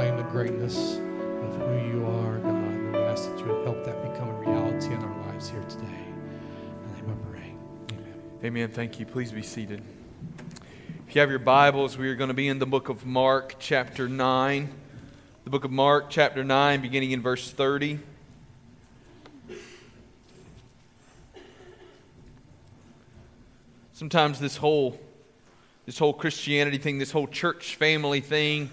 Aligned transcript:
proclaim 0.00 0.16
the 0.16 0.30
greatness 0.30 0.96
of 0.96 1.56
who 1.56 1.76
you 1.92 2.06
are, 2.06 2.38
God. 2.38 2.92
We 2.92 2.98
ask 3.00 3.28
that 3.28 3.38
you 3.38 3.44
would 3.52 3.66
help 3.66 3.84
that 3.84 4.00
become 4.10 4.30
a 4.30 4.32
reality 4.32 4.94
in 4.94 5.04
our 5.04 5.26
lives 5.26 5.50
here 5.50 5.62
today. 5.68 5.84
In 5.84 7.04
the 7.04 7.06
name 7.06 7.18
pray. 7.30 7.54
Amen. 7.92 8.40
Amen. 8.42 8.70
Thank 8.70 8.98
you. 8.98 9.04
Please 9.04 9.30
be 9.30 9.42
seated. 9.42 9.82
If 11.06 11.14
you 11.14 11.20
have 11.20 11.28
your 11.28 11.38
Bibles, 11.38 11.98
we 11.98 12.08
are 12.08 12.14
going 12.14 12.28
to 12.28 12.34
be 12.34 12.48
in 12.48 12.58
the 12.58 12.64
book 12.64 12.88
of 12.88 13.04
Mark, 13.04 13.56
chapter 13.58 14.08
9. 14.08 14.70
The 15.44 15.50
book 15.50 15.64
of 15.64 15.70
Mark, 15.70 16.08
chapter 16.08 16.44
9, 16.44 16.80
beginning 16.80 17.10
in 17.10 17.20
verse 17.20 17.50
30. 17.50 17.98
Sometimes 23.92 24.40
this 24.40 24.56
whole 24.56 24.98
this 25.84 25.98
whole 25.98 26.14
Christianity 26.14 26.78
thing, 26.78 26.98
this 26.98 27.10
whole 27.10 27.26
church 27.26 27.74
family 27.74 28.20
thing, 28.20 28.70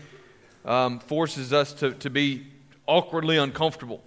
um, 0.68 1.00
forces 1.00 1.54
us 1.54 1.74
to, 1.74 1.94
to 1.94 2.10
be 2.10 2.46
awkwardly 2.86 3.38
uncomfortable. 3.38 4.04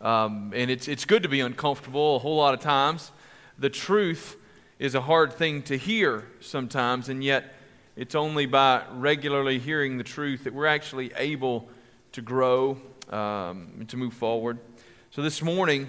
Um, 0.00 0.52
and 0.54 0.70
it's, 0.70 0.86
it's 0.86 1.04
good 1.04 1.22
to 1.22 1.28
be 1.28 1.40
uncomfortable 1.40 2.16
a 2.16 2.18
whole 2.18 2.36
lot 2.36 2.54
of 2.54 2.60
times. 2.60 3.10
The 3.58 3.70
truth 3.70 4.36
is 4.78 4.94
a 4.94 5.00
hard 5.00 5.32
thing 5.32 5.62
to 5.62 5.76
hear 5.76 6.26
sometimes, 6.40 7.08
and 7.08 7.24
yet 7.24 7.54
it's 7.96 8.14
only 8.14 8.46
by 8.46 8.82
regularly 8.92 9.58
hearing 9.58 9.96
the 9.96 10.04
truth 10.04 10.44
that 10.44 10.52
we're 10.52 10.66
actually 10.66 11.12
able 11.16 11.68
to 12.12 12.20
grow 12.20 12.80
um, 13.08 13.72
and 13.78 13.88
to 13.88 13.96
move 13.96 14.12
forward. 14.12 14.58
So 15.12 15.22
this 15.22 15.40
morning, 15.42 15.88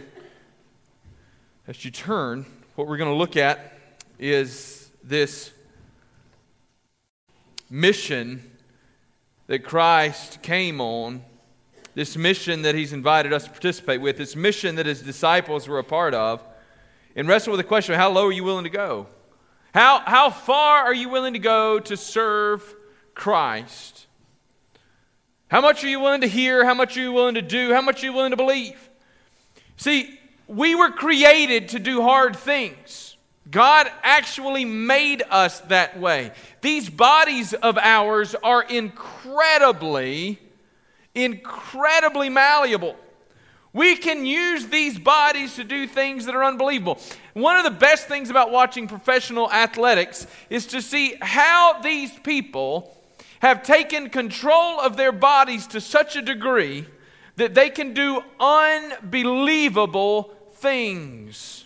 as 1.68 1.84
you 1.84 1.92
turn, 1.92 2.46
what 2.76 2.88
we're 2.88 2.98
going 2.98 3.12
to 3.12 3.18
look 3.18 3.36
at 3.36 3.78
is 4.20 4.90
this 5.04 5.52
mission 7.70 8.52
that 9.48 9.64
Christ 9.64 10.42
came 10.42 10.80
on, 10.80 11.24
this 11.96 12.18
mission 12.18 12.64
that 12.64 12.76
He's 12.76 12.94
invited 12.94 13.34
us 13.34 13.44
to 13.46 13.50
participate 13.50 14.02
with, 14.02 14.18
this 14.18 14.36
mission 14.36 14.76
that 14.76 14.86
His 14.86 15.02
disciples 15.02 15.68
were 15.68 15.80
a 15.80 15.84
part 15.84 16.14
of, 16.14 16.44
and 17.16 17.28
wrestle 17.28 17.52
with 17.52 17.60
the 17.60 17.64
question 17.64 17.96
how 17.96 18.10
low 18.10 18.28
are 18.28 18.32
you 18.32 18.44
willing 18.44 18.64
to 18.64 18.70
go? 18.70 19.08
How, 19.74 20.00
how 20.06 20.30
far 20.30 20.84
are 20.84 20.94
you 20.94 21.10
willing 21.10 21.34
to 21.34 21.40
go 21.40 21.80
to 21.80 21.98
serve 21.98 22.76
Christ? 23.16 24.08
How 25.48 25.62
much 25.62 25.84
are 25.84 25.88
you 25.88 26.00
willing 26.00 26.22
to 26.22 26.28
hear? 26.28 26.66
How 26.66 26.74
much 26.74 26.98
are 26.98 27.02
you 27.02 27.12
willing 27.12 27.36
to 27.36 27.42
do? 27.42 27.74
How 27.74 27.82
much 27.82 28.02
are 28.02 28.08
you 28.08 28.14
willing 28.14 28.32
to 28.32 28.38
believe? 28.38 28.90
See, 29.78 30.20
we 30.48 30.76
were 30.76 30.92
created 30.92 31.70
to 31.70 31.80
do 31.80 32.02
hard 32.02 32.36
things. 32.36 33.13
God 33.50 33.92
actually 34.04 34.66
made 34.66 35.22
us 35.30 35.60
that 35.62 36.00
way. 36.00 36.32
These 36.62 36.90
bodies 36.90 37.54
of 37.54 37.78
ours 37.78 38.36
are 38.36 38.64
incredibly, 38.64 40.40
incredibly 41.14 42.30
malleable. 42.30 42.96
We 43.74 43.96
can 43.96 44.26
use 44.26 44.68
these 44.68 44.98
bodies 45.00 45.56
to 45.56 45.64
do 45.64 45.88
things 45.88 46.26
that 46.26 46.36
are 46.36 46.44
unbelievable. 46.44 47.00
One 47.34 47.58
of 47.58 47.64
the 47.64 47.72
best 47.72 48.08
things 48.08 48.30
about 48.30 48.52
watching 48.52 48.88
professional 48.88 49.52
athletics 49.52 50.28
is 50.50 50.68
to 50.68 50.82
see 50.82 51.16
how 51.22 51.82
these 51.82 52.12
people 52.20 52.96
have 53.40 53.64
taken 53.64 54.10
control 54.10 54.80
of 54.80 54.96
their 54.96 55.12
bodies 55.12 55.68
to 55.68 55.82
such 55.82 56.16
a 56.16 56.22
degree 56.22 56.86
that 57.36 57.56
they 57.56 57.70
can 57.70 57.94
do 57.94 58.22
unbelievable 58.40 60.34
things. 60.54 61.63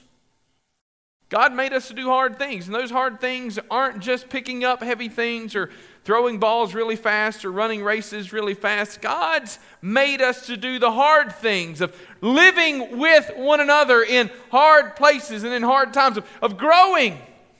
God 1.30 1.54
made 1.54 1.74
us 1.74 1.90
to 1.90 1.94
do 1.94 2.06
hard 2.06 2.40
things, 2.40 2.68
and 2.68 2.76
those 2.76 2.90
hard 2.90 3.20
things 3.20 3.60
aren't 3.70 4.00
just 4.00 4.30
picking 4.30 4.64
up 4.64 4.82
heavy 4.82 5.10
things 5.10 5.56
or 5.56 5.70
throwing 6.06 6.40
balls 6.40 6.74
really 6.74 6.96
fast 6.96 7.44
or 7.44 7.52
running 7.52 7.84
races 7.84 8.32
really 8.32 8.54
fast. 8.54 9.02
God's 9.02 9.60
made 9.82 10.22
us 10.22 10.48
to 10.48 10.56
do 10.56 10.80
the 10.80 10.92
hard 10.92 11.36
things 11.36 11.82
of 11.82 11.94
living 12.22 12.98
with 12.98 13.30
one 13.36 13.60
another 13.60 14.04
in 14.04 14.32
hard 14.52 14.96
places 14.96 15.44
and 15.44 15.54
in 15.54 15.64
hard 15.64 15.94
times, 15.94 16.16
of, 16.16 16.26
of 16.42 16.58
growing, 16.58 17.18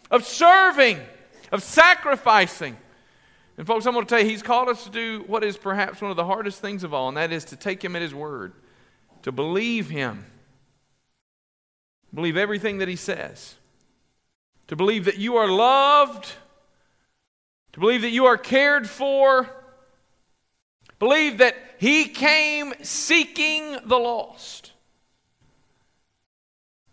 of 0.10 0.26
serving, 0.26 0.98
of 1.52 1.62
sacrificing. 1.62 2.78
And, 3.58 3.68
folks, 3.68 3.86
I'm 3.86 3.94
going 3.94 4.06
to 4.06 4.10
tell 4.10 4.24
you, 4.24 4.30
He's 4.30 4.44
called 4.44 4.70
us 4.70 4.86
to 4.86 4.90
do 4.90 5.26
what 5.28 5.44
is 5.44 5.58
perhaps 5.58 6.02
one 6.02 6.10
of 6.10 6.16
the 6.16 6.26
hardest 6.26 6.62
things 6.62 6.86
of 6.86 6.94
all, 6.94 7.10
and 7.10 7.18
that 7.18 7.34
is 7.34 7.44
to 7.46 7.58
take 7.58 7.84
Him 7.84 7.98
at 7.98 8.02
His 8.02 8.16
word, 8.16 8.54
to 9.24 9.34
believe 9.34 9.90
Him 9.90 10.24
Believe 12.14 12.38
everything 12.38 12.78
that 12.80 12.88
he 12.88 12.96
says. 12.96 13.56
To 14.68 14.76
believe 14.76 15.06
that 15.06 15.18
you 15.18 15.38
are 15.38 15.48
loved. 15.48 16.34
To 17.74 17.80
believe 17.80 18.02
that 18.02 18.10
you 18.10 18.26
are 18.26 18.38
cared 18.38 18.90
for. 18.90 19.50
Believe 21.00 21.38
that 21.38 21.56
he 21.78 22.06
came 22.06 22.74
seeking 22.82 23.78
the 23.86 23.98
lost. 23.98 24.72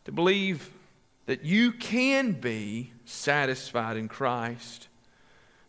To 0.04 0.12
believe 0.12 0.70
that 1.26 1.44
you 1.44 1.72
can 1.72 2.32
be 2.32 2.92
satisfied 3.06 3.96
in 3.96 4.08
Christ. 4.08 4.88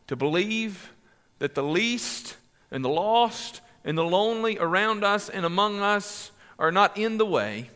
To 0.08 0.16
believe 0.16 0.92
that 1.40 1.56
the 1.56 1.64
least 1.64 2.36
and 2.72 2.84
the 2.84 2.90
lost 2.90 3.62
and 3.86 3.98
the 3.98 4.04
lonely 4.04 4.58
around 4.58 5.04
us 5.04 5.30
and 5.30 5.46
among 5.46 5.80
us 5.80 6.32
are 6.60 6.72
not 6.72 6.98
in 6.98 7.18
the 7.18 7.26
way 7.26 7.70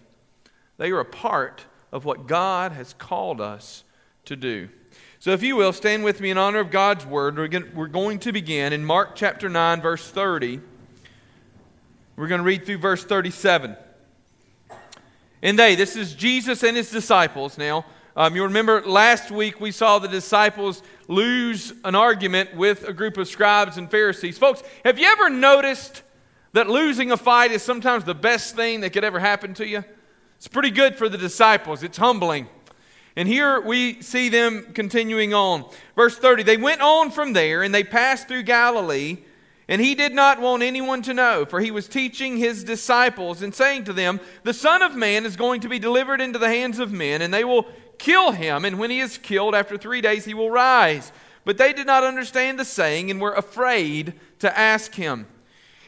they 0.79 0.91
are 0.91 1.01
a 1.01 1.05
part 1.05 1.65
of 1.91 2.05
what 2.05 2.25
God 2.25 2.71
has 2.71 2.93
called 2.93 3.41
us 3.41 3.83
to 4.25 4.35
do. 4.35 4.69
So, 5.19 5.31
if 5.31 5.43
you 5.43 5.57
will, 5.57 5.73
stand 5.73 6.05
with 6.05 6.21
me 6.21 6.29
in 6.29 6.37
honor 6.37 6.59
of 6.59 6.71
God's 6.71 7.05
word. 7.05 7.37
We're 7.37 7.87
going 7.87 8.19
to 8.19 8.31
begin 8.31 8.71
in 8.71 8.85
Mark 8.85 9.15
chapter 9.15 9.49
9, 9.49 9.81
verse 9.81 10.09
30. 10.09 10.61
We're 12.15 12.27
going 12.29 12.39
to 12.39 12.45
read 12.45 12.65
through 12.65 12.77
verse 12.77 13.03
37. 13.03 13.75
And 15.41 15.59
they, 15.59 15.75
this 15.75 15.97
is 15.97 16.15
Jesus 16.15 16.63
and 16.63 16.77
his 16.77 16.89
disciples 16.89 17.57
now. 17.57 17.85
Um, 18.15 18.35
you 18.35 18.43
remember 18.43 18.81
last 18.81 19.31
week 19.31 19.59
we 19.59 19.71
saw 19.71 19.99
the 19.99 20.07
disciples 20.07 20.81
lose 21.09 21.73
an 21.83 21.95
argument 21.95 22.55
with 22.55 22.87
a 22.87 22.93
group 22.93 23.17
of 23.17 23.27
scribes 23.27 23.77
and 23.77 23.91
Pharisees. 23.91 24.37
Folks, 24.37 24.63
have 24.85 24.97
you 24.97 25.07
ever 25.07 25.29
noticed 25.29 26.03
that 26.53 26.69
losing 26.69 27.11
a 27.11 27.17
fight 27.17 27.51
is 27.51 27.61
sometimes 27.61 28.05
the 28.05 28.15
best 28.15 28.55
thing 28.55 28.79
that 28.81 28.91
could 28.91 29.03
ever 29.03 29.19
happen 29.19 29.53
to 29.55 29.67
you? 29.67 29.83
It's 30.39 30.47
pretty 30.47 30.71
good 30.71 30.95
for 30.95 31.09
the 31.09 31.17
disciples, 31.17 31.83
it's 31.83 31.97
humbling. 31.97 32.47
And 33.17 33.27
here 33.27 33.59
we 33.59 34.01
see 34.01 34.29
them 34.29 34.67
continuing 34.73 35.33
on. 35.33 35.69
Verse 35.97 36.17
30 36.17 36.43
They 36.43 36.55
went 36.55 36.79
on 36.79 37.11
from 37.11 37.33
there 37.33 37.61
and 37.61 37.75
they 37.75 37.83
passed 37.83 38.29
through 38.29 38.43
Galilee, 38.43 39.17
and 39.67 39.81
he 39.81 39.95
did 39.95 40.13
not 40.13 40.39
want 40.39 40.63
anyone 40.63 41.01
to 41.01 41.13
know, 41.13 41.43
for 41.43 41.59
he 41.59 41.71
was 41.71 41.89
teaching 41.89 42.37
his 42.37 42.63
disciples 42.63 43.41
and 43.41 43.53
saying 43.53 43.83
to 43.83 43.93
them, 43.93 44.21
The 44.43 44.53
Son 44.53 44.81
of 44.81 44.95
Man 44.95 45.25
is 45.25 45.35
going 45.35 45.59
to 45.59 45.67
be 45.67 45.77
delivered 45.77 46.21
into 46.21 46.39
the 46.39 46.47
hands 46.47 46.79
of 46.79 46.93
men, 46.93 47.21
and 47.21 47.33
they 47.33 47.43
will 47.43 47.67
kill 47.97 48.31
him, 48.31 48.63
and 48.63 48.79
when 48.79 48.91
he 48.91 49.01
is 49.01 49.17
killed, 49.17 49.53
after 49.53 49.77
three 49.77 49.99
days 49.99 50.23
he 50.23 50.33
will 50.33 50.49
rise. 50.49 51.11
But 51.43 51.57
they 51.57 51.73
did 51.73 51.85
not 51.85 52.05
understand 52.05 52.57
the 52.57 52.63
saying 52.63 53.11
and 53.11 53.19
were 53.19 53.33
afraid 53.33 54.13
to 54.39 54.57
ask 54.57 54.95
him. 54.95 55.27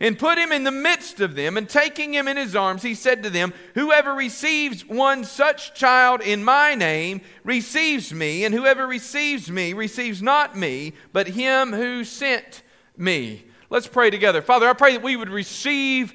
and 0.00 0.18
put 0.18 0.38
him 0.38 0.52
in 0.52 0.64
the 0.64 0.70
midst 0.70 1.20
of 1.20 1.34
them, 1.34 1.56
and 1.56 1.68
taking 1.68 2.12
him 2.12 2.28
in 2.28 2.36
his 2.36 2.54
arms, 2.54 2.82
he 2.82 2.94
said 2.94 3.22
to 3.22 3.30
them, 3.30 3.54
Whoever 3.74 4.12
receives 4.12 4.86
one 4.86 5.24
such 5.24 5.74
child 5.74 6.20
in 6.20 6.44
my 6.44 6.74
name 6.74 7.22
receives 7.44 8.12
me, 8.12 8.44
and 8.44 8.54
whoever 8.54 8.86
receives 8.86 9.50
me 9.50 9.72
receives 9.72 10.20
not 10.22 10.56
me, 10.56 10.92
but 11.12 11.28
him 11.28 11.72
who 11.72 12.04
sent 12.04 12.62
me. 12.96 13.44
Let's 13.70 13.86
pray 13.86 14.10
together. 14.10 14.42
Father, 14.42 14.68
I 14.68 14.74
pray 14.74 14.92
that 14.92 15.02
we 15.02 15.16
would 15.16 15.30
receive 15.30 16.12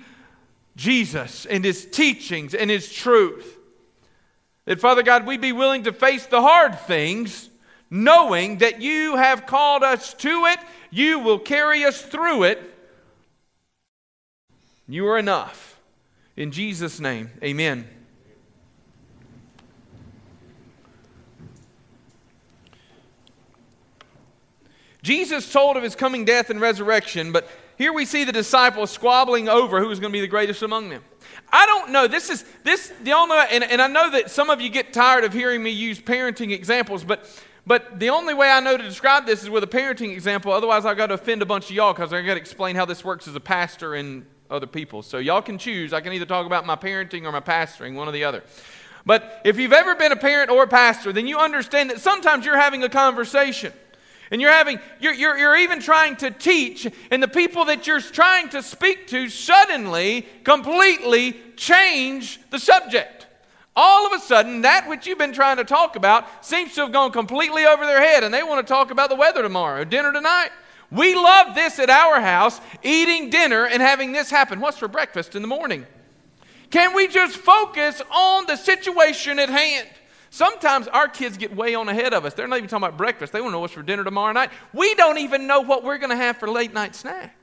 Jesus 0.76 1.46
and 1.46 1.66
his 1.66 1.86
teachings 1.86 2.54
and 2.54 2.70
his 2.70 2.92
truth. 2.92 3.58
That, 4.66 4.80
Father 4.80 5.04
God, 5.04 5.26
we'd 5.26 5.42
be 5.42 5.52
willing 5.52 5.84
to 5.84 5.92
face 5.92 6.28
the 6.28 6.42
hard 6.42 6.80
things, 6.80 7.50
knowing 7.90 8.60
that 8.60 8.82
you 8.82 9.18
have 9.18 9.46
called 9.48 9.84
us 9.84 10.14
to 10.14 10.46
it, 10.46 10.60
you 10.92 11.20
will 11.20 11.40
carry 11.40 11.84
us 11.84 12.02
through 12.02 12.44
it 12.44 12.72
you 14.94 15.08
are 15.08 15.18
enough. 15.18 15.80
In 16.36 16.52
Jesus' 16.52 17.00
name, 17.00 17.32
amen. 17.44 17.88
Jesus 25.04 25.52
told 25.52 25.78
of 25.78 25.84
his 25.84 25.96
coming 25.96 26.26
death 26.26 26.50
and 26.50 26.62
resurrection, 26.62 27.32
but 27.32 27.50
here 27.78 27.92
we 27.92 28.06
see 28.06 28.24
the 28.24 28.32
disciples 28.32 28.92
squabbling 28.92 29.50
over 29.50 29.80
who 29.80 29.90
is 29.90 30.00
going 30.00 30.12
to 30.12 30.16
be 30.16 30.22
the 30.22 30.28
greatest 30.28 30.62
among 30.62 30.90
them. 30.90 31.04
I 31.52 31.66
don't 31.66 31.92
know. 31.92 32.08
This 32.08 32.30
is 32.30 32.46
this 32.64 32.94
the 33.04 33.14
only 33.14 33.36
and, 33.50 33.64
and 33.64 33.82
I 33.82 33.88
know 33.88 34.12
that 34.12 34.30
some 34.30 34.50
of 34.50 34.62
you 34.62 34.70
get 34.70 34.94
tired 34.94 35.24
of 35.24 35.34
hearing 35.34 35.64
me 35.64 35.72
use 35.72 36.00
parenting 36.00 36.52
examples, 36.52 37.04
but 37.04 37.28
But 37.66 38.00
the 38.00 38.10
only 38.10 38.34
way 38.34 38.50
I 38.50 38.60
know 38.60 38.76
to 38.78 38.84
describe 38.84 39.26
this 39.26 39.44
is 39.44 39.50
with 39.50 39.64
a 39.64 39.68
parenting 39.68 40.12
example. 40.12 40.52
Otherwise, 40.52 40.86
I've 40.86 40.98
got 40.98 41.08
to 41.08 41.14
offend 41.14 41.42
a 41.42 41.46
bunch 41.46 41.66
of 41.66 41.76
y'all 41.76 41.94
because 41.94 42.12
I've 42.12 42.26
got 42.26 42.34
to 42.34 42.40
explain 42.40 42.76
how 42.76 42.86
this 42.86 43.04
works 43.06 43.28
as 43.28 43.36
a 43.36 43.40
pastor 43.40 43.94
and 43.94 44.26
other 44.52 44.68
people. 44.68 45.02
So 45.02 45.18
y'all 45.18 45.42
can 45.42 45.58
choose. 45.58 45.94
I 45.94 46.02
can 46.02 46.14
either 46.14 46.26
talk 46.26 46.46
about 46.46 46.66
my 46.66 46.76
parenting 46.76 47.24
or 47.24 47.32
my 47.32 47.40
pastoring, 47.40 47.96
one 47.96 48.08
or 48.08 48.12
the 48.12 48.26
other. 48.26 48.44
But 49.06 49.42
if 49.44 49.58
you've 49.58 49.74
ever 49.74 49.96
been 49.96 50.12
a 50.12 50.18
parent 50.18 50.52
or 50.52 50.64
a 50.64 50.68
pastor, 50.68 51.12
then 51.12 51.26
you 51.26 51.40
understand 51.40 51.90
that 51.90 52.00
sometimes 52.00 52.46
you're 52.46 52.58
having 52.58 52.84
a 52.84 52.90
conversation. 52.90 53.74
And 54.30 54.40
you're 54.40 54.52
having, 54.52 54.80
you're, 55.02 55.14
you're, 55.14 55.38
you're 55.38 55.58
even 55.58 55.82
trying 55.82 56.16
to 56.18 56.32
teach, 56.32 56.88
and 57.12 57.22
the 57.22 57.28
people 57.28 57.66
that 57.66 57.86
you're 57.86 58.00
trying 58.00 58.48
to 58.50 58.64
speak 58.64 59.08
to 59.08 59.28
suddenly, 59.28 60.26
completely 60.46 61.36
change 61.58 62.40
the 62.50 62.58
subject. 62.58 63.28
All 63.76 64.08
of 64.08 64.14
a 64.14 64.20
sudden, 64.24 64.62
that 64.62 64.88
which 64.88 65.06
you've 65.06 65.18
been 65.18 65.34
trying 65.34 65.58
to 65.58 65.66
talk 65.66 65.98
about 65.98 66.46
seems 66.46 66.76
to 66.76 66.82
have 66.82 66.94
gone 66.94 67.12
completely 67.12 67.66
over 67.66 67.86
their 67.86 68.02
head, 68.02 68.24
and 68.24 68.34
they 68.34 68.44
want 68.44 68.66
to 68.66 68.72
talk 68.72 68.90
about 68.90 69.10
the 69.10 69.16
weather 69.18 69.42
tomorrow, 69.42 69.84
dinner 69.84 70.14
tonight. 70.14 70.52
We 70.92 71.16
love 71.16 71.56
this 71.56 71.80
at 71.80 71.90
our 71.90 72.20
house, 72.20 72.60
eating 72.84 73.30
dinner 73.30 73.66
and 73.66 73.82
having 73.82 74.12
this 74.12 74.30
happen. 74.30 74.60
What's 74.60 74.78
for 74.78 74.88
breakfast 74.88 75.36
in 75.36 75.42
the 75.42 75.48
morning? 75.48 75.86
Can 76.70 76.94
we 76.96 77.08
just 77.08 77.38
focus 77.38 78.02
on 78.12 78.46
the 78.46 78.56
situation 78.56 79.40
at 79.40 79.50
hand? 79.50 79.88
Sometimes 80.30 80.88
our 80.88 81.08
kids 81.08 81.38
get 81.38 81.56
way 81.56 81.76
on 81.76 81.90
ahead 81.90 82.14
of 82.14 82.26
us. 82.26 82.34
They're 82.34 82.48
not 82.48 82.58
even 82.58 82.70
talking 82.70 82.86
about 82.86 82.98
breakfast. 82.98 83.34
They 83.34 83.42
want 83.42 83.52
to 83.52 83.54
know 83.54 83.60
what's 83.60 83.74
for 83.74 83.84
dinner 83.84 84.04
tomorrow 84.04 84.32
night. 84.32 84.52
We 84.74 84.96
don't 84.96 85.18
even 85.18 85.48
know 85.48 85.62
what 85.62 85.84
we're 85.84 85.98
going 85.98 86.10
to 86.10 86.16
have 86.16 86.38
for 86.38 86.50
late 86.50 86.74
night 86.74 86.96
snack. 86.96 87.41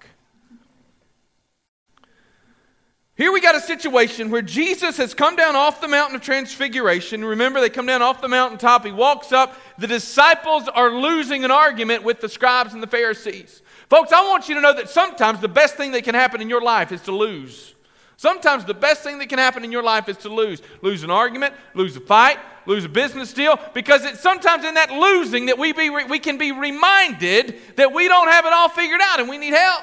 Here 3.19 3.33
we 3.33 3.41
got 3.41 3.57
a 3.57 3.61
situation 3.61 4.31
where 4.31 4.43
Jesus 4.43 4.97
has 4.99 5.13
come 5.13 5.35
down 5.35 5.57
off 5.57 5.81
the 5.81 5.89
mountain 5.89 6.15
of 6.15 6.23
transfiguration. 6.23 7.25
Remember, 7.25 7.61
they 7.61 7.69
come 7.69 7.85
down 7.85 8.01
off 8.01 8.21
the 8.21 8.29
mountaintop. 8.29 8.87
He 8.87 8.93
walks 8.93 9.33
up. 9.33 9.57
The 9.77 9.89
disciples 9.89 10.69
are 10.69 10.93
losing 10.93 11.45
an 11.45 11.51
argument 11.51 12.05
with 12.05 12.21
the 12.21 12.29
scribes 12.29 12.75
and 12.75 12.83
the 12.83 12.87
Pharisees. 12.87 13.61
Folks, 13.91 14.13
I 14.13 14.23
want 14.29 14.49
you 14.49 14.55
to 14.55 14.61
know 14.61 14.73
that 14.73 14.89
sometimes 14.89 15.41
the 15.41 15.49
best 15.49 15.75
thing 15.75 15.91
that 15.93 16.05
can 16.05 16.15
happen 16.15 16.41
in 16.41 16.49
your 16.49 16.63
life 16.63 16.93
is 16.93 17.01
to 17.03 17.13
lose. 17.13 17.75
Sometimes 18.17 18.65
the 18.65 18.75
best 18.75 19.03
thing 19.03 19.19
that 19.19 19.29
can 19.29 19.41
happen 19.41 19.65
in 19.65 19.73
your 19.73 19.83
life 19.83 20.09
is 20.09 20.19
to 20.19 20.29
lose. 20.29 20.63
Lose 20.83 21.03
an 21.03 21.11
argument, 21.11 21.55
lose 21.75 21.97
a 21.97 22.01
fight, 22.01 22.39
lose 22.67 22.85
a 22.85 22.89
business 22.89 23.33
deal, 23.33 23.59
because 23.75 24.05
it's 24.05 24.21
sometimes 24.21 24.65
in 24.65 24.75
that 24.75 24.93
losing 24.93 25.47
that 25.47 25.59
we, 25.59 25.73
be, 25.73 25.91
we 25.91 26.21
can 26.21 26.39
be 26.39 26.53
reminded 26.53 27.57
that 27.75 27.93
we 27.93 28.07
don't 28.07 28.29
have 28.29 28.47
it 28.47 28.53
all 28.53 28.69
figured 28.69 29.01
out 29.03 29.19
and 29.19 29.29
we 29.29 29.39
need 29.39 29.55
help. 29.55 29.83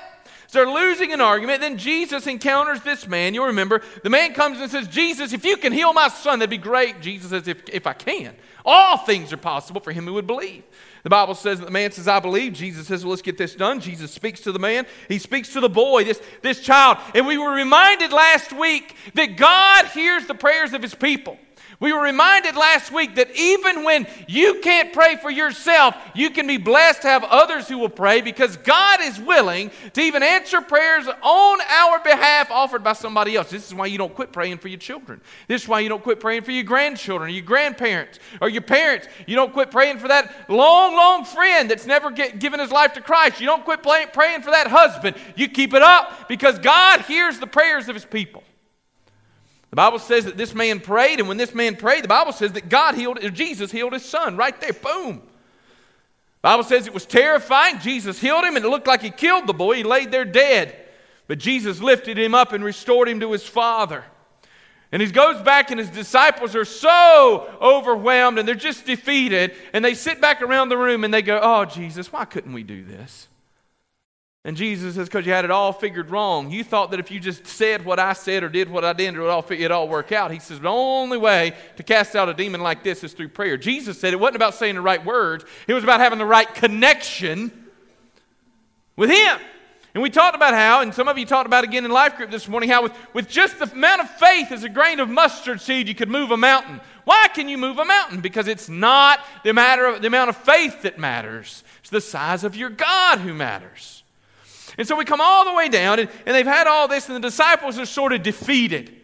They're 0.55 0.69
losing 0.69 1.13
an 1.13 1.21
argument. 1.21 1.61
Then 1.61 1.77
Jesus 1.77 2.25
encounters 2.25 2.81
this 2.81 3.07
man. 3.07 3.33
You'll 3.33 3.45
remember, 3.45 3.83
the 4.03 4.09
man 4.09 4.33
comes 4.33 4.59
and 4.59 4.71
says, 4.71 4.87
Jesus, 4.87 5.31
if 5.33 5.45
you 5.45 5.57
can 5.57 5.71
heal 5.71 5.93
my 5.93 6.07
son, 6.07 6.39
that'd 6.39 6.49
be 6.49 6.57
great. 6.57 7.01
Jesus 7.01 7.29
says, 7.29 7.47
if, 7.47 7.61
if 7.69 7.85
I 7.85 7.93
can. 7.93 8.35
All 8.65 8.97
things 8.97 9.31
are 9.31 9.37
possible 9.37 9.79
for 9.79 9.91
him 9.91 10.05
who 10.05 10.13
would 10.13 10.25
believe. 10.25 10.63
The 11.03 11.09
Bible 11.11 11.35
says 11.35 11.59
that 11.59 11.65
the 11.65 11.71
man 11.71 11.91
says, 11.91 12.07
I 12.07 12.19
believe. 12.19 12.53
Jesus 12.53 12.87
says, 12.87 13.03
well, 13.03 13.11
let's 13.11 13.21
get 13.21 13.37
this 13.37 13.53
done. 13.53 13.79
Jesus 13.79 14.09
speaks 14.09 14.39
to 14.41 14.51
the 14.51 14.57
man. 14.57 14.87
He 15.07 15.19
speaks 15.19 15.53
to 15.53 15.59
the 15.59 15.69
boy, 15.69 16.03
this, 16.03 16.19
this 16.41 16.61
child. 16.61 16.97
And 17.13 17.27
we 17.27 17.37
were 17.37 17.51
reminded 17.51 18.11
last 18.11 18.51
week 18.51 18.95
that 19.13 19.37
God 19.37 19.85
hears 19.87 20.25
the 20.25 20.33
prayers 20.33 20.73
of 20.73 20.81
his 20.81 20.95
people. 20.95 21.37
We 21.79 21.91
were 21.91 22.01
reminded 22.01 22.55
last 22.55 22.91
week 22.91 23.15
that 23.15 23.35
even 23.35 23.83
when 23.83 24.07
you 24.27 24.59
can't 24.61 24.93
pray 24.93 25.17
for 25.17 25.29
yourself, 25.29 25.95
you 26.13 26.29
can 26.29 26.47
be 26.47 26.57
blessed 26.57 27.01
to 27.01 27.07
have 27.07 27.23
others 27.23 27.67
who 27.67 27.77
will 27.77 27.89
pray 27.89 28.21
because 28.21 28.57
God 28.57 28.99
is 29.01 29.19
willing 29.19 29.71
to 29.93 30.01
even 30.01 30.23
answer 30.23 30.61
prayers 30.61 31.07
on 31.07 31.59
our 31.61 31.99
behalf 31.99 32.49
offered 32.49 32.83
by 32.83 32.93
somebody 32.93 33.35
else. 33.35 33.49
This 33.49 33.67
is 33.67 33.73
why 33.73 33.87
you 33.87 33.97
don't 33.97 34.13
quit 34.13 34.31
praying 34.31 34.59
for 34.59 34.67
your 34.67 34.79
children. 34.79 35.21
This 35.47 35.63
is 35.63 35.67
why 35.67 35.81
you 35.81 35.89
don't 35.89 36.03
quit 36.03 36.19
praying 36.19 36.43
for 36.43 36.51
your 36.51 36.63
grandchildren 36.63 37.29
or 37.29 37.33
your 37.33 37.45
grandparents 37.45 38.19
or 38.41 38.49
your 38.49 38.61
parents. 38.61 39.07
You 39.27 39.35
don't 39.35 39.51
quit 39.53 39.71
praying 39.71 39.99
for 39.99 40.07
that 40.07 40.49
long, 40.49 40.95
long 40.95 41.25
friend 41.25 41.69
that's 41.69 41.85
never 41.85 42.09
get, 42.11 42.39
given 42.39 42.59
his 42.59 42.71
life 42.71 42.93
to 42.93 43.01
Christ. 43.01 43.39
You 43.41 43.47
don't 43.47 43.65
quit 43.65 43.83
praying 43.83 44.41
for 44.41 44.51
that 44.51 44.67
husband. 44.67 45.15
You 45.35 45.49
keep 45.49 45.73
it 45.73 45.81
up 45.81 46.27
because 46.29 46.59
God 46.59 47.01
hears 47.01 47.39
the 47.39 47.47
prayers 47.47 47.89
of 47.89 47.95
his 47.95 48.05
people. 48.05 48.43
The 49.75 49.81
Bible 49.81 49.99
says 49.99 50.23
that 50.23 50.37
this 50.37 50.55
man 50.55 50.79
prayed, 50.79 51.19
and 51.19 51.27
when 51.27 51.35
this 51.35 51.53
man 51.53 51.75
prayed, 51.75 52.05
the 52.05 52.07
Bible 52.07 52.31
says 52.31 52.53
that 52.53 52.69
God 52.69 52.95
healed, 52.95 53.19
Jesus 53.33 53.73
healed 53.73 53.91
his 53.91 54.05
son 54.05 54.37
right 54.37 54.57
there. 54.61 54.71
Boom. 54.71 55.21
Bible 56.41 56.63
says 56.63 56.87
it 56.87 56.93
was 56.93 57.05
terrifying. 57.05 57.79
Jesus 57.79 58.21
healed 58.21 58.45
him, 58.45 58.55
and 58.55 58.63
it 58.63 58.69
looked 58.69 58.87
like 58.87 59.01
he 59.01 59.09
killed 59.09 59.47
the 59.47 59.53
boy. 59.53 59.75
He 59.75 59.83
laid 59.83 60.11
there 60.11 60.23
dead. 60.23 60.77
But 61.27 61.39
Jesus 61.39 61.81
lifted 61.81 62.17
him 62.17 62.33
up 62.33 62.53
and 62.53 62.63
restored 62.63 63.09
him 63.09 63.19
to 63.19 63.33
his 63.33 63.45
father. 63.45 64.05
And 64.93 65.01
he 65.01 65.11
goes 65.11 65.41
back, 65.41 65.71
and 65.71 65.77
his 65.77 65.89
disciples 65.89 66.55
are 66.55 66.63
so 66.63 67.53
overwhelmed 67.59 68.39
and 68.39 68.47
they're 68.47 68.55
just 68.55 68.85
defeated. 68.85 69.55
And 69.73 69.83
they 69.83 69.93
sit 69.93 70.21
back 70.21 70.41
around 70.41 70.69
the 70.69 70.77
room 70.77 71.03
and 71.03 71.13
they 71.13 71.21
go, 71.21 71.37
Oh, 71.43 71.65
Jesus, 71.65 72.13
why 72.13 72.23
couldn't 72.23 72.53
we 72.53 72.63
do 72.63 72.85
this? 72.85 73.27
And 74.45 74.55
Jesus 74.55 74.93
says, 74.93 75.07
because 75.07 75.25
you 75.25 75.31
had 75.31 75.43
it 75.43 75.49
all 75.49 75.73
figured 75.73 76.11
wrong. 76.11 76.51
You 76.51 76.63
thought 76.63 76.91
that 76.91 76.99
if 76.99 77.09
you 77.09 77.19
just 77.19 77.47
said 77.47 77.83
what 77.83 77.97
I 77.99 78.13
said 78.13 78.43
or 78.43 78.49
did 78.49 78.69
what 78.69 78.85
I 78.85 78.93
did, 78.93 79.15
it 79.15 79.19
would 79.19 79.27
all, 79.27 79.43
it 79.49 79.71
all 79.71 79.89
work 79.89 80.11
out. 80.11 80.29
He 80.29 80.37
says, 80.37 80.59
the 80.59 80.69
only 80.69 81.17
way 81.17 81.53
to 81.77 81.83
cast 81.83 82.15
out 82.15 82.29
a 82.29 82.33
demon 82.35 82.61
like 82.61 82.83
this 82.83 83.03
is 83.03 83.13
through 83.13 83.29
prayer. 83.29 83.57
Jesus 83.57 83.99
said 83.99 84.13
it 84.13 84.19
wasn't 84.19 84.35
about 84.35 84.53
saying 84.53 84.75
the 84.75 84.81
right 84.81 85.03
words, 85.03 85.43
it 85.67 85.73
was 85.73 85.83
about 85.83 85.99
having 85.99 86.19
the 86.19 86.27
right 86.27 86.53
connection 86.53 87.51
with 88.95 89.09
Him. 89.09 89.39
And 89.95 90.03
we 90.03 90.11
talked 90.11 90.35
about 90.35 90.53
how, 90.53 90.81
and 90.81 90.93
some 90.93 91.07
of 91.07 91.17
you 91.17 91.25
talked 91.25 91.47
about 91.47 91.63
again 91.63 91.83
in 91.83 91.89
life 91.89 92.15
group 92.15 92.29
this 92.29 92.47
morning, 92.47 92.69
how 92.69 92.83
with, 92.83 92.93
with 93.13 93.27
just 93.27 93.57
the 93.57 93.71
amount 93.71 94.01
of 94.01 94.09
faith 94.11 94.51
as 94.51 94.63
a 94.63 94.69
grain 94.69 94.99
of 94.99 95.09
mustard 95.09 95.59
seed, 95.59 95.87
you 95.87 95.95
could 95.95 96.09
move 96.09 96.29
a 96.29 96.37
mountain. 96.37 96.81
Why 97.05 97.29
can 97.33 97.49
you 97.49 97.57
move 97.57 97.79
a 97.79 97.85
mountain? 97.85 98.21
Because 98.21 98.47
it's 98.47 98.69
not 98.69 99.25
the, 99.43 99.53
matter 99.53 99.85
of, 99.85 100.01
the 100.01 100.07
amount 100.07 100.29
of 100.29 100.37
faith 100.37 100.83
that 100.83 100.99
matters, 100.99 101.63
it's 101.79 101.89
the 101.89 102.01
size 102.01 102.43
of 102.43 102.55
your 102.55 102.69
God 102.69 103.19
who 103.19 103.33
matters. 103.33 104.03
And 104.77 104.87
so 104.87 104.95
we 104.95 105.05
come 105.05 105.21
all 105.21 105.45
the 105.45 105.53
way 105.53 105.69
down, 105.69 105.99
and, 105.99 106.09
and 106.25 106.35
they've 106.35 106.45
had 106.45 106.67
all 106.67 106.87
this, 106.87 107.07
and 107.07 107.15
the 107.15 107.27
disciples 107.27 107.79
are 107.79 107.85
sort 107.85 108.13
of 108.13 108.23
defeated. 108.23 108.95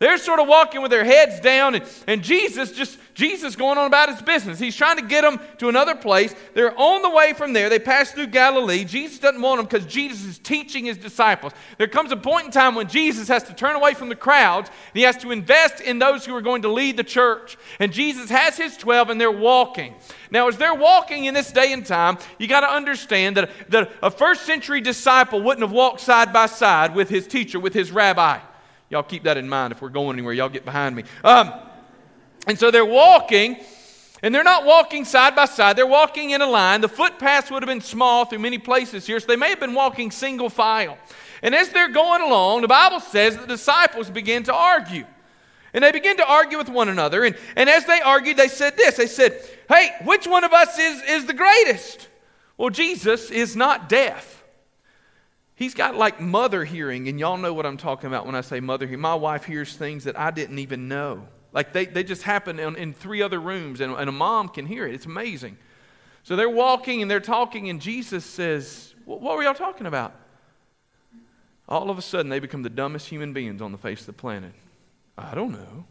They're 0.00 0.18
sort 0.18 0.38
of 0.38 0.46
walking 0.46 0.80
with 0.80 0.92
their 0.92 1.04
heads 1.04 1.40
down, 1.40 1.74
and, 1.74 1.84
and 2.06 2.22
Jesus 2.22 2.70
just, 2.70 2.98
Jesus 3.14 3.56
going 3.56 3.78
on 3.78 3.86
about 3.88 4.08
his 4.08 4.22
business. 4.22 4.60
He's 4.60 4.76
trying 4.76 4.96
to 4.96 5.04
get 5.04 5.22
them 5.22 5.40
to 5.58 5.68
another 5.68 5.96
place. 5.96 6.36
They're 6.54 6.78
on 6.78 7.02
the 7.02 7.10
way 7.10 7.32
from 7.32 7.52
there. 7.52 7.68
They 7.68 7.80
pass 7.80 8.12
through 8.12 8.28
Galilee. 8.28 8.84
Jesus 8.84 9.18
doesn't 9.18 9.42
want 9.42 9.58
them 9.58 9.66
because 9.66 9.92
Jesus 9.92 10.24
is 10.24 10.38
teaching 10.38 10.84
his 10.84 10.98
disciples. 10.98 11.52
There 11.78 11.88
comes 11.88 12.12
a 12.12 12.16
point 12.16 12.46
in 12.46 12.52
time 12.52 12.76
when 12.76 12.88
Jesus 12.88 13.26
has 13.26 13.42
to 13.44 13.54
turn 13.54 13.74
away 13.74 13.94
from 13.94 14.08
the 14.08 14.14
crowds, 14.14 14.68
and 14.68 14.96
he 14.96 15.02
has 15.02 15.16
to 15.16 15.32
invest 15.32 15.80
in 15.80 15.98
those 15.98 16.24
who 16.24 16.34
are 16.36 16.42
going 16.42 16.62
to 16.62 16.72
lead 16.72 16.96
the 16.96 17.02
church. 17.02 17.58
And 17.80 17.92
Jesus 17.92 18.30
has 18.30 18.56
his 18.56 18.76
12, 18.76 19.10
and 19.10 19.20
they're 19.20 19.32
walking. 19.32 19.96
Now, 20.30 20.46
as 20.46 20.56
they're 20.58 20.74
walking 20.74 21.24
in 21.24 21.34
this 21.34 21.50
day 21.50 21.72
and 21.72 21.84
time, 21.84 22.18
you 22.38 22.46
got 22.46 22.60
to 22.60 22.70
understand 22.70 23.36
that, 23.36 23.50
that 23.70 23.90
a 24.00 24.12
first 24.12 24.42
century 24.42 24.80
disciple 24.80 25.42
wouldn't 25.42 25.66
have 25.66 25.72
walked 25.72 26.02
side 26.02 26.32
by 26.32 26.46
side 26.46 26.94
with 26.94 27.08
his 27.08 27.26
teacher, 27.26 27.58
with 27.58 27.74
his 27.74 27.90
rabbi. 27.90 28.38
Y'all 28.90 29.02
keep 29.02 29.24
that 29.24 29.36
in 29.36 29.48
mind 29.48 29.72
if 29.72 29.82
we're 29.82 29.90
going 29.90 30.16
anywhere. 30.16 30.32
Y'all 30.32 30.48
get 30.48 30.64
behind 30.64 30.96
me. 30.96 31.04
Um, 31.22 31.52
and 32.46 32.58
so 32.58 32.70
they're 32.70 32.84
walking, 32.84 33.58
and 34.22 34.34
they're 34.34 34.44
not 34.44 34.64
walking 34.64 35.04
side 35.04 35.36
by 35.36 35.44
side. 35.44 35.76
They're 35.76 35.86
walking 35.86 36.30
in 36.30 36.40
a 36.40 36.46
line. 36.46 36.80
The 36.80 36.88
footpaths 36.88 37.50
would 37.50 37.62
have 37.62 37.68
been 37.68 37.82
small 37.82 38.24
through 38.24 38.38
many 38.38 38.58
places 38.58 39.06
here, 39.06 39.20
so 39.20 39.26
they 39.26 39.36
may 39.36 39.50
have 39.50 39.60
been 39.60 39.74
walking 39.74 40.10
single 40.10 40.48
file. 40.48 40.96
And 41.42 41.54
as 41.54 41.68
they're 41.68 41.90
going 41.90 42.22
along, 42.22 42.62
the 42.62 42.68
Bible 42.68 43.00
says 43.00 43.36
the 43.36 43.46
disciples 43.46 44.08
begin 44.10 44.42
to 44.44 44.54
argue. 44.54 45.04
And 45.74 45.84
they 45.84 45.92
begin 45.92 46.16
to 46.16 46.26
argue 46.26 46.56
with 46.56 46.70
one 46.70 46.88
another. 46.88 47.24
And, 47.24 47.36
and 47.54 47.68
as 47.68 47.84
they 47.84 48.00
argued, 48.00 48.38
they 48.38 48.48
said 48.48 48.76
this 48.76 48.96
They 48.96 49.06
said, 49.06 49.38
Hey, 49.68 49.90
which 50.04 50.26
one 50.26 50.44
of 50.44 50.52
us 50.52 50.78
is, 50.78 51.02
is 51.02 51.26
the 51.26 51.34
greatest? 51.34 52.08
Well, 52.56 52.70
Jesus 52.70 53.30
is 53.30 53.54
not 53.54 53.88
deaf. 53.88 54.37
He's 55.58 55.74
got 55.74 55.96
like 55.96 56.20
mother 56.20 56.64
hearing, 56.64 57.08
and 57.08 57.18
y'all 57.18 57.36
know 57.36 57.52
what 57.52 57.66
I'm 57.66 57.78
talking 57.78 58.06
about 58.06 58.26
when 58.26 58.36
I 58.36 58.42
say 58.42 58.60
mother 58.60 58.86
hearing. 58.86 59.00
My 59.00 59.16
wife 59.16 59.44
hears 59.44 59.76
things 59.76 60.04
that 60.04 60.16
I 60.16 60.30
didn't 60.30 60.60
even 60.60 60.86
know. 60.86 61.26
Like 61.52 61.72
they, 61.72 61.84
they 61.84 62.04
just 62.04 62.22
happen 62.22 62.60
in, 62.60 62.76
in 62.76 62.94
three 62.94 63.22
other 63.22 63.40
rooms, 63.40 63.80
and, 63.80 63.92
and 63.92 64.08
a 64.08 64.12
mom 64.12 64.50
can 64.50 64.66
hear 64.66 64.86
it. 64.86 64.94
It's 64.94 65.06
amazing. 65.06 65.58
So 66.22 66.36
they're 66.36 66.48
walking 66.48 67.02
and 67.02 67.10
they're 67.10 67.18
talking, 67.18 67.70
and 67.70 67.80
Jesus 67.80 68.24
says, 68.24 68.94
What 69.04 69.20
were 69.20 69.42
y'all 69.42 69.52
talking 69.52 69.88
about? 69.88 70.14
All 71.68 71.90
of 71.90 71.98
a 71.98 72.02
sudden, 72.02 72.28
they 72.28 72.38
become 72.38 72.62
the 72.62 72.70
dumbest 72.70 73.08
human 73.08 73.32
beings 73.32 73.60
on 73.60 73.72
the 73.72 73.78
face 73.78 73.98
of 73.98 74.06
the 74.06 74.12
planet. 74.12 74.52
I 75.16 75.34
don't 75.34 75.50
know. 75.50 75.86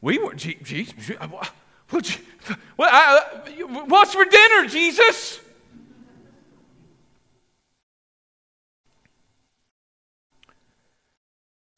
We 0.00 0.16
were, 0.16 0.32
Jesus, 0.32 1.10
what, 1.28 1.50
what's 1.90 2.18
uh, 2.78 4.04
for 4.06 4.24
dinner, 4.24 4.66
Jesus? 4.66 5.40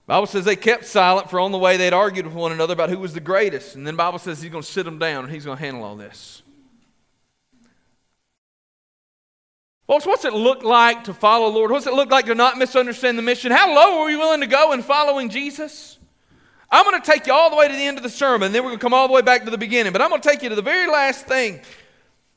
Bible 0.06 0.26
says 0.26 0.44
they 0.44 0.56
kept 0.56 0.84
silent, 0.84 1.28
for 1.28 1.40
on 1.40 1.50
the 1.50 1.58
way 1.58 1.76
they'd 1.76 1.92
argued 1.92 2.26
with 2.26 2.34
one 2.34 2.52
another 2.52 2.72
about 2.72 2.90
who 2.90 2.98
was 2.98 3.12
the 3.12 3.20
greatest. 3.20 3.74
And 3.74 3.84
then 3.84 3.96
Bible 3.96 4.20
says 4.20 4.40
he's 4.40 4.52
going 4.52 4.62
to 4.62 4.70
sit 4.70 4.84
them 4.84 4.98
down 4.98 5.24
and 5.24 5.32
he's 5.32 5.44
going 5.44 5.58
to 5.58 5.64
handle 5.64 5.82
all 5.82 5.96
this. 5.96 6.42
Folks, 9.88 10.06
what's 10.06 10.24
it 10.24 10.32
look 10.32 10.62
like 10.64 11.04
to 11.04 11.14
follow 11.14 11.48
Lord? 11.48 11.70
What's 11.70 11.86
it 11.86 11.92
look 11.92 12.10
like 12.10 12.26
to 12.26 12.34
not 12.34 12.58
misunderstand 12.58 13.18
the 13.18 13.22
mission? 13.22 13.52
How 13.52 13.72
low 13.72 14.00
are 14.00 14.06
we 14.06 14.16
willing 14.16 14.40
to 14.40 14.46
go 14.46 14.72
in 14.72 14.82
following 14.82 15.28
Jesus? 15.28 15.98
I'm 16.70 16.84
going 16.84 17.00
to 17.00 17.06
take 17.06 17.26
you 17.26 17.32
all 17.32 17.50
the 17.50 17.56
way 17.56 17.68
to 17.68 17.74
the 17.74 17.84
end 17.84 17.96
of 17.96 18.02
the 18.02 18.10
sermon, 18.10 18.52
then 18.52 18.62
we're 18.62 18.70
going 18.70 18.78
to 18.78 18.82
come 18.82 18.94
all 18.94 19.06
the 19.06 19.14
way 19.14 19.22
back 19.22 19.44
to 19.44 19.50
the 19.50 19.58
beginning. 19.58 19.92
But 19.92 20.02
I'm 20.02 20.08
going 20.08 20.20
to 20.20 20.28
take 20.28 20.42
you 20.42 20.48
to 20.48 20.56
the 20.56 20.62
very 20.62 20.88
last 20.90 21.26
thing. 21.26 21.60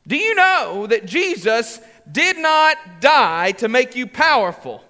Do 0.07 0.15
you 0.15 0.35
know 0.35 0.85
that 0.87 1.05
Jesus 1.05 1.81
did 2.11 2.37
not 2.37 2.77
die 2.99 3.51
to 3.53 3.67
make 3.67 3.95
you 3.95 4.05
powerful? 4.05 4.83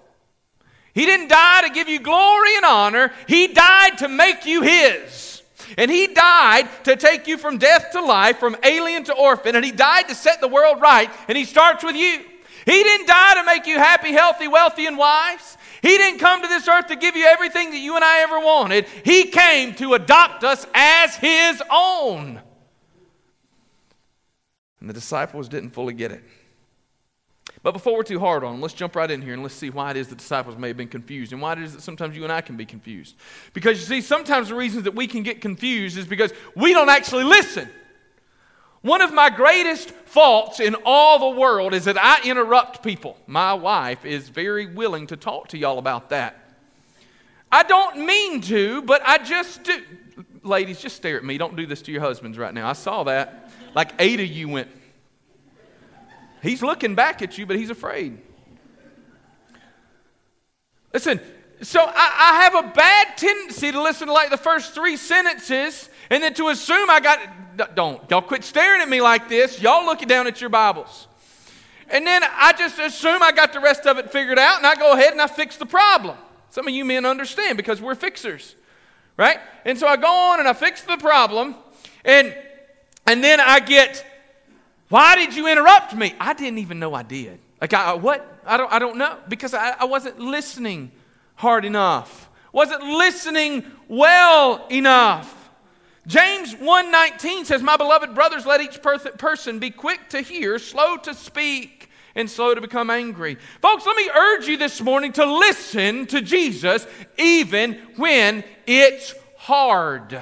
He 0.94 1.06
didn't 1.06 1.28
die 1.28 1.62
to 1.62 1.70
give 1.70 1.88
you 1.88 2.00
glory 2.00 2.56
and 2.56 2.64
honor, 2.64 3.12
He 3.26 3.48
died 3.48 3.98
to 3.98 4.08
make 4.08 4.46
you 4.46 4.62
His. 4.62 5.42
And 5.78 5.90
He 5.90 6.08
died 6.08 6.68
to 6.84 6.96
take 6.96 7.26
you 7.26 7.38
from 7.38 7.58
death 7.58 7.92
to 7.92 8.00
life, 8.00 8.38
from 8.38 8.56
alien 8.62 9.04
to 9.04 9.14
orphan, 9.14 9.54
and 9.54 9.64
He 9.64 9.72
died 9.72 10.08
to 10.08 10.14
set 10.14 10.40
the 10.40 10.48
world 10.48 10.80
right, 10.80 11.10
and 11.28 11.38
He 11.38 11.44
starts 11.44 11.84
with 11.84 11.96
you. 11.96 12.24
He 12.66 12.82
didn't 12.82 13.06
die 13.06 13.34
to 13.34 13.44
make 13.44 13.66
you 13.66 13.78
happy, 13.78 14.12
healthy, 14.12 14.48
wealthy, 14.48 14.86
and 14.86 14.98
wise. 14.98 15.56
He 15.82 15.96
didn't 15.96 16.18
come 16.18 16.42
to 16.42 16.48
this 16.48 16.68
earth 16.68 16.88
to 16.88 16.96
give 16.96 17.16
you 17.16 17.24
everything 17.24 17.70
that 17.70 17.78
you 17.78 17.96
and 17.96 18.04
I 18.04 18.20
ever 18.20 18.38
wanted. 18.40 18.86
He 19.04 19.24
came 19.24 19.74
to 19.76 19.94
adopt 19.94 20.44
us 20.44 20.66
as 20.74 21.16
His 21.16 21.62
own. 21.70 22.40
And 24.80 24.88
the 24.88 24.94
disciples 24.94 25.48
didn't 25.48 25.70
fully 25.70 25.94
get 25.94 26.10
it. 26.10 26.22
But 27.62 27.72
before 27.72 27.94
we're 27.94 28.02
too 28.02 28.18
hard 28.18 28.42
on 28.42 28.52
them, 28.52 28.60
let's 28.62 28.72
jump 28.72 28.96
right 28.96 29.10
in 29.10 29.20
here 29.20 29.34
and 29.34 29.42
let's 29.42 29.54
see 29.54 29.68
why 29.68 29.90
it 29.90 29.96
is 29.96 30.08
the 30.08 30.16
disciples 30.16 30.56
may 30.56 30.68
have 30.68 30.78
been 30.78 30.88
confused 30.88 31.32
and 31.32 31.42
why 31.42 31.52
it 31.52 31.58
is 31.58 31.74
that 31.74 31.82
sometimes 31.82 32.16
you 32.16 32.24
and 32.24 32.32
I 32.32 32.40
can 32.40 32.56
be 32.56 32.64
confused. 32.64 33.16
Because 33.52 33.78
you 33.78 33.86
see, 33.86 34.00
sometimes 34.00 34.48
the 34.48 34.54
reasons 34.54 34.84
that 34.84 34.94
we 34.94 35.06
can 35.06 35.22
get 35.22 35.42
confused 35.42 35.98
is 35.98 36.06
because 36.06 36.32
we 36.56 36.72
don't 36.72 36.88
actually 36.88 37.24
listen. 37.24 37.68
One 38.82 39.02
of 39.02 39.12
my 39.12 39.28
greatest 39.28 39.90
faults 39.90 40.58
in 40.58 40.74
all 40.86 41.32
the 41.32 41.38
world 41.38 41.74
is 41.74 41.84
that 41.84 42.02
I 42.02 42.26
interrupt 42.26 42.82
people. 42.82 43.18
My 43.26 43.52
wife 43.52 44.06
is 44.06 44.30
very 44.30 44.64
willing 44.64 45.06
to 45.08 45.16
talk 45.16 45.48
to 45.48 45.58
y'all 45.58 45.78
about 45.78 46.08
that. 46.10 46.36
I 47.52 47.62
don't 47.62 48.06
mean 48.06 48.40
to, 48.42 48.80
but 48.82 49.02
I 49.04 49.18
just 49.18 49.64
do. 49.64 49.82
Ladies, 50.42 50.80
just 50.80 50.96
stare 50.96 51.18
at 51.18 51.24
me. 51.24 51.36
Don't 51.36 51.56
do 51.56 51.66
this 51.66 51.82
to 51.82 51.92
your 51.92 52.00
husbands 52.00 52.38
right 52.38 52.54
now. 52.54 52.68
I 52.68 52.72
saw 52.72 53.04
that. 53.04 53.50
Like 53.74 53.92
eight 53.98 54.18
of 54.18 54.26
you 54.26 54.48
went, 54.48 54.68
He's 56.42 56.62
looking 56.62 56.94
back 56.94 57.22
at 57.22 57.36
you, 57.38 57.46
but 57.46 57.56
he's 57.56 57.70
afraid. 57.70 58.18
Listen, 60.92 61.20
so 61.62 61.80
I, 61.80 61.86
I, 61.86 62.42
have 62.42 62.54
a 62.64 62.68
bad 62.74 63.16
tendency 63.16 63.70
to 63.70 63.82
listen 63.82 64.08
to 64.08 64.12
like 64.12 64.30
the 64.30 64.36
first 64.36 64.72
three 64.74 64.96
sentences 64.96 65.88
and 66.08 66.22
then 66.22 66.32
to 66.34 66.48
assume 66.48 66.88
I 66.88 67.00
got, 67.00 67.76
don't, 67.76 68.10
y'all 68.10 68.22
quit 68.22 68.44
staring 68.44 68.80
at 68.80 68.88
me 68.88 69.00
like 69.00 69.28
this. 69.28 69.60
Y'all 69.60 69.84
looking 69.84 70.08
down 70.08 70.26
at 70.26 70.40
your 70.40 70.50
Bibles. 70.50 71.06
And 71.88 72.06
then 72.06 72.22
I 72.24 72.52
just 72.54 72.78
assume 72.78 73.22
I 73.22 73.30
got 73.32 73.52
the 73.52 73.60
rest 73.60 73.86
of 73.86 73.98
it 73.98 74.10
figured 74.10 74.38
out 74.38 74.56
and 74.58 74.66
I 74.66 74.74
go 74.74 74.92
ahead 74.92 75.12
and 75.12 75.20
I 75.20 75.26
fix 75.26 75.56
the 75.56 75.66
problem. 75.66 76.16
Some 76.48 76.66
of 76.66 76.74
you 76.74 76.84
men 76.84 77.04
understand 77.04 77.56
because 77.56 77.80
we're 77.80 77.94
fixers, 77.94 78.56
right? 79.16 79.38
And 79.64 79.78
so 79.78 79.86
I 79.86 79.96
go 79.96 80.08
on 80.08 80.40
and 80.40 80.48
I 80.48 80.54
fix 80.54 80.82
the 80.82 80.96
problem 80.96 81.54
and, 82.04 82.34
and 83.06 83.22
then 83.22 83.38
I 83.38 83.60
get 83.60 84.04
why 84.90 85.14
did 85.14 85.34
you 85.34 85.46
interrupt 85.48 85.94
me? 85.94 86.14
I 86.20 86.34
didn't 86.34 86.58
even 86.58 86.80
know 86.80 86.92
I 86.92 87.04
did. 87.04 87.38
Like, 87.60 87.72
I, 87.72 87.94
what? 87.94 88.42
I 88.44 88.56
don't, 88.56 88.72
I 88.72 88.78
don't 88.80 88.98
know. 88.98 89.16
Because 89.28 89.54
I, 89.54 89.70
I 89.78 89.84
wasn't 89.84 90.18
listening 90.18 90.90
hard 91.36 91.64
enough. 91.64 92.28
Wasn't 92.52 92.82
listening 92.82 93.64
well 93.88 94.66
enough. 94.68 95.36
James 96.06 96.54
1:19 96.54 97.44
says, 97.44 97.62
"My 97.62 97.76
beloved 97.76 98.14
brothers, 98.16 98.44
let 98.44 98.60
each 98.60 98.80
person 98.82 99.60
be 99.60 99.70
quick 99.70 100.08
to 100.08 100.22
hear, 100.22 100.58
slow 100.58 100.96
to 100.96 101.14
speak, 101.14 101.88
and 102.16 102.28
slow 102.28 102.54
to 102.54 102.60
become 102.60 102.90
angry." 102.90 103.36
Folks, 103.62 103.86
let 103.86 103.96
me 103.96 104.10
urge 104.10 104.48
you 104.48 104.56
this 104.56 104.80
morning 104.80 105.12
to 105.12 105.24
listen 105.24 106.06
to 106.06 106.20
Jesus 106.20 106.84
even 107.16 107.74
when 107.96 108.42
it's 108.66 109.14
hard. 109.36 110.20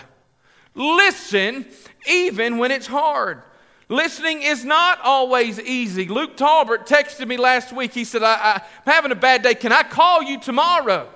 Listen 0.75 1.65
even 2.07 2.59
when 2.59 2.71
it's 2.71 2.87
hard. 2.87 3.43
Listening 3.89 4.43
is 4.43 4.65
not 4.65 5.01
always 5.03 5.59
easy. 5.59 6.09
Luke 6.09 6.37
Talbert 6.37 6.87
texted 6.87 7.27
me 7.27 7.39
last 7.39 7.73
week. 7.73 7.95
He 7.95 8.05
said, 8.05 8.23
I, 8.23 8.57
am 8.57 8.63
having 8.85 9.13
a 9.13 9.17
bad 9.17 9.43
day. 9.43 9.55
Can 9.55 9.73
I 9.73 9.83
call 9.83 10.23
you 10.23 10.39
tomorrow? 10.39 11.09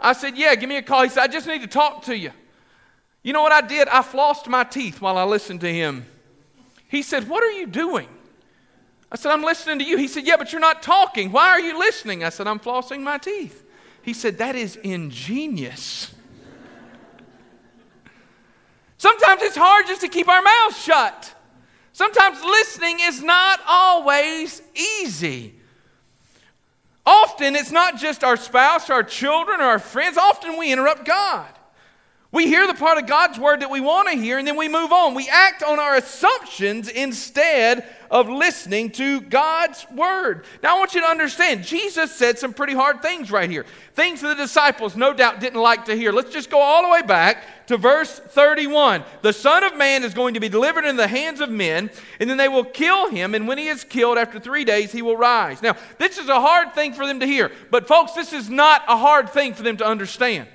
I 0.00 0.14
said, 0.14 0.38
Yeah, 0.38 0.54
give 0.54 0.68
me 0.68 0.76
a 0.76 0.82
call. 0.82 1.02
He 1.02 1.10
said, 1.10 1.22
I 1.22 1.26
just 1.26 1.46
need 1.46 1.60
to 1.60 1.66
talk 1.66 2.04
to 2.04 2.16
you. 2.16 2.30
You 3.22 3.34
know 3.34 3.42
what 3.42 3.52
I 3.52 3.60
did? 3.60 3.88
I 3.88 4.00
flossed 4.00 4.48
my 4.48 4.64
teeth 4.64 5.02
while 5.02 5.18
I 5.18 5.24
listened 5.24 5.60
to 5.60 5.72
him. 5.72 6.06
He 6.88 7.02
said, 7.02 7.28
What 7.28 7.44
are 7.44 7.50
you 7.50 7.66
doing? 7.66 8.08
I 9.12 9.16
said, 9.16 9.30
I'm 9.30 9.42
listening 9.42 9.80
to 9.80 9.84
you. 9.84 9.98
He 9.98 10.08
said, 10.08 10.26
Yeah, 10.26 10.36
but 10.38 10.52
you're 10.52 10.60
not 10.60 10.82
talking. 10.82 11.30
Why 11.30 11.50
are 11.50 11.60
you 11.60 11.78
listening? 11.78 12.24
I 12.24 12.30
said, 12.30 12.46
I'm 12.46 12.60
flossing 12.60 13.02
my 13.02 13.18
teeth. 13.18 13.64
He 14.00 14.14
said, 14.14 14.38
That 14.38 14.56
is 14.56 14.76
ingenious. 14.76 16.14
Sometimes 18.96 19.42
it's 19.42 19.56
hard 19.56 19.86
just 19.86 20.00
to 20.00 20.08
keep 20.08 20.28
our 20.28 20.42
mouths 20.42 20.82
shut. 20.82 21.34
Sometimes 22.00 22.42
listening 22.42 22.96
is 23.02 23.22
not 23.22 23.60
always 23.68 24.62
easy. 24.74 25.54
Often 27.04 27.56
it's 27.56 27.70
not 27.70 27.98
just 27.98 28.24
our 28.24 28.38
spouse, 28.38 28.88
our 28.88 29.02
children, 29.02 29.60
or 29.60 29.64
our 29.64 29.78
friends. 29.78 30.16
Often 30.16 30.56
we 30.58 30.72
interrupt 30.72 31.04
God. 31.04 31.50
We 32.32 32.46
hear 32.46 32.68
the 32.68 32.74
part 32.74 32.96
of 32.96 33.08
God's 33.08 33.40
word 33.40 33.60
that 33.60 33.70
we 33.70 33.80
want 33.80 34.08
to 34.08 34.14
hear 34.14 34.38
and 34.38 34.46
then 34.46 34.56
we 34.56 34.68
move 34.68 34.92
on. 34.92 35.14
We 35.14 35.28
act 35.28 35.64
on 35.64 35.80
our 35.80 35.96
assumptions 35.96 36.88
instead 36.88 37.84
of 38.08 38.28
listening 38.28 38.90
to 38.90 39.20
God's 39.20 39.84
word. 39.90 40.44
Now, 40.62 40.76
I 40.76 40.78
want 40.78 40.94
you 40.94 41.00
to 41.00 41.08
understand, 41.08 41.64
Jesus 41.64 42.14
said 42.14 42.38
some 42.38 42.52
pretty 42.52 42.74
hard 42.74 43.02
things 43.02 43.32
right 43.32 43.50
here. 43.50 43.66
Things 43.94 44.20
that 44.20 44.28
the 44.28 44.44
disciples 44.44 44.94
no 44.94 45.12
doubt 45.12 45.40
didn't 45.40 45.60
like 45.60 45.86
to 45.86 45.96
hear. 45.96 46.12
Let's 46.12 46.32
just 46.32 46.50
go 46.50 46.60
all 46.60 46.82
the 46.84 46.88
way 46.88 47.02
back 47.02 47.66
to 47.66 47.76
verse 47.76 48.20
31. 48.20 49.02
The 49.22 49.32
Son 49.32 49.64
of 49.64 49.76
Man 49.76 50.04
is 50.04 50.14
going 50.14 50.34
to 50.34 50.40
be 50.40 50.48
delivered 50.48 50.84
into 50.84 51.02
the 51.02 51.08
hands 51.08 51.40
of 51.40 51.50
men, 51.50 51.90
and 52.20 52.30
then 52.30 52.36
they 52.36 52.48
will 52.48 52.64
kill 52.64 53.08
him, 53.10 53.34
and 53.34 53.48
when 53.48 53.58
he 53.58 53.66
is 53.66 53.82
killed, 53.82 54.18
after 54.18 54.38
three 54.38 54.64
days, 54.64 54.92
he 54.92 55.02
will 55.02 55.16
rise. 55.16 55.62
Now, 55.62 55.76
this 55.98 56.18
is 56.18 56.28
a 56.28 56.40
hard 56.40 56.74
thing 56.74 56.92
for 56.94 57.06
them 57.06 57.20
to 57.20 57.26
hear, 57.26 57.50
but 57.70 57.88
folks, 57.88 58.12
this 58.12 58.32
is 58.32 58.48
not 58.48 58.82
a 58.88 58.96
hard 58.96 59.30
thing 59.30 59.54
for 59.54 59.62
them 59.62 59.76
to 59.78 59.86
understand, 59.86 60.48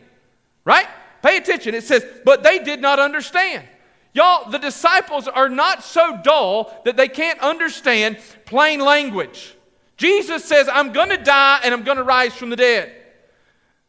right? 0.63 0.87
Pay 1.25 1.37
attention. 1.37 1.73
It 1.73 1.83
says, 1.83 2.05
but 2.23 2.43
they 2.43 2.59
did 2.59 2.81
not 2.81 2.99
understand. 2.99 3.67
Y'all, 4.13 4.47
the 4.51 4.59
disciples 4.59 5.27
are 5.27 5.49
not 5.49 5.83
so 5.83 6.19
dull 6.23 6.71
that 6.85 6.97
they 6.97 7.07
can't 7.07 7.39
understand 7.39 8.19
plain 8.45 8.79
language. 8.79 9.55
Jesus 9.97 10.45
says, 10.45 10.69
I'm 10.71 10.93
going 10.93 11.09
to 11.09 11.17
die 11.17 11.61
and 11.63 11.73
I'm 11.73 11.81
going 11.81 11.97
to 11.97 12.03
rise 12.03 12.35
from 12.35 12.51
the 12.51 12.55
dead. 12.55 12.93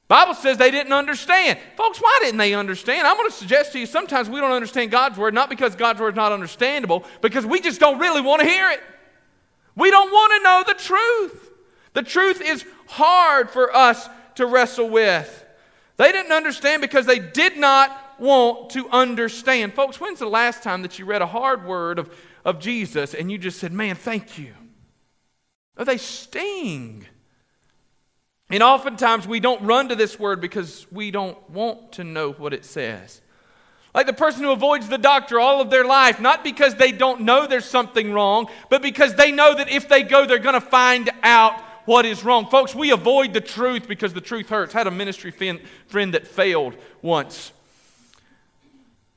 Bible 0.08 0.32
says 0.32 0.56
they 0.56 0.70
didn't 0.70 0.94
understand. 0.94 1.58
Folks, 1.76 1.98
why 1.98 2.18
didn't 2.22 2.38
they 2.38 2.54
understand? 2.54 3.06
I'm 3.06 3.18
going 3.18 3.28
to 3.28 3.36
suggest 3.36 3.72
to 3.72 3.80
you 3.80 3.84
sometimes 3.84 4.30
we 4.30 4.40
don't 4.40 4.52
understand 4.52 4.90
God's 4.90 5.18
word, 5.18 5.34
not 5.34 5.50
because 5.50 5.76
God's 5.76 6.00
word 6.00 6.14
is 6.14 6.16
not 6.16 6.32
understandable, 6.32 7.04
because 7.20 7.44
we 7.44 7.60
just 7.60 7.78
don't 7.78 7.98
really 7.98 8.22
want 8.22 8.40
to 8.40 8.48
hear 8.48 8.70
it. 8.70 8.80
We 9.74 9.90
don't 9.90 10.10
want 10.10 10.32
to 10.32 10.42
know 10.42 10.64
the 10.66 10.82
truth. 10.82 11.50
The 11.92 12.02
truth 12.02 12.40
is 12.40 12.64
hard 12.86 13.50
for 13.50 13.76
us 13.76 14.08
to 14.36 14.46
wrestle 14.46 14.88
with. 14.88 15.42
They 15.96 16.12
didn't 16.12 16.32
understand 16.32 16.82
because 16.82 17.06
they 17.06 17.18
did 17.18 17.56
not 17.56 17.98
want 18.18 18.70
to 18.70 18.88
understand. 18.90 19.74
Folks, 19.74 20.00
when's 20.00 20.18
the 20.18 20.26
last 20.26 20.62
time 20.62 20.82
that 20.82 20.98
you 20.98 21.04
read 21.04 21.22
a 21.22 21.26
hard 21.26 21.64
word 21.64 21.98
of, 21.98 22.14
of 22.44 22.60
Jesus 22.60 23.14
and 23.14 23.30
you 23.30 23.38
just 23.38 23.58
said, 23.58 23.72
Man, 23.72 23.94
thank 23.94 24.38
you? 24.38 24.52
Oh, 25.76 25.84
they 25.84 25.98
sting. 25.98 27.06
And 28.48 28.62
oftentimes 28.62 29.26
we 29.26 29.40
don't 29.40 29.62
run 29.62 29.88
to 29.88 29.96
this 29.96 30.18
word 30.18 30.40
because 30.40 30.86
we 30.92 31.10
don't 31.10 31.38
want 31.50 31.92
to 31.92 32.04
know 32.04 32.32
what 32.32 32.54
it 32.54 32.64
says. 32.64 33.20
Like 33.92 34.06
the 34.06 34.12
person 34.12 34.44
who 34.44 34.52
avoids 34.52 34.88
the 34.88 34.98
doctor 34.98 35.40
all 35.40 35.60
of 35.60 35.70
their 35.70 35.84
life, 35.84 36.20
not 36.20 36.44
because 36.44 36.74
they 36.74 36.92
don't 36.92 37.22
know 37.22 37.46
there's 37.46 37.64
something 37.64 38.12
wrong, 38.12 38.46
but 38.68 38.82
because 38.82 39.14
they 39.14 39.32
know 39.32 39.54
that 39.54 39.70
if 39.70 39.88
they 39.88 40.02
go, 40.02 40.26
they're 40.26 40.38
going 40.38 40.54
to 40.54 40.60
find 40.60 41.10
out 41.22 41.58
what 41.86 42.04
is 42.04 42.24
wrong. 42.24 42.46
Folks, 42.46 42.74
we 42.74 42.90
avoid 42.90 43.32
the 43.32 43.40
truth 43.40 43.88
because 43.88 44.12
the 44.12 44.20
truth 44.20 44.48
hurts. 44.48 44.74
I 44.74 44.78
had 44.78 44.86
a 44.86 44.90
ministry 44.90 45.30
friend 45.30 46.14
that 46.14 46.26
failed 46.26 46.74
once. 47.00 47.52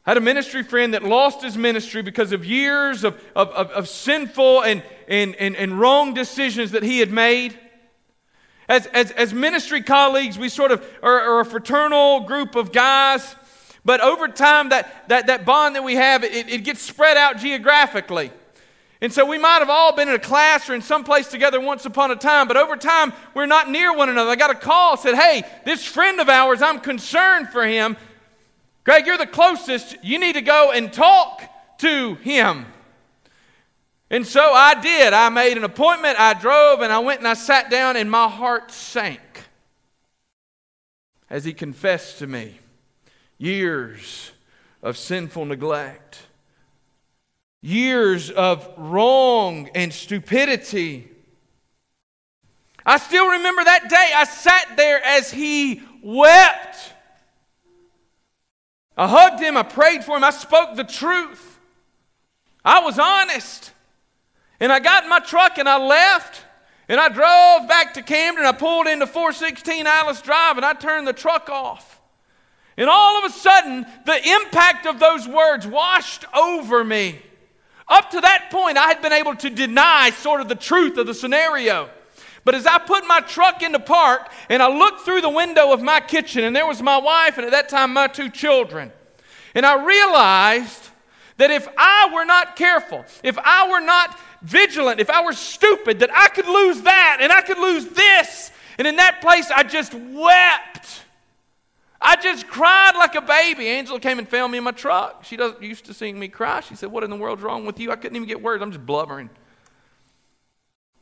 Had 0.03 0.17
a 0.17 0.21
ministry 0.21 0.63
friend 0.63 0.93
that 0.93 1.03
lost 1.03 1.43
his 1.43 1.57
ministry 1.57 2.01
because 2.01 2.31
of 2.31 2.45
years 2.45 3.03
of, 3.03 3.21
of, 3.35 3.49
of, 3.49 3.69
of 3.71 3.89
sinful 3.89 4.63
and, 4.63 4.81
and, 5.07 5.35
and, 5.35 5.55
and 5.55 5.79
wrong 5.79 6.13
decisions 6.13 6.71
that 6.71 6.83
he 6.83 6.99
had 6.99 7.11
made. 7.11 7.57
As, 8.67 8.85
as, 8.87 9.11
as 9.11 9.33
ministry 9.33 9.81
colleagues, 9.81 10.37
we 10.37 10.47
sort 10.47 10.71
of 10.71 10.87
are, 11.01 11.19
are, 11.19 11.39
a 11.39 11.45
fraternal 11.45 12.21
group 12.21 12.55
of 12.55 12.71
guys, 12.71 13.35
but 13.83 13.99
over 13.99 14.27
time, 14.27 14.69
that, 14.69 15.09
that, 15.09 15.27
that 15.27 15.45
bond 15.45 15.75
that 15.75 15.83
we 15.83 15.95
have, 15.95 16.23
it, 16.23 16.49
it 16.49 16.63
gets 16.63 16.81
spread 16.81 17.17
out 17.17 17.37
geographically. 17.37 18.31
And 19.01 19.13
so 19.13 19.25
we 19.25 19.37
might 19.37 19.59
have 19.59 19.69
all 19.69 19.95
been 19.95 20.09
in 20.09 20.15
a 20.15 20.19
class 20.19 20.69
or 20.69 20.75
in 20.75 20.81
some 20.81 21.03
place 21.03 21.27
together 21.27 21.61
once 21.61 21.85
upon 21.85 22.11
a 22.11 22.15
time, 22.15 22.47
but 22.47 22.57
over 22.57 22.75
time 22.75 23.13
we're 23.33 23.45
not 23.45 23.69
near 23.69 23.95
one 23.95 24.09
another. 24.09 24.29
I 24.29 24.35
got 24.35 24.51
a 24.51 24.55
call, 24.55 24.97
said, 24.97 25.15
Hey, 25.15 25.43
this 25.65 25.85
friend 25.85 26.19
of 26.19 26.27
ours, 26.27 26.61
I'm 26.61 26.79
concerned 26.79 27.49
for 27.49 27.65
him. 27.65 27.95
Greg, 28.83 29.05
you're 29.05 29.17
the 29.17 29.27
closest. 29.27 29.95
You 30.03 30.19
need 30.19 30.33
to 30.33 30.41
go 30.41 30.71
and 30.71 30.91
talk 30.91 31.43
to 31.79 32.15
him. 32.15 32.65
And 34.09 34.25
so 34.25 34.41
I 34.41 34.73
did. 34.81 35.13
I 35.13 35.29
made 35.29 35.55
an 35.55 35.63
appointment. 35.63 36.19
I 36.19 36.33
drove 36.33 36.81
and 36.81 36.91
I 36.91 36.99
went 36.99 37.19
and 37.19 37.27
I 37.27 37.35
sat 37.35 37.69
down, 37.69 37.95
and 37.95 38.09
my 38.09 38.27
heart 38.27 38.71
sank 38.71 39.21
as 41.29 41.45
he 41.45 41.53
confessed 41.53 42.19
to 42.19 42.27
me. 42.27 42.59
years 43.37 44.31
of 44.81 44.97
sinful 44.97 45.45
neglect, 45.45 46.23
years 47.61 48.29
of 48.29 48.67
wrong 48.77 49.69
and 49.75 49.93
stupidity. 49.93 51.09
I 52.85 52.97
still 52.97 53.29
remember 53.29 53.63
that 53.63 53.89
day 53.89 54.11
I 54.15 54.23
sat 54.23 54.77
there 54.77 55.03
as 55.03 55.31
he 55.31 55.81
wept. 56.01 56.93
I 58.97 59.07
hugged 59.07 59.41
him, 59.41 59.55
I 59.55 59.63
prayed 59.63 60.03
for 60.03 60.17
him, 60.17 60.23
I 60.23 60.31
spoke 60.31 60.75
the 60.75 60.83
truth. 60.83 61.59
I 62.63 62.81
was 62.81 62.99
honest. 62.99 63.71
And 64.59 64.71
I 64.71 64.79
got 64.79 65.03
in 65.03 65.09
my 65.09 65.19
truck 65.19 65.57
and 65.57 65.69
I 65.69 65.77
left. 65.77 66.45
And 66.89 66.99
I 66.99 67.07
drove 67.07 67.69
back 67.69 67.93
to 67.93 68.01
Camden. 68.01 68.45
I 68.45 68.51
pulled 68.51 68.87
into 68.87 69.05
416 69.05 69.85
Alice 69.85 70.21
Drive 70.21 70.57
and 70.57 70.65
I 70.65 70.73
turned 70.73 71.07
the 71.07 71.13
truck 71.13 71.49
off. 71.49 72.01
And 72.77 72.89
all 72.89 73.23
of 73.23 73.31
a 73.31 73.33
sudden, 73.33 73.85
the 74.05 74.29
impact 74.29 74.85
of 74.85 74.99
those 74.99 75.27
words 75.27 75.67
washed 75.67 76.25
over 76.33 76.83
me. 76.83 77.21
Up 77.89 78.11
to 78.11 78.21
that 78.21 78.49
point, 78.51 78.77
I 78.77 78.87
had 78.87 79.01
been 79.01 79.13
able 79.13 79.35
to 79.35 79.49
deny 79.49 80.11
sort 80.11 80.41
of 80.41 80.47
the 80.47 80.55
truth 80.55 80.97
of 80.97 81.07
the 81.07 81.13
scenario. 81.13 81.89
But 82.45 82.55
as 82.55 82.65
I 82.65 82.77
put 82.77 83.05
my 83.07 83.19
truck 83.19 83.63
into 83.63 83.79
park 83.79 84.31
and 84.47 84.61
I 84.61 84.69
looked 84.69 85.01
through 85.01 85.21
the 85.21 85.29
window 85.29 85.73
of 85.73 85.81
my 85.81 85.99
kitchen, 85.99 86.43
and 86.43 86.55
there 86.55 86.67
was 86.67 86.81
my 86.81 86.97
wife 86.97 87.37
and 87.37 87.45
at 87.45 87.51
that 87.51 87.69
time 87.69 87.93
my 87.93 88.07
two 88.07 88.29
children, 88.29 88.91
and 89.55 89.65
I 89.65 89.83
realized 89.83 90.89
that 91.37 91.51
if 91.51 91.67
I 91.77 92.09
were 92.13 92.25
not 92.25 92.55
careful, 92.55 93.05
if 93.23 93.37
I 93.39 93.69
were 93.69 93.79
not 93.79 94.19
vigilant, 94.41 94.99
if 94.99 95.09
I 95.09 95.23
were 95.23 95.33
stupid, 95.33 95.99
that 95.99 96.11
I 96.13 96.27
could 96.29 96.47
lose 96.47 96.81
that 96.81 97.17
and 97.21 97.31
I 97.31 97.41
could 97.41 97.57
lose 97.57 97.87
this. 97.87 98.51
And 98.77 98.87
in 98.87 98.97
that 98.97 99.21
place, 99.21 99.51
I 99.51 99.63
just 99.63 99.93
wept. 99.93 101.03
I 102.01 102.15
just 102.15 102.47
cried 102.47 102.95
like 102.95 103.15
a 103.15 103.21
baby. 103.21 103.67
Angela 103.67 103.99
came 103.99 104.19
and 104.19 104.27
found 104.27 104.51
me 104.51 104.57
in 104.57 104.63
my 104.63 104.71
truck. 104.71 105.25
She 105.25 105.35
doesn't 105.35 105.61
used 105.61 105.85
to 105.85 105.93
seeing 105.93 106.17
me 106.17 106.29
cry. 106.29 106.61
She 106.61 106.75
said, 106.75 106.91
What 106.91 107.03
in 107.03 107.09
the 107.09 107.17
world's 107.17 107.41
wrong 107.41 107.65
with 107.65 107.79
you? 107.79 107.91
I 107.91 107.95
couldn't 107.95 108.15
even 108.15 108.27
get 108.27 108.41
words. 108.41 108.63
I'm 108.63 108.71
just 108.71 108.85
blubbering. 108.85 109.29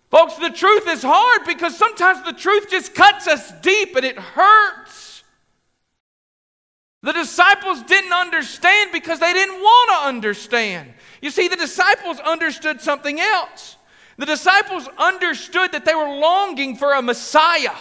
Folks, 0.10 0.36
the 0.36 0.50
truth 0.50 0.88
is 0.88 1.04
hard 1.04 1.46
because 1.46 1.78
sometimes 1.78 2.24
the 2.24 2.34
truth 2.34 2.70
just 2.70 2.96
cuts 2.96 3.28
us 3.28 3.52
deep 3.62 3.96
and 3.96 4.06
it 4.06 4.18
hurts. 4.18 5.24
The 7.04 7.12
disciples 7.12 7.84
didn't 7.84 8.14
understand 8.14 8.92
because 8.92 9.20
they 9.20 9.34
didn't 9.34 9.62
want 9.62 9.92
to 9.92 10.08
understand. 10.08 10.94
You 11.22 11.30
see, 11.30 11.48
the 11.48 11.56
disciples 11.56 12.20
understood 12.20 12.82
something 12.82 13.20
else. 13.20 13.76
The 14.18 14.26
disciples 14.26 14.90
understood 14.98 15.74
that 15.74 15.86
they 15.86 15.94
were 15.94 16.18
longing 16.18 16.76
for 16.76 16.94
a 16.94 17.02
Messiah. 17.02 17.76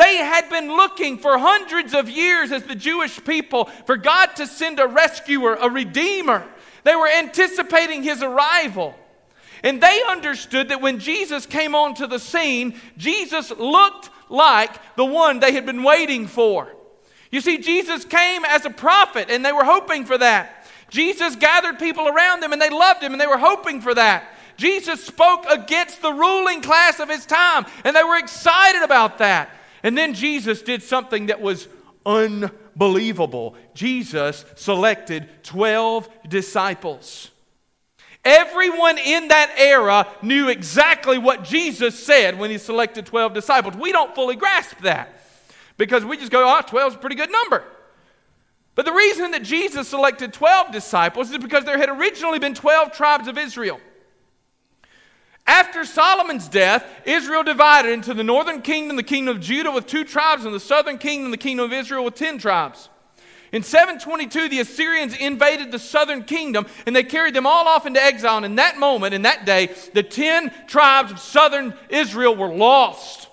They 0.00 0.16
had 0.16 0.48
been 0.48 0.68
looking 0.68 1.18
for 1.18 1.36
hundreds 1.36 1.92
of 1.92 2.08
years 2.08 2.52
as 2.52 2.62
the 2.62 2.74
Jewish 2.74 3.22
people 3.22 3.66
for 3.84 3.98
God 3.98 4.34
to 4.36 4.46
send 4.46 4.80
a 4.80 4.86
rescuer, 4.86 5.56
a 5.56 5.68
redeemer. 5.68 6.42
They 6.84 6.96
were 6.96 7.06
anticipating 7.06 8.02
his 8.02 8.22
arrival. 8.22 8.94
And 9.62 9.78
they 9.78 10.02
understood 10.08 10.70
that 10.70 10.80
when 10.80 11.00
Jesus 11.00 11.44
came 11.44 11.74
onto 11.74 12.06
the 12.06 12.18
scene, 12.18 12.80
Jesus 12.96 13.50
looked 13.50 14.08
like 14.30 14.70
the 14.96 15.04
one 15.04 15.38
they 15.38 15.52
had 15.52 15.66
been 15.66 15.82
waiting 15.82 16.26
for. 16.26 16.74
You 17.30 17.42
see, 17.42 17.58
Jesus 17.58 18.06
came 18.06 18.46
as 18.46 18.64
a 18.64 18.70
prophet, 18.70 19.28
and 19.28 19.44
they 19.44 19.52
were 19.52 19.64
hoping 19.64 20.06
for 20.06 20.16
that. 20.16 20.66
Jesus 20.88 21.36
gathered 21.36 21.78
people 21.78 22.08
around 22.08 22.40
them 22.40 22.54
and 22.54 22.62
they 22.62 22.70
loved 22.70 23.02
him 23.02 23.12
and 23.12 23.20
they 23.20 23.26
were 23.26 23.36
hoping 23.36 23.82
for 23.82 23.94
that. 23.94 24.34
Jesus 24.56 25.04
spoke 25.04 25.44
against 25.48 26.00
the 26.00 26.12
ruling 26.12 26.62
class 26.62 27.00
of 27.00 27.08
his 27.08 27.24
time 27.26 27.64
and 27.84 27.94
they 27.94 28.02
were 28.02 28.16
excited 28.16 28.82
about 28.82 29.18
that. 29.18 29.50
And 29.82 29.96
then 29.96 30.14
Jesus 30.14 30.62
did 30.62 30.82
something 30.82 31.26
that 31.26 31.40
was 31.40 31.68
unbelievable. 32.04 33.54
Jesus 33.74 34.44
selected 34.56 35.28
12 35.42 36.08
disciples. 36.28 37.30
Everyone 38.24 38.98
in 38.98 39.28
that 39.28 39.54
era 39.56 40.06
knew 40.20 40.48
exactly 40.48 41.16
what 41.16 41.42
Jesus 41.42 41.98
said 41.98 42.38
when 42.38 42.50
he 42.50 42.58
selected 42.58 43.06
12 43.06 43.32
disciples. 43.32 43.76
We 43.76 43.92
don't 43.92 44.14
fully 44.14 44.36
grasp 44.36 44.80
that 44.82 45.20
because 45.78 46.04
we 46.04 46.18
just 46.18 46.30
go, 46.30 46.46
ah, 46.46 46.60
oh, 46.62 46.68
12 46.68 46.92
is 46.92 46.96
a 46.96 46.98
pretty 46.98 47.16
good 47.16 47.32
number. 47.32 47.64
But 48.74 48.84
the 48.84 48.92
reason 48.92 49.30
that 49.30 49.42
Jesus 49.42 49.88
selected 49.88 50.32
12 50.32 50.70
disciples 50.70 51.30
is 51.30 51.38
because 51.38 51.64
there 51.64 51.78
had 51.78 51.88
originally 51.88 52.38
been 52.38 52.54
12 52.54 52.92
tribes 52.92 53.26
of 53.26 53.38
Israel. 53.38 53.80
After 55.50 55.84
Solomon's 55.84 56.48
death, 56.48 56.86
Israel 57.04 57.42
divided 57.42 57.90
into 57.90 58.14
the 58.14 58.22
northern 58.22 58.62
kingdom, 58.62 58.96
the 58.96 59.02
kingdom 59.02 59.34
of 59.34 59.42
Judah, 59.42 59.72
with 59.72 59.84
two 59.84 60.04
tribes, 60.04 60.44
and 60.44 60.54
the 60.54 60.60
southern 60.60 60.96
kingdom, 60.96 61.32
the 61.32 61.36
kingdom 61.36 61.64
of 61.64 61.72
Israel, 61.72 62.04
with 62.04 62.14
10 62.14 62.38
tribes. 62.38 62.88
In 63.50 63.64
722, 63.64 64.48
the 64.48 64.60
Assyrians 64.60 65.12
invaded 65.18 65.72
the 65.72 65.80
southern 65.80 66.22
kingdom 66.22 66.66
and 66.86 66.94
they 66.94 67.02
carried 67.02 67.34
them 67.34 67.48
all 67.48 67.66
off 67.66 67.84
into 67.84 68.00
exile. 68.00 68.36
And 68.36 68.46
in 68.46 68.54
that 68.54 68.78
moment, 68.78 69.12
in 69.12 69.22
that 69.22 69.44
day, 69.44 69.74
the 69.92 70.04
10 70.04 70.52
tribes 70.68 71.10
of 71.10 71.18
southern 71.18 71.74
Israel 71.88 72.36
were 72.36 72.54
lost. 72.54 73.28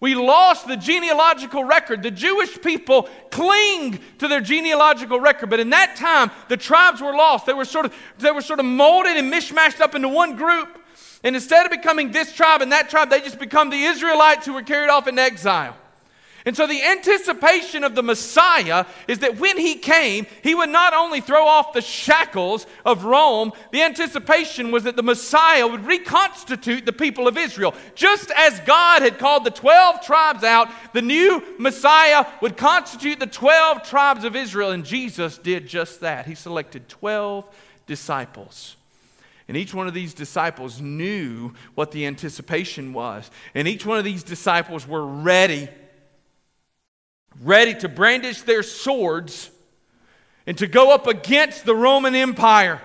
We 0.00 0.14
lost 0.14 0.66
the 0.66 0.78
genealogical 0.78 1.64
record. 1.64 2.02
The 2.02 2.10
Jewish 2.10 2.62
people 2.62 3.10
cling 3.30 4.00
to 4.20 4.26
their 4.26 4.40
genealogical 4.40 5.20
record, 5.20 5.50
but 5.50 5.60
in 5.60 5.68
that 5.68 5.96
time, 5.96 6.30
the 6.48 6.56
tribes 6.56 7.02
were 7.02 7.12
lost. 7.12 7.44
They 7.44 7.52
were 7.52 7.66
sort 7.66 7.84
of, 7.84 7.94
they 8.16 8.30
were 8.30 8.40
sort 8.40 8.58
of 8.58 8.64
molded 8.64 9.18
and 9.18 9.30
mishmashed 9.30 9.82
up 9.82 9.94
into 9.94 10.08
one 10.08 10.36
group. 10.36 10.79
And 11.22 11.36
instead 11.36 11.66
of 11.66 11.72
becoming 11.72 12.12
this 12.12 12.32
tribe 12.32 12.62
and 12.62 12.72
that 12.72 12.88
tribe, 12.88 13.10
they 13.10 13.20
just 13.20 13.38
become 13.38 13.70
the 13.70 13.84
Israelites 13.84 14.46
who 14.46 14.54
were 14.54 14.62
carried 14.62 14.88
off 14.88 15.06
in 15.06 15.18
exile. 15.18 15.76
And 16.46 16.56
so 16.56 16.66
the 16.66 16.82
anticipation 16.82 17.84
of 17.84 17.94
the 17.94 18.02
Messiah 18.02 18.86
is 19.06 19.18
that 19.18 19.38
when 19.38 19.58
he 19.58 19.74
came, 19.74 20.26
he 20.42 20.54
would 20.54 20.70
not 20.70 20.94
only 20.94 21.20
throw 21.20 21.46
off 21.46 21.74
the 21.74 21.82
shackles 21.82 22.66
of 22.86 23.04
Rome, 23.04 23.52
the 23.72 23.82
anticipation 23.82 24.70
was 24.70 24.84
that 24.84 24.96
the 24.96 25.02
Messiah 25.02 25.66
would 25.66 25.84
reconstitute 25.84 26.86
the 26.86 26.94
people 26.94 27.28
of 27.28 27.36
Israel. 27.36 27.74
Just 27.94 28.30
as 28.30 28.58
God 28.60 29.02
had 29.02 29.18
called 29.18 29.44
the 29.44 29.50
12 29.50 30.00
tribes 30.00 30.42
out, 30.42 30.68
the 30.94 31.02
new 31.02 31.42
Messiah 31.58 32.24
would 32.40 32.56
constitute 32.56 33.20
the 33.20 33.26
12 33.26 33.82
tribes 33.82 34.24
of 34.24 34.34
Israel, 34.34 34.70
and 34.70 34.84
Jesus 34.84 35.36
did 35.36 35.66
just 35.66 36.00
that. 36.00 36.26
He 36.26 36.34
selected 36.34 36.88
12 36.88 37.44
disciples. 37.86 38.76
And 39.50 39.56
each 39.56 39.74
one 39.74 39.88
of 39.88 39.94
these 39.94 40.14
disciples 40.14 40.80
knew 40.80 41.54
what 41.74 41.90
the 41.90 42.06
anticipation 42.06 42.92
was. 42.92 43.28
And 43.52 43.66
each 43.66 43.84
one 43.84 43.98
of 43.98 44.04
these 44.04 44.22
disciples 44.22 44.86
were 44.86 45.04
ready 45.04 45.68
ready 47.40 47.74
to 47.74 47.88
brandish 47.88 48.42
their 48.42 48.62
swords 48.62 49.50
and 50.46 50.56
to 50.58 50.68
go 50.68 50.94
up 50.94 51.08
against 51.08 51.64
the 51.64 51.74
Roman 51.74 52.14
Empire. 52.14 52.80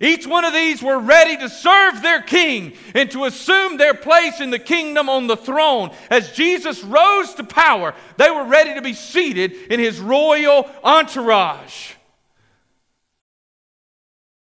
Each 0.00 0.26
one 0.26 0.44
of 0.44 0.52
these 0.52 0.82
were 0.82 0.98
ready 0.98 1.38
to 1.38 1.48
serve 1.48 2.02
their 2.02 2.20
king 2.20 2.74
and 2.94 3.10
to 3.12 3.24
assume 3.24 3.78
their 3.78 3.94
place 3.94 4.38
in 4.38 4.50
the 4.50 4.58
kingdom 4.58 5.08
on 5.08 5.28
the 5.28 5.36
throne. 5.36 5.92
As 6.10 6.32
Jesus 6.32 6.84
rose 6.84 7.32
to 7.36 7.44
power, 7.44 7.94
they 8.18 8.30
were 8.30 8.44
ready 8.44 8.74
to 8.74 8.82
be 8.82 8.92
seated 8.92 9.52
in 9.70 9.80
his 9.80 9.98
royal 9.98 10.68
entourage. 10.84 11.92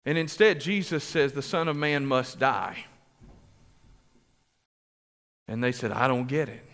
And 0.06 0.18
instead, 0.18 0.60
Jesus 0.60 1.04
says 1.04 1.34
the 1.34 1.42
Son 1.42 1.68
of 1.68 1.76
Man 1.76 2.06
must 2.06 2.40
die. 2.40 2.86
And 5.48 5.64
they 5.64 5.72
said, 5.72 5.92
I 5.92 6.08
don't 6.08 6.28
get 6.28 6.50
it. 6.50 6.66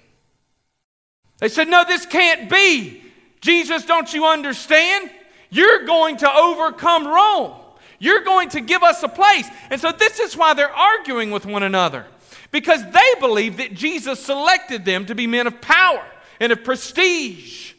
They 1.39 1.49
said, 1.49 1.67
No, 1.67 1.83
this 1.83 2.05
can't 2.05 2.49
be. 2.49 3.03
Jesus, 3.41 3.85
don't 3.85 4.11
you 4.13 4.25
understand? 4.25 5.11
You're 5.49 5.85
going 5.85 6.17
to 6.17 6.31
overcome 6.31 7.07
Rome. 7.07 7.53
You're 7.99 8.23
going 8.23 8.49
to 8.49 8.61
give 8.61 8.83
us 8.83 9.01
a 9.03 9.07
place. 9.07 9.47
And 9.69 9.79
so 9.81 9.91
this 9.91 10.19
is 10.19 10.37
why 10.37 10.53
they're 10.53 10.71
arguing 10.71 11.31
with 11.31 11.45
one 11.45 11.63
another. 11.63 12.05
Because 12.51 12.83
they 12.91 13.13
believe 13.19 13.57
that 13.57 13.73
Jesus 13.73 14.19
selected 14.19 14.85
them 14.85 15.05
to 15.07 15.15
be 15.15 15.27
men 15.27 15.47
of 15.47 15.59
power 15.61 16.03
and 16.39 16.51
of 16.51 16.63
prestige. 16.63 17.73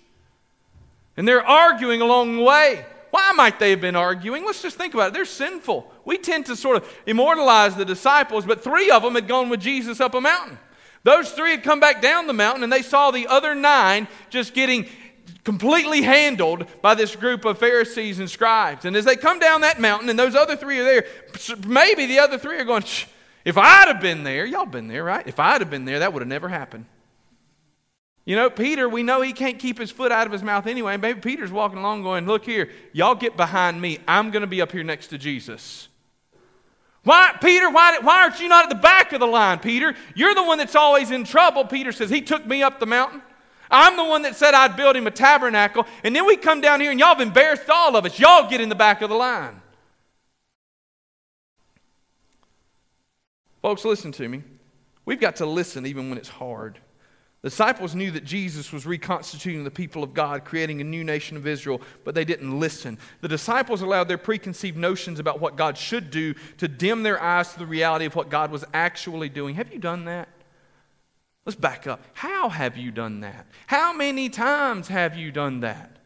And 1.16 1.26
they're 1.26 1.46
arguing 1.46 2.00
along 2.00 2.37
the 2.37 2.42
way. 2.42 2.84
Why 3.18 3.33
might 3.33 3.59
they 3.59 3.70
have 3.70 3.81
been 3.81 3.96
arguing? 3.96 4.46
Let's 4.46 4.62
just 4.62 4.76
think 4.76 4.94
about 4.94 5.09
it. 5.09 5.14
They're 5.14 5.24
sinful. 5.24 5.92
We 6.04 6.18
tend 6.18 6.46
to 6.46 6.54
sort 6.54 6.76
of 6.76 6.98
immortalize 7.04 7.74
the 7.74 7.85
disciples, 7.85 8.46
but 8.46 8.62
three 8.62 8.92
of 8.92 9.02
them 9.02 9.16
had 9.16 9.26
gone 9.26 9.48
with 9.48 9.61
Jesus 9.61 10.00
up 10.00 10.14
a 10.14 10.20
mountain. 10.20 10.57
Those 11.02 11.33
three 11.33 11.50
had 11.50 11.64
come 11.64 11.81
back 11.81 12.00
down 12.00 12.28
the 12.28 12.33
mountain 12.33 12.62
and 12.62 12.72
they 12.72 12.81
saw 12.81 13.11
the 13.11 13.26
other 13.26 13.57
nine 13.57 14.07
just 14.31 14.54
getting 14.54 14.87
completely 15.42 16.02
handled 16.02 16.66
by 16.81 16.94
this 16.94 17.16
group 17.16 17.44
of 17.44 17.59
Pharisees 17.59 18.20
and 18.20 18.31
scribes. 18.31 18.85
And 18.85 18.94
as 18.94 19.04
they 19.04 19.16
come 19.16 19.40
down 19.40 19.62
that 19.62 19.81
mountain 19.81 20.09
and 20.09 20.18
those 20.18 20.37
other 20.37 20.54
three 20.54 20.78
are 20.78 20.85
there, 20.85 21.04
maybe 21.66 22.07
the 22.07 22.20
other 22.20 22.38
three 22.38 22.57
are 22.59 22.64
going, 22.64 22.85
if 23.44 23.59
I'd 23.59 23.88
have 23.88 24.00
been 24.00 24.22
there, 24.22 24.46
y'all 24.46 24.64
been 24.64 24.87
there, 24.87 25.02
right? 25.02 25.26
If 25.26 25.40
I'd 25.40 25.61
have 25.61 25.70
been 25.70 25.87
there, 25.87 25.98
that 25.98 26.12
would 26.12 26.22
have 26.22 26.28
never 26.28 26.48
happened. 26.48 26.85
You 28.28 28.36
know, 28.36 28.50
Peter, 28.50 28.90
we 28.90 29.02
know 29.02 29.22
he 29.22 29.32
can't 29.32 29.58
keep 29.58 29.78
his 29.78 29.90
foot 29.90 30.12
out 30.12 30.26
of 30.26 30.34
his 30.34 30.42
mouth 30.42 30.66
anyway. 30.66 30.98
Maybe 30.98 31.18
Peter's 31.18 31.50
walking 31.50 31.78
along 31.78 32.02
going, 32.02 32.26
Look 32.26 32.44
here, 32.44 32.68
y'all 32.92 33.14
get 33.14 33.38
behind 33.38 33.80
me. 33.80 34.00
I'm 34.06 34.30
going 34.30 34.42
to 34.42 34.46
be 34.46 34.60
up 34.60 34.70
here 34.70 34.84
next 34.84 35.06
to 35.06 35.16
Jesus. 35.16 35.88
Why, 37.04 37.34
Peter, 37.40 37.70
why, 37.70 38.00
why 38.02 38.24
aren't 38.24 38.38
you 38.38 38.48
not 38.48 38.64
at 38.64 38.68
the 38.68 38.74
back 38.82 39.14
of 39.14 39.20
the 39.20 39.26
line, 39.26 39.60
Peter? 39.60 39.94
You're 40.14 40.34
the 40.34 40.42
one 40.42 40.58
that's 40.58 40.74
always 40.74 41.10
in 41.10 41.24
trouble. 41.24 41.64
Peter 41.64 41.90
says, 41.90 42.10
He 42.10 42.20
took 42.20 42.44
me 42.44 42.62
up 42.62 42.80
the 42.80 42.84
mountain. 42.84 43.22
I'm 43.70 43.96
the 43.96 44.04
one 44.04 44.20
that 44.22 44.36
said 44.36 44.52
I'd 44.52 44.76
build 44.76 44.94
him 44.94 45.06
a 45.06 45.10
tabernacle, 45.10 45.86
and 46.04 46.14
then 46.14 46.26
we 46.26 46.36
come 46.36 46.60
down 46.60 46.82
here 46.82 46.90
and 46.90 47.00
y'all 47.00 47.14
have 47.14 47.20
embarrassed 47.22 47.70
all 47.70 47.96
of 47.96 48.04
us. 48.04 48.18
Y'all 48.18 48.46
get 48.46 48.60
in 48.60 48.68
the 48.68 48.74
back 48.74 49.00
of 49.00 49.08
the 49.08 49.16
line. 49.16 49.58
Folks, 53.62 53.86
listen 53.86 54.12
to 54.12 54.28
me. 54.28 54.42
We've 55.06 55.18
got 55.18 55.36
to 55.36 55.46
listen 55.46 55.86
even 55.86 56.10
when 56.10 56.18
it's 56.18 56.28
hard. 56.28 56.78
The 57.42 57.51
disciples 57.51 57.94
knew 57.94 58.11
that 58.11 58.24
Jesus 58.24 58.72
was 58.72 58.85
reconstituting 58.85 59.62
the 59.62 59.70
people 59.70 60.03
of 60.03 60.12
God, 60.12 60.44
creating 60.44 60.81
a 60.81 60.85
new 60.85 61.05
nation 61.05 61.37
of 61.37 61.46
Israel, 61.46 61.81
but 62.03 62.16
they 62.16 62.24
didn't 62.24 62.59
listen. 62.59 62.98
The 63.20 63.29
disciples 63.29 63.81
allowed 63.81 64.09
their 64.09 64.18
preconceived 64.18 64.77
notions 64.77 65.20
about 65.20 65.40
what 65.40 65.55
God 65.55 65.79
should 65.79 66.11
do 66.11 66.35
to 66.57 66.66
dim 66.66 67.05
their 67.05 67.22
eyes 67.22 67.53
to 67.53 67.61
the 67.61 67.66
reality 67.66 68.07
of 68.07 68.16
what 68.16 68.29
God 68.29 68.51
was 68.51 68.64
actually 68.74 69.29
doing. 69.29 69.55
Have 69.55 69.72
you 69.72 69.79
done 69.79 70.07
that? 70.07 70.29
Let's 71.46 71.57
back 71.57 71.87
up. 71.87 72.03
How 72.12 72.48
have 72.48 72.77
you 72.77 72.90
done 72.90 73.20
that? 73.20 73.46
How 73.68 73.92
many 73.92 74.29
times 74.29 74.88
have 74.88 75.16
you 75.16 75.31
done 75.31 75.61
that? 75.61 75.96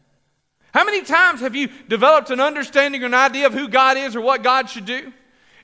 How 0.71 0.85
many 0.85 1.01
times 1.01 1.41
have 1.41 1.55
you 1.55 1.69
developed 1.87 2.29
an 2.29 2.39
understanding 2.39 3.01
or 3.01 3.07
an 3.07 3.13
idea 3.15 3.47
of 3.47 3.53
who 3.53 3.67
God 3.67 3.97
is 3.97 4.15
or 4.15 4.21
what 4.21 4.43
God 4.43 4.69
should 4.69 4.85
do? 4.85 5.11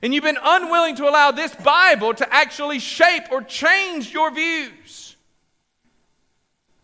And 0.02 0.12
you've 0.12 0.24
been 0.24 0.38
unwilling 0.42 0.96
to 0.96 1.08
allow 1.08 1.30
this 1.30 1.54
Bible 1.54 2.12
to 2.14 2.34
actually 2.34 2.80
shape 2.80 3.24
or 3.30 3.42
change 3.42 4.12
your 4.12 4.32
views 4.32 4.99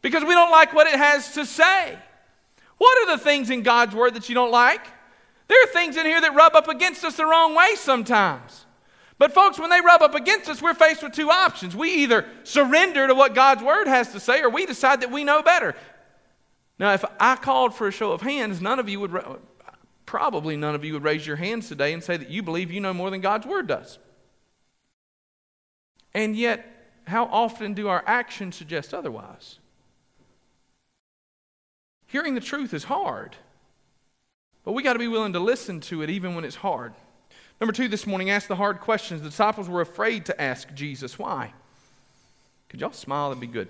because 0.06 0.22
we 0.22 0.34
don't 0.34 0.52
like 0.52 0.72
what 0.72 0.86
it 0.86 0.94
has 0.94 1.34
to 1.34 1.44
say. 1.44 1.98
What 2.78 3.02
are 3.02 3.16
the 3.16 3.24
things 3.24 3.50
in 3.50 3.62
God's 3.62 3.92
Word 3.92 4.14
that 4.14 4.28
you 4.28 4.36
don't 4.36 4.52
like? 4.52 4.86
There 5.48 5.60
are 5.64 5.66
things 5.66 5.96
in 5.96 6.06
here 6.06 6.20
that 6.20 6.32
rub 6.32 6.54
up 6.54 6.68
against 6.68 7.04
us 7.04 7.16
the 7.16 7.26
wrong 7.26 7.56
way 7.56 7.74
sometimes. 7.74 8.66
But, 9.18 9.34
folks, 9.34 9.58
when 9.58 9.68
they 9.68 9.80
rub 9.80 10.02
up 10.02 10.14
against 10.14 10.48
us, 10.48 10.62
we're 10.62 10.74
faced 10.74 11.02
with 11.02 11.10
two 11.10 11.28
options. 11.28 11.74
We 11.74 11.92
either 12.04 12.24
surrender 12.44 13.08
to 13.08 13.16
what 13.16 13.34
God's 13.34 13.64
Word 13.64 13.88
has 13.88 14.12
to 14.12 14.20
say, 14.20 14.42
or 14.42 14.48
we 14.48 14.64
decide 14.64 15.00
that 15.00 15.10
we 15.10 15.24
know 15.24 15.42
better. 15.42 15.74
Now, 16.78 16.92
if 16.92 17.04
I 17.18 17.34
called 17.34 17.74
for 17.74 17.88
a 17.88 17.92
show 17.92 18.12
of 18.12 18.20
hands, 18.20 18.60
none 18.60 18.78
of 18.78 18.88
you 18.88 19.00
would, 19.00 19.20
probably 20.04 20.56
none 20.56 20.76
of 20.76 20.84
you 20.84 20.92
would 20.92 21.02
raise 21.02 21.26
your 21.26 21.34
hands 21.34 21.66
today 21.66 21.92
and 21.92 22.04
say 22.04 22.16
that 22.16 22.30
you 22.30 22.44
believe 22.44 22.70
you 22.70 22.80
know 22.80 22.94
more 22.94 23.10
than 23.10 23.20
God's 23.20 23.44
Word 23.44 23.66
does. 23.66 23.98
And 26.14 26.36
yet, 26.36 26.64
how 27.08 27.24
often 27.24 27.74
do 27.74 27.88
our 27.88 28.04
actions 28.06 28.54
suggest 28.54 28.94
otherwise? 28.94 29.58
Hearing 32.06 32.34
the 32.34 32.40
truth 32.40 32.72
is 32.72 32.84
hard, 32.84 33.36
but 34.64 34.72
we 34.72 34.82
got 34.82 34.94
to 34.94 34.98
be 34.98 35.08
willing 35.08 35.32
to 35.32 35.40
listen 35.40 35.80
to 35.82 36.02
it 36.02 36.10
even 36.10 36.34
when 36.34 36.44
it's 36.44 36.56
hard. 36.56 36.94
Number 37.60 37.72
two, 37.72 37.88
this 37.88 38.06
morning, 38.06 38.30
ask 38.30 38.48
the 38.48 38.56
hard 38.56 38.80
questions. 38.80 39.22
The 39.22 39.30
disciples 39.30 39.68
were 39.68 39.80
afraid 39.80 40.26
to 40.26 40.40
ask 40.40 40.72
Jesus. 40.74 41.18
Why? 41.18 41.52
Could 42.68 42.80
y'all 42.80 42.92
smile? 42.92 43.30
That'd 43.30 43.40
be 43.40 43.46
good. 43.46 43.68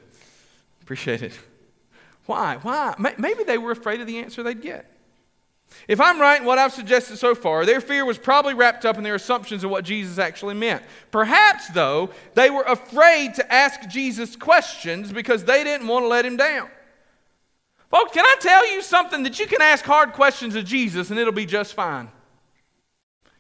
Appreciate 0.83 1.23
it. 1.23 1.39
Why? 2.27 2.57
Why? 2.63 2.95
Maybe 3.19 3.45
they 3.45 3.59
were 3.59 3.71
afraid 3.71 4.01
of 4.01 4.07
the 4.07 4.19
answer 4.19 4.43
they'd 4.43 4.61
get. 4.61 4.93
If 5.89 6.01
I'm 6.01 6.21
right 6.21 6.41
in 6.41 6.47
what 6.47 6.59
I've 6.59 6.73
suggested 6.73 7.17
so 7.17 7.35
far, 7.35 7.67
their 7.67 7.81
fear 7.81 8.05
was 8.05 8.19
probably 8.19 8.55
wrapped 8.55 8.85
up 8.85 8.97
in 8.97 9.05
their 9.05 9.15
assumptions 9.17 9.65
of 9.65 9.71
what 9.71 9.85
Jesus 9.85 10.19
actually 10.19 10.55
meant. 10.55 10.83
Perhaps, 11.11 11.69
though, 11.71 12.11
they 12.35 12.51
were 12.51 12.63
afraid 12.63 13.35
to 13.35 13.53
ask 13.53 13.89
Jesus 13.89 14.37
questions 14.37 15.13
because 15.13 15.45
they 15.45 15.65
didn't 15.65 15.87
want 15.87 16.05
to 16.05 16.09
let 16.09 16.25
him 16.25 16.37
down. 16.37 16.69
Folks, 17.91 18.13
can 18.13 18.25
I 18.25 18.37
tell 18.41 18.71
you 18.73 18.83
something 18.83 19.23
that 19.23 19.39
you 19.39 19.47
can 19.47 19.63
ask 19.63 19.85
hard 19.85 20.13
questions 20.13 20.55
of 20.57 20.65
Jesus 20.65 21.11
and 21.11 21.19
it'll 21.19 21.33
be 21.33 21.47
just 21.47 21.75
fine? 21.75 22.11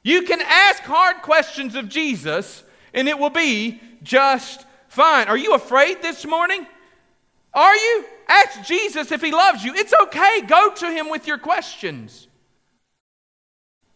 You 0.02 0.22
can 0.22 0.40
ask 0.40 0.82
hard 0.84 1.22
questions 1.22 1.74
of 1.74 1.88
Jesus 1.88 2.62
and 2.94 3.08
it 3.08 3.18
will 3.18 3.30
be 3.30 3.80
just 4.02 4.64
fine. 4.88 5.28
Are 5.28 5.36
you 5.36 5.54
afraid 5.54 6.00
this 6.00 6.24
morning? 6.24 6.66
Are 7.52 7.74
you? 7.74 8.04
Ask 8.28 8.62
Jesus 8.62 9.10
if 9.10 9.20
he 9.20 9.32
loves 9.32 9.64
you. 9.64 9.74
It's 9.74 9.92
okay. 10.02 10.42
Go 10.42 10.72
to 10.74 10.90
him 10.90 11.10
with 11.10 11.26
your 11.26 11.38
questions. 11.38 12.28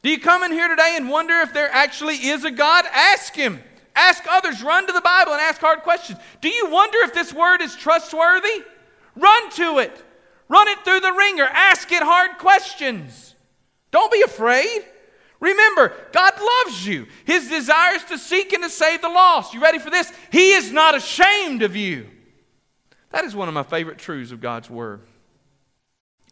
Do 0.02 0.10
you 0.10 0.18
come 0.18 0.42
in 0.42 0.50
here 0.50 0.68
today 0.68 0.94
and 0.96 1.08
wonder 1.08 1.34
if 1.40 1.52
there 1.52 1.70
actually 1.70 2.16
is 2.16 2.44
a 2.44 2.50
God? 2.50 2.86
Ask 2.92 3.34
him. 3.34 3.62
Ask 3.94 4.24
others. 4.28 4.62
Run 4.62 4.86
to 4.86 4.92
the 4.92 5.00
Bible 5.00 5.32
and 5.32 5.40
ask 5.40 5.60
hard 5.60 5.80
questions. 5.80 6.18
Do 6.40 6.48
you 6.48 6.70
wonder 6.70 6.98
if 7.02 7.12
this 7.12 7.34
word 7.34 7.60
is 7.60 7.76
trustworthy? 7.76 8.64
Run 9.14 9.50
to 9.52 9.78
it. 9.78 10.04
Run 10.50 10.66
it 10.66 10.84
through 10.84 10.98
the 10.98 11.12
wringer. 11.12 11.44
Ask 11.44 11.90
it 11.92 12.02
hard 12.02 12.36
questions. 12.38 13.36
Don't 13.92 14.10
be 14.10 14.20
afraid. 14.22 14.84
Remember, 15.38 15.92
God 16.12 16.32
loves 16.38 16.84
you. 16.84 17.06
His 17.24 17.48
desire 17.48 17.94
is 17.94 18.04
to 18.06 18.18
seek 18.18 18.52
and 18.52 18.64
to 18.64 18.68
save 18.68 19.00
the 19.00 19.08
lost. 19.08 19.54
You 19.54 19.62
ready 19.62 19.78
for 19.78 19.90
this? 19.90 20.12
He 20.32 20.50
is 20.52 20.72
not 20.72 20.96
ashamed 20.96 21.62
of 21.62 21.76
you. 21.76 22.08
That 23.10 23.24
is 23.24 23.34
one 23.34 23.46
of 23.46 23.54
my 23.54 23.62
favorite 23.62 23.98
truths 23.98 24.32
of 24.32 24.40
God's 24.40 24.68
Word. 24.68 25.02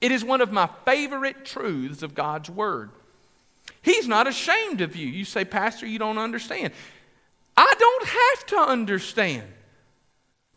It 0.01 0.11
is 0.11 0.25
one 0.25 0.41
of 0.41 0.51
my 0.51 0.69
favorite 0.85 1.45
truths 1.45 2.03
of 2.03 2.17
God's 2.17 2.51
Word. 2.51 2.91
He's 3.83 4.09
not 4.09 4.27
ashamed 4.27 4.81
of 4.81 4.97
you. 4.97 5.07
You 5.07 5.25
say, 5.25 5.45
Pastor, 5.45 5.87
you 5.87 6.01
don't 6.01 6.19
understand. 6.19 6.73
I 7.57 7.73
don't 7.79 8.09
have 8.09 8.47
to 8.49 8.59
understand. 8.59 9.45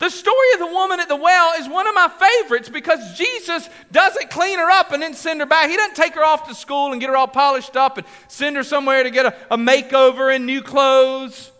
The 0.02 0.10
story 0.10 0.54
of 0.56 0.60
the 0.60 0.66
woman 0.66 1.00
at 1.00 1.10
the 1.10 1.16
well 1.16 1.54
is 1.62 1.70
one 1.70 1.86
of 1.86 1.94
my 1.94 2.10
favorites 2.10 2.70
because 2.70 3.16
Jesus 3.16 3.70
doesn't 3.92 4.32
clean 4.32 4.58
her 4.58 4.68
up 4.68 4.92
and 4.92 5.04
then 5.04 5.14
send 5.14 5.42
her 5.42 5.46
back. 5.46 5.70
He 5.70 5.78
doesn't 5.78 5.96
take 5.96 6.16
her 6.16 6.26
off 6.26 6.48
to 6.48 6.56
school 6.56 6.92
and 6.92 7.00
get 7.00 7.12
her 7.12 7.16
all 7.16 7.28
polished 7.28 7.78
up 7.78 8.00
and 8.00 8.08
send 8.28 8.56
her 8.56 8.64
somewhere 8.64 9.04
to 9.04 9.12
get 9.12 9.28
a, 9.28 9.36
a 9.52 9.58
makeover 9.58 10.36
and 10.36 10.48
new 10.48 10.64
clothes. 10.64 11.52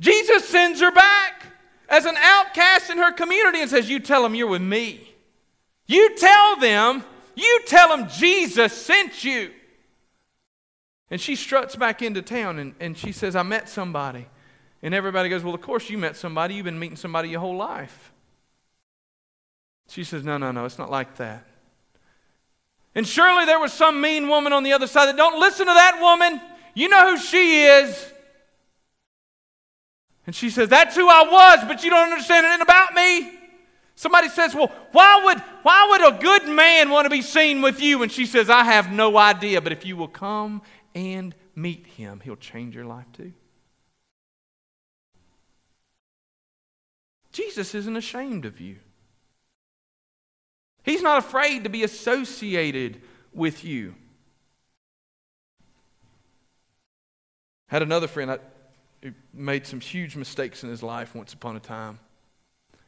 Jesus 0.00 0.48
sends 0.48 0.80
her 0.80 0.90
back 0.90 1.44
as 1.88 2.04
an 2.04 2.16
outcast 2.16 2.90
in 2.90 2.98
her 2.98 3.12
community 3.12 3.60
and 3.60 3.70
says, 3.70 3.88
You 3.88 4.00
tell 4.00 4.24
them 4.24 4.34
you're 4.34 4.48
with 4.48 4.60
me. 4.60 5.14
You 5.86 6.16
tell 6.16 6.56
them, 6.56 7.04
you 7.36 7.60
tell 7.64 7.96
them 7.96 8.08
Jesus 8.08 8.72
sent 8.72 9.22
you. 9.22 9.52
And 11.12 11.20
she 11.20 11.36
struts 11.36 11.76
back 11.76 12.02
into 12.02 12.22
town 12.22 12.58
and, 12.58 12.74
and 12.80 12.98
she 12.98 13.12
says, 13.12 13.36
I 13.36 13.44
met 13.44 13.68
somebody. 13.68 14.26
And 14.82 14.94
everybody 14.94 15.28
goes, 15.28 15.42
Well, 15.42 15.54
of 15.54 15.60
course 15.60 15.90
you 15.90 15.98
met 15.98 16.16
somebody. 16.16 16.54
You've 16.54 16.64
been 16.64 16.78
meeting 16.78 16.96
somebody 16.96 17.28
your 17.28 17.40
whole 17.40 17.56
life. 17.56 18.12
She 19.88 20.04
says, 20.04 20.24
No, 20.24 20.38
no, 20.38 20.52
no, 20.52 20.64
it's 20.64 20.78
not 20.78 20.90
like 20.90 21.16
that. 21.16 21.46
And 22.94 23.06
surely 23.06 23.44
there 23.44 23.60
was 23.60 23.72
some 23.72 24.00
mean 24.00 24.28
woman 24.28 24.52
on 24.52 24.62
the 24.62 24.72
other 24.72 24.86
side 24.86 25.06
that 25.06 25.16
don't 25.16 25.38
listen 25.38 25.66
to 25.66 25.72
that 25.72 25.98
woman. 26.00 26.40
You 26.74 26.88
know 26.88 27.10
who 27.10 27.18
she 27.22 27.62
is. 27.62 28.12
And 30.26 30.34
she 30.34 30.50
says, 30.50 30.68
That's 30.68 30.96
who 30.96 31.08
I 31.08 31.22
was, 31.22 31.64
but 31.66 31.84
you 31.84 31.90
don't 31.90 32.10
understand 32.10 32.46
anything 32.46 32.62
about 32.62 32.94
me. 32.94 33.38
Somebody 33.96 34.28
says, 34.28 34.54
Well, 34.54 34.72
why 34.92 35.24
would, 35.24 35.38
why 35.62 35.88
would 35.90 36.14
a 36.14 36.18
good 36.18 36.48
man 36.48 36.90
want 36.90 37.04
to 37.04 37.10
be 37.10 37.22
seen 37.22 37.60
with 37.60 37.82
you? 37.82 38.02
And 38.02 38.10
she 38.10 38.26
says, 38.26 38.48
I 38.48 38.64
have 38.64 38.90
no 38.90 39.16
idea, 39.18 39.60
but 39.60 39.72
if 39.72 39.84
you 39.84 39.96
will 39.96 40.08
come 40.08 40.62
and 40.94 41.34
meet 41.54 41.86
him, 41.86 42.20
he'll 42.24 42.36
change 42.36 42.74
your 42.74 42.86
life 42.86 43.06
too. 43.12 43.32
Jesus 47.40 47.74
isn't 47.74 47.96
ashamed 47.96 48.44
of 48.44 48.60
you. 48.60 48.76
He's 50.82 51.02
not 51.02 51.18
afraid 51.18 51.64
to 51.64 51.70
be 51.70 51.84
associated 51.84 53.00
with 53.32 53.64
you. 53.64 53.94
Had 57.68 57.82
another 57.82 58.08
friend 58.08 58.38
who 59.02 59.12
made 59.32 59.66
some 59.66 59.80
huge 59.80 60.16
mistakes 60.16 60.62
in 60.62 60.68
his 60.68 60.82
life 60.82 61.14
once 61.14 61.32
upon 61.32 61.56
a 61.56 61.60
time. 61.60 61.98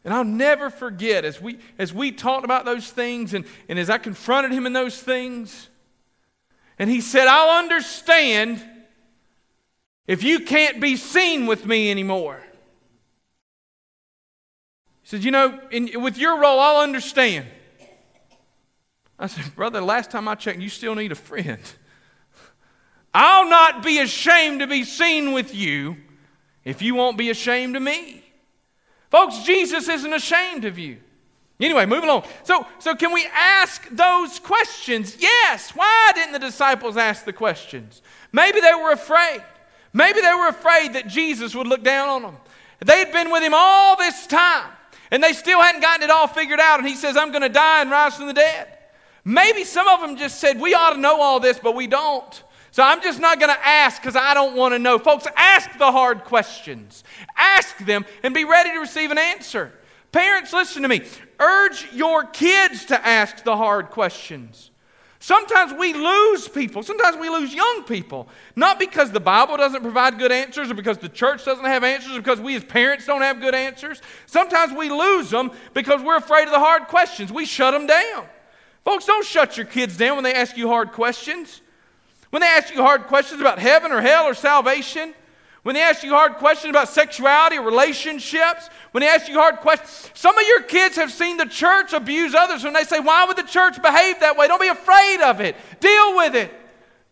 And 0.05 0.13
I'll 0.13 0.25
never 0.25 0.69
forget 0.69 1.25
as 1.25 1.41
we, 1.41 1.59
as 1.79 1.95
we 1.95 2.13
talked 2.13 2.45
about 2.45 2.67
those 2.67 2.91
things 2.91 3.33
and, 3.33 3.47
and 3.71 3.79
as 3.79 3.89
I 3.89 3.97
confronted 3.97 4.53
him 4.53 4.67
in 4.67 4.75
those 4.75 5.01
things, 5.01 5.69
and 6.79 6.91
he 6.91 7.01
said, 7.01 7.27
I'll 7.27 7.59
understand 7.59 8.63
if 10.07 10.23
you 10.23 10.41
can't 10.41 10.79
be 10.81 10.97
seen 10.97 11.47
with 11.47 11.65
me 11.65 11.91
anymore 11.91 12.43
says, 15.05 15.25
You 15.25 15.31
know, 15.31 15.59
in, 15.71 16.01
with 16.03 16.19
your 16.19 16.41
role, 16.41 16.61
I'll 16.61 16.83
understand. 16.83 17.47
I 19.19 19.27
said, 19.27 19.55
Brother, 19.55 19.81
last 19.81 20.11
time 20.11 20.27
I 20.29 20.35
checked, 20.35 20.61
you 20.61 20.69
still 20.69 20.95
need 20.95 21.13
a 21.13 21.17
friend. 21.17 21.61
I'll 23.15 23.49
not 23.49 23.83
be 23.83 23.99
ashamed 24.01 24.61
to 24.61 24.67
be 24.67 24.85
seen 24.85 25.33
with 25.33 25.55
you 25.55 25.97
if 26.65 26.81
you 26.81 26.95
won't 26.95 27.19
be 27.19 27.31
ashamed 27.31 27.77
of 27.77 27.83
me. 27.83 28.25
Folks, 29.11 29.43
Jesus 29.43 29.89
isn't 29.89 30.13
ashamed 30.13 30.65
of 30.65 30.79
you. 30.79 30.99
Anyway, 31.61 31.87
moving 31.87 32.09
along. 32.09 32.25
So, 32.43 32.67
so 32.79 32.95
can 32.95 33.13
we 33.13 33.27
ask 33.33 33.87
those 33.91 34.39
questions? 34.39 35.19
Yes. 35.21 35.71
Why 35.71 36.13
didn't 36.15 36.33
the 36.33 36.39
disciples 36.39 36.97
ask 36.97 37.25
the 37.25 37.33
questions? 37.33 38.03
Maybe 38.33 38.61
they 38.61 38.75
were 38.75 38.93
afraid. 38.93 39.43
Maybe 39.93 40.21
they 40.21 40.33
were 40.33 40.49
afraid 40.49 40.95
that 40.95 41.07
Jesus 41.07 41.55
would 41.55 41.67
look 41.67 41.85
down 41.85 42.09
on 42.09 42.23
them. 42.23 42.37
They 42.85 42.99
had 42.99 43.13
been 43.13 43.31
with 43.31 43.43
him 43.43 43.53
all 43.55 43.97
this 43.97 44.27
time 44.27 44.71
and 45.13 45.23
they 45.23 45.35
still 45.35 45.61
hadn't 45.61 45.83
gotten 45.83 46.03
it 46.03 46.11
all 46.11 46.27
figured 46.27 46.59
out. 46.59 46.81
And 46.81 46.89
he 46.89 46.97
says, 46.97 47.17
I'm 47.19 47.31
going 47.31 47.43
to 47.43 47.51
die 47.51 47.83
and 47.83 47.91
rise 47.91 48.17
from 48.17 48.27
the 48.27 48.33
dead. 48.33 48.67
Maybe 49.25 49.63
some 49.63 49.87
of 49.87 50.01
them 50.01 50.17
just 50.17 50.41
said, 50.41 50.59
We 50.59 50.75
ought 50.75 50.95
to 50.95 50.99
know 50.99 51.21
all 51.21 51.39
this, 51.39 51.61
but 51.61 51.77
we 51.77 51.87
don't. 51.87 52.43
So 52.73 52.83
I'm 52.83 53.03
just 53.03 53.21
not 53.21 53.39
going 53.39 53.55
to 53.55 53.67
ask 53.67 54.01
because 54.01 54.17
I 54.17 54.33
don't 54.33 54.57
want 54.57 54.73
to 54.73 54.79
know. 54.79 54.99
Folks, 54.99 55.27
ask 55.37 55.79
the 55.79 55.93
hard 55.93 56.25
questions. 56.25 57.05
Ask 57.37 57.77
them 57.79 58.07
and 58.23 58.33
be 58.33 58.45
ready 58.45 58.71
to 58.71 58.79
receive 58.79 59.11
an 59.11 59.19
answer. 59.19 59.75
Parents, 60.11 60.53
listen 60.55 60.81
to 60.83 60.89
me. 60.89 61.03
Urge 61.39 61.89
your 61.93 62.25
kids 62.25 62.87
to 62.87 63.07
ask 63.07 63.45
the 63.45 63.57
hard 63.57 63.91
questions. 63.91 64.72
Sometimes 65.23 65.73
we 65.73 65.93
lose 65.93 66.49
people. 66.49 66.83
Sometimes 66.83 67.17
we 67.17 67.31
lose 67.31 67.55
young 67.55 67.85
people. 67.85 68.27
Not 68.57 68.81
because 68.81 69.13
the 69.13 69.21
Bible 69.21 69.57
doesn't 69.57 69.83
provide 69.83 70.19
good 70.19 70.33
answers 70.33 70.69
or 70.69 70.75
because 70.75 70.99
the 70.99 71.09
church 71.09 71.45
doesn't 71.45 71.65
have 71.65 71.85
answers 71.85 72.17
or 72.17 72.21
because 72.21 72.41
we 72.41 72.57
as 72.57 72.65
parents 72.65 73.07
don't 73.07 73.23
have 73.23 73.41
good 73.41 73.55
answers. 73.55 74.03
Sometimes 74.27 74.73
we 74.77 74.91
lose 74.91 75.31
them 75.31 75.53
because 75.75 76.03
we're 76.03 76.17
afraid 76.17 76.47
of 76.47 76.51
the 76.51 76.59
hard 76.59 76.89
questions. 76.89 77.33
We 77.33 77.47
shut 77.47 77.73
them 77.73 77.87
down. 77.87 78.27
Folks, 78.85 79.07
don't 79.07 79.25
shut 79.25 79.57
your 79.57 79.65
kids 79.65 79.97
down 79.97 80.17
when 80.17 80.25
they 80.25 80.35
ask 80.35 80.57
you 80.57 80.67
hard 80.67 80.91
questions. 80.91 81.61
When 82.31 82.41
they 82.41 82.49
ask 82.49 82.75
you 82.75 82.83
hard 82.83 83.05
questions 83.05 83.41
about 83.41 83.61
heaven 83.61 83.93
or 83.93 84.01
hell 84.01 84.25
or 84.25 84.35
salvation, 84.35 85.15
when 85.63 85.77
they 85.77 85.81
ask 85.81 86.03
you 86.03 86.11
hard 86.11 86.35
questions 86.35 86.71
about 86.71 86.89
sexuality 86.89 87.57
or 87.57 87.63
relationships, 87.63 88.69
when 88.91 89.03
they 89.03 89.09
ask 89.09 89.29
you 89.29 89.35
hard 89.35 89.57
questions, 89.57 90.11
some 90.15 90.37
of 90.37 90.45
your 90.45 90.63
kids 90.63 90.97
have 90.97 91.13
seen 91.13 91.37
the 91.37 91.47
church 91.47 91.93
abuse 91.93 92.35
others 92.35 92.65
when 92.65 92.73
they 92.73 92.83
say, 92.83 92.99
Why 92.99 93.25
would 93.25 93.37
the 93.37 93.45
church 93.45 93.81
behave 93.81 94.21
that 94.21 94.37
way? 94.37 94.49
Don't 94.49 94.61
be 94.61 94.69
afraid 94.69 95.21
of 95.23 95.41
it. 95.41 95.55
Deal 95.79 96.17
with 96.17 96.35
it. 96.35 96.53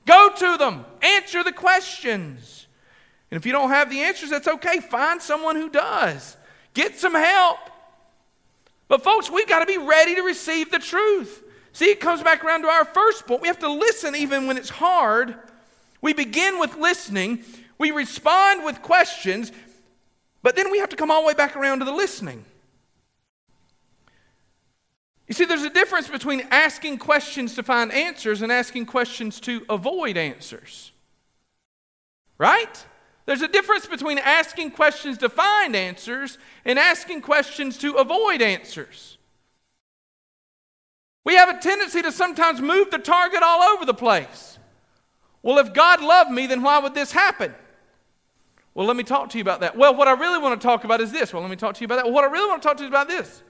Go 0.04 0.30
to 0.36 0.56
them. 0.56 0.84
Answer 1.00 1.44
the 1.44 1.52
questions. 1.52 2.66
And 3.30 3.38
if 3.38 3.46
you 3.46 3.52
don't 3.52 3.70
have 3.70 3.88
the 3.88 4.00
answers, 4.00 4.30
that's 4.30 4.48
okay. 4.48 4.80
Find 4.80 5.22
someone 5.22 5.54
who 5.54 5.68
does. 5.68 6.36
Get 6.74 6.98
some 6.98 7.14
help. 7.14 7.58
But, 8.88 9.04
folks, 9.04 9.30
we've 9.30 9.48
got 9.48 9.60
to 9.60 9.66
be 9.66 9.78
ready 9.78 10.16
to 10.16 10.22
receive 10.22 10.72
the 10.72 10.80
truth. 10.80 11.44
See, 11.72 11.90
it 11.90 12.00
comes 12.00 12.24
back 12.24 12.44
around 12.44 12.62
to 12.62 12.68
our 12.68 12.84
first 12.84 13.26
point. 13.28 13.42
We 13.42 13.46
have 13.46 13.60
to 13.60 13.70
listen 13.70 14.16
even 14.16 14.48
when 14.48 14.56
it's 14.56 14.70
hard. 14.70 15.36
We 16.02 16.12
begin 16.12 16.58
with 16.58 16.76
listening. 16.76 17.44
We 17.80 17.92
respond 17.92 18.62
with 18.62 18.82
questions, 18.82 19.52
but 20.42 20.54
then 20.54 20.70
we 20.70 20.80
have 20.80 20.90
to 20.90 20.96
come 20.96 21.10
all 21.10 21.22
the 21.22 21.28
way 21.28 21.32
back 21.32 21.56
around 21.56 21.78
to 21.78 21.86
the 21.86 21.92
listening. 21.92 22.44
You 25.26 25.32
see, 25.32 25.46
there's 25.46 25.62
a 25.62 25.70
difference 25.70 26.06
between 26.06 26.42
asking 26.50 26.98
questions 26.98 27.54
to 27.54 27.62
find 27.62 27.90
answers 27.90 28.42
and 28.42 28.52
asking 28.52 28.84
questions 28.84 29.40
to 29.40 29.64
avoid 29.70 30.18
answers. 30.18 30.92
Right? 32.36 32.84
There's 33.24 33.40
a 33.40 33.48
difference 33.48 33.86
between 33.86 34.18
asking 34.18 34.72
questions 34.72 35.16
to 35.16 35.30
find 35.30 35.74
answers 35.74 36.36
and 36.66 36.78
asking 36.78 37.22
questions 37.22 37.78
to 37.78 37.94
avoid 37.94 38.42
answers. 38.42 39.16
We 41.24 41.36
have 41.36 41.48
a 41.48 41.58
tendency 41.58 42.02
to 42.02 42.12
sometimes 42.12 42.60
move 42.60 42.90
the 42.90 42.98
target 42.98 43.42
all 43.42 43.62
over 43.62 43.86
the 43.86 43.94
place. 43.94 44.58
Well, 45.42 45.56
if 45.56 45.72
God 45.72 46.02
loved 46.02 46.30
me, 46.30 46.46
then 46.46 46.60
why 46.60 46.78
would 46.78 46.92
this 46.92 47.12
happen? 47.12 47.54
Well, 48.74 48.86
let 48.86 48.96
me 48.96 49.02
talk 49.02 49.30
to 49.30 49.38
you 49.38 49.42
about 49.42 49.60
that. 49.60 49.76
Well, 49.76 49.94
what 49.94 50.08
I 50.08 50.12
really 50.12 50.38
want 50.38 50.60
to 50.60 50.64
talk 50.64 50.84
about 50.84 51.00
is 51.00 51.10
this. 51.10 51.32
Well, 51.32 51.42
let 51.42 51.50
me 51.50 51.56
talk 51.56 51.74
to 51.74 51.80
you 51.80 51.86
about 51.86 51.96
that. 51.96 52.04
Well, 52.04 52.14
what 52.14 52.24
I 52.24 52.28
really 52.28 52.48
want 52.48 52.62
to 52.62 52.68
talk 52.68 52.76
to 52.76 52.82
you 52.84 52.88
about 52.88 53.08
this. 53.08 53.42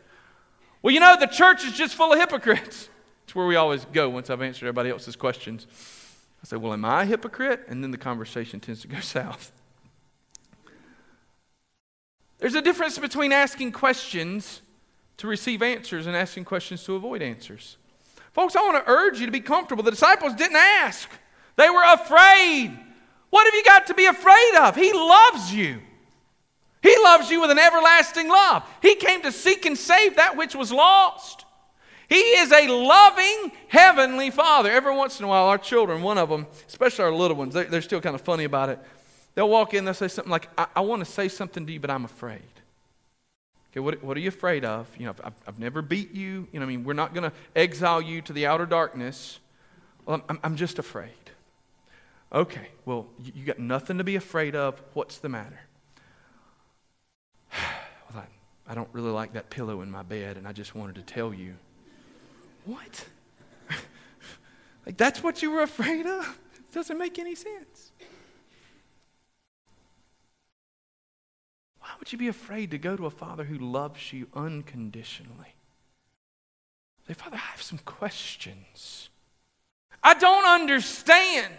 Well, 0.83 0.95
you 0.95 1.01
know, 1.01 1.17
the 1.19 1.27
church 1.27 1.65
is 1.65 1.73
just 1.73 1.95
full 1.95 2.13
of 2.13 2.19
hypocrites. 2.19 2.89
It's 3.25 3.35
where 3.37 3.47
we 3.47 3.55
always 3.55 3.85
go 3.85 4.09
once 4.11 4.29
I've 4.29 4.43
answered 4.43 4.67
everybody 4.67 4.91
else's 4.91 5.15
questions. 5.15 5.69
I 6.43 6.49
say, 6.49 6.57
Well, 6.57 6.73
am 6.73 6.85
I 6.85 7.03
a 7.03 7.07
hypocrite? 7.07 7.65
And 7.69 7.81
then 7.81 7.93
the 7.93 7.97
conversation 7.97 8.59
tends 8.59 8.81
to 8.83 8.89
go 8.89 8.99
south. 9.01 9.53
There's 12.41 12.57
a 12.57 12.61
difference 12.61 12.99
between 12.99 13.31
asking 13.31 13.71
questions 13.71 14.63
to 15.19 15.29
receive 15.29 15.63
answers 15.63 16.09
and 16.09 16.17
asking 16.17 16.45
questions 16.45 16.83
to 16.85 16.97
avoid 16.97 17.23
answers. 17.23 17.77
Folks, 18.33 18.57
I 18.57 18.63
want 18.63 18.85
to 18.85 18.91
urge 18.91 19.21
you 19.21 19.27
to 19.27 19.33
be 19.33 19.41
comfortable. 19.41 19.85
The 19.85 19.93
disciples 19.93 20.35
didn't 20.35 20.57
ask, 20.57 21.09
they 21.55 21.71
were 21.71 21.85
afraid. 21.85 22.77
What 23.31 23.47
have 23.47 23.55
you 23.55 23.64
got 23.64 23.87
to 23.87 23.95
be 23.95 24.07
afraid 24.07 24.55
of? 24.61 24.77
He 24.77 24.93
loves 24.93 25.55
you. 25.55 25.81
He 26.83 26.97
loves 27.03 27.31
you 27.31 27.40
with 27.40 27.51
an 27.51 27.59
everlasting 27.59 28.29
love. 28.29 28.69
He 28.83 28.97
came 28.97 29.23
to 29.23 29.33
seek 29.33 29.66
and 29.66 29.77
save 29.77 30.16
that 30.16 30.37
which 30.37 30.55
was 30.55 30.73
lost. 30.73 31.45
He 32.09 32.16
is 32.16 32.51
a 32.51 32.66
loving 32.66 33.53
heavenly 33.69 34.31
Father. 34.31 34.71
Every 34.71 34.95
once 34.95 35.21
in 35.21 35.27
a 35.27 35.29
while, 35.29 35.45
our 35.45 35.59
children, 35.59 36.03
one 36.03 36.19
of 36.19 36.29
them, 36.29 36.47
especially 36.66 37.05
our 37.05 37.12
little 37.12 37.37
ones, 37.37 37.55
they're, 37.55 37.83
still 37.83 38.01
kind 38.01 38.16
of 38.16 38.23
funny 38.23 38.45
about 38.45 38.69
it. 38.69 38.81
They'll 39.37 39.49
walk 39.49 39.75
in, 39.75 39.85
they'll 39.85 39.95
say 39.95 40.09
something 40.09 40.31
like, 40.31 40.49
I, 40.59 40.66
I 40.77 40.81
want 40.81 41.05
to 41.05 41.11
say 41.11 41.29
something 41.29 41.64
to 41.66 41.73
you, 41.73 41.79
but 41.79 41.90
I'm 41.90 42.05
afraid. 42.05 42.43
Okay, 43.71 43.79
what, 43.79 44.03
what 44.03 44.16
are 44.16 44.21
you 44.21 44.29
afraid 44.29 44.64
of? 44.64 44.88
You 44.99 45.07
know, 45.07 45.14
I've, 45.23 45.35
I've 45.47 45.59
never 45.61 45.83
beat 45.83 46.12
you. 46.12 46.49
You 46.51 46.59
know, 46.59 46.66
I 46.66 46.69
mean, 46.69 46.83
we're 46.83 46.95
not 46.95 47.14
going 47.14 47.31
to 47.31 47.37
exile 47.55 48.03
you 48.03 48.21
to 48.23 48.33
the 48.33 48.47
outer 48.47 48.66
darkness. 48.66 49.38
Well, 50.05 50.21
I'm, 50.29 50.40
I'm 50.43 50.57
just 50.57 50.81
afraid. 50.81 51.12
Okay, 52.33 52.69
well, 52.85 53.09
you, 53.19 53.45
got 53.45 53.59
nothing 53.59 53.99
to 53.99 54.05
be 54.05 54.14
afraid 54.14 54.55
of. 54.55 54.81
What's 54.93 55.19
the 55.19 55.29
matter? 55.29 55.59
well, 57.53 58.23
I, 58.23 58.71
I 58.71 58.75
don't 58.75 58.88
really 58.93 59.11
like 59.11 59.33
that 59.33 59.51
pillow 59.51 59.81
in 59.81 59.90
my 59.90 60.05
bed, 60.05 60.37
and 60.37 60.47
I 60.47 60.53
just 60.53 60.77
wanted 60.77 60.95
to 60.95 61.03
tell 61.03 61.35
you. 61.35 61.55
What? 62.64 63.05
like, 64.87 64.97
that's 64.97 65.25
what 65.25 65.43
you 65.43 65.51
were 65.51 65.62
afraid 65.62 66.07
of? 66.07 66.38
It 66.55 66.73
doesn't 66.73 66.99
make 66.99 67.19
any 67.19 67.35
sense. 67.35 67.90
Why 71.81 71.88
would 71.99 72.12
you 72.12 72.19
be 72.19 72.29
afraid 72.29 72.71
to 72.71 72.79
go 72.79 72.97
to 72.97 73.07
a 73.07 73.11
father 73.11 73.43
who 73.43 73.59
loves 73.59 74.12
you 74.12 74.29
unconditionally? 74.35 75.55
Say, 77.09 77.14
Father, 77.14 77.37
I 77.37 77.40
have 77.40 77.62
some 77.62 77.79
questions. 77.79 79.09
I 80.01 80.14
don't 80.14 80.47
understand. 80.47 81.57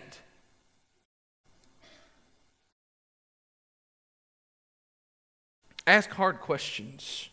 Ask 5.92 6.10
hard 6.12 6.40
questions. 6.40 7.28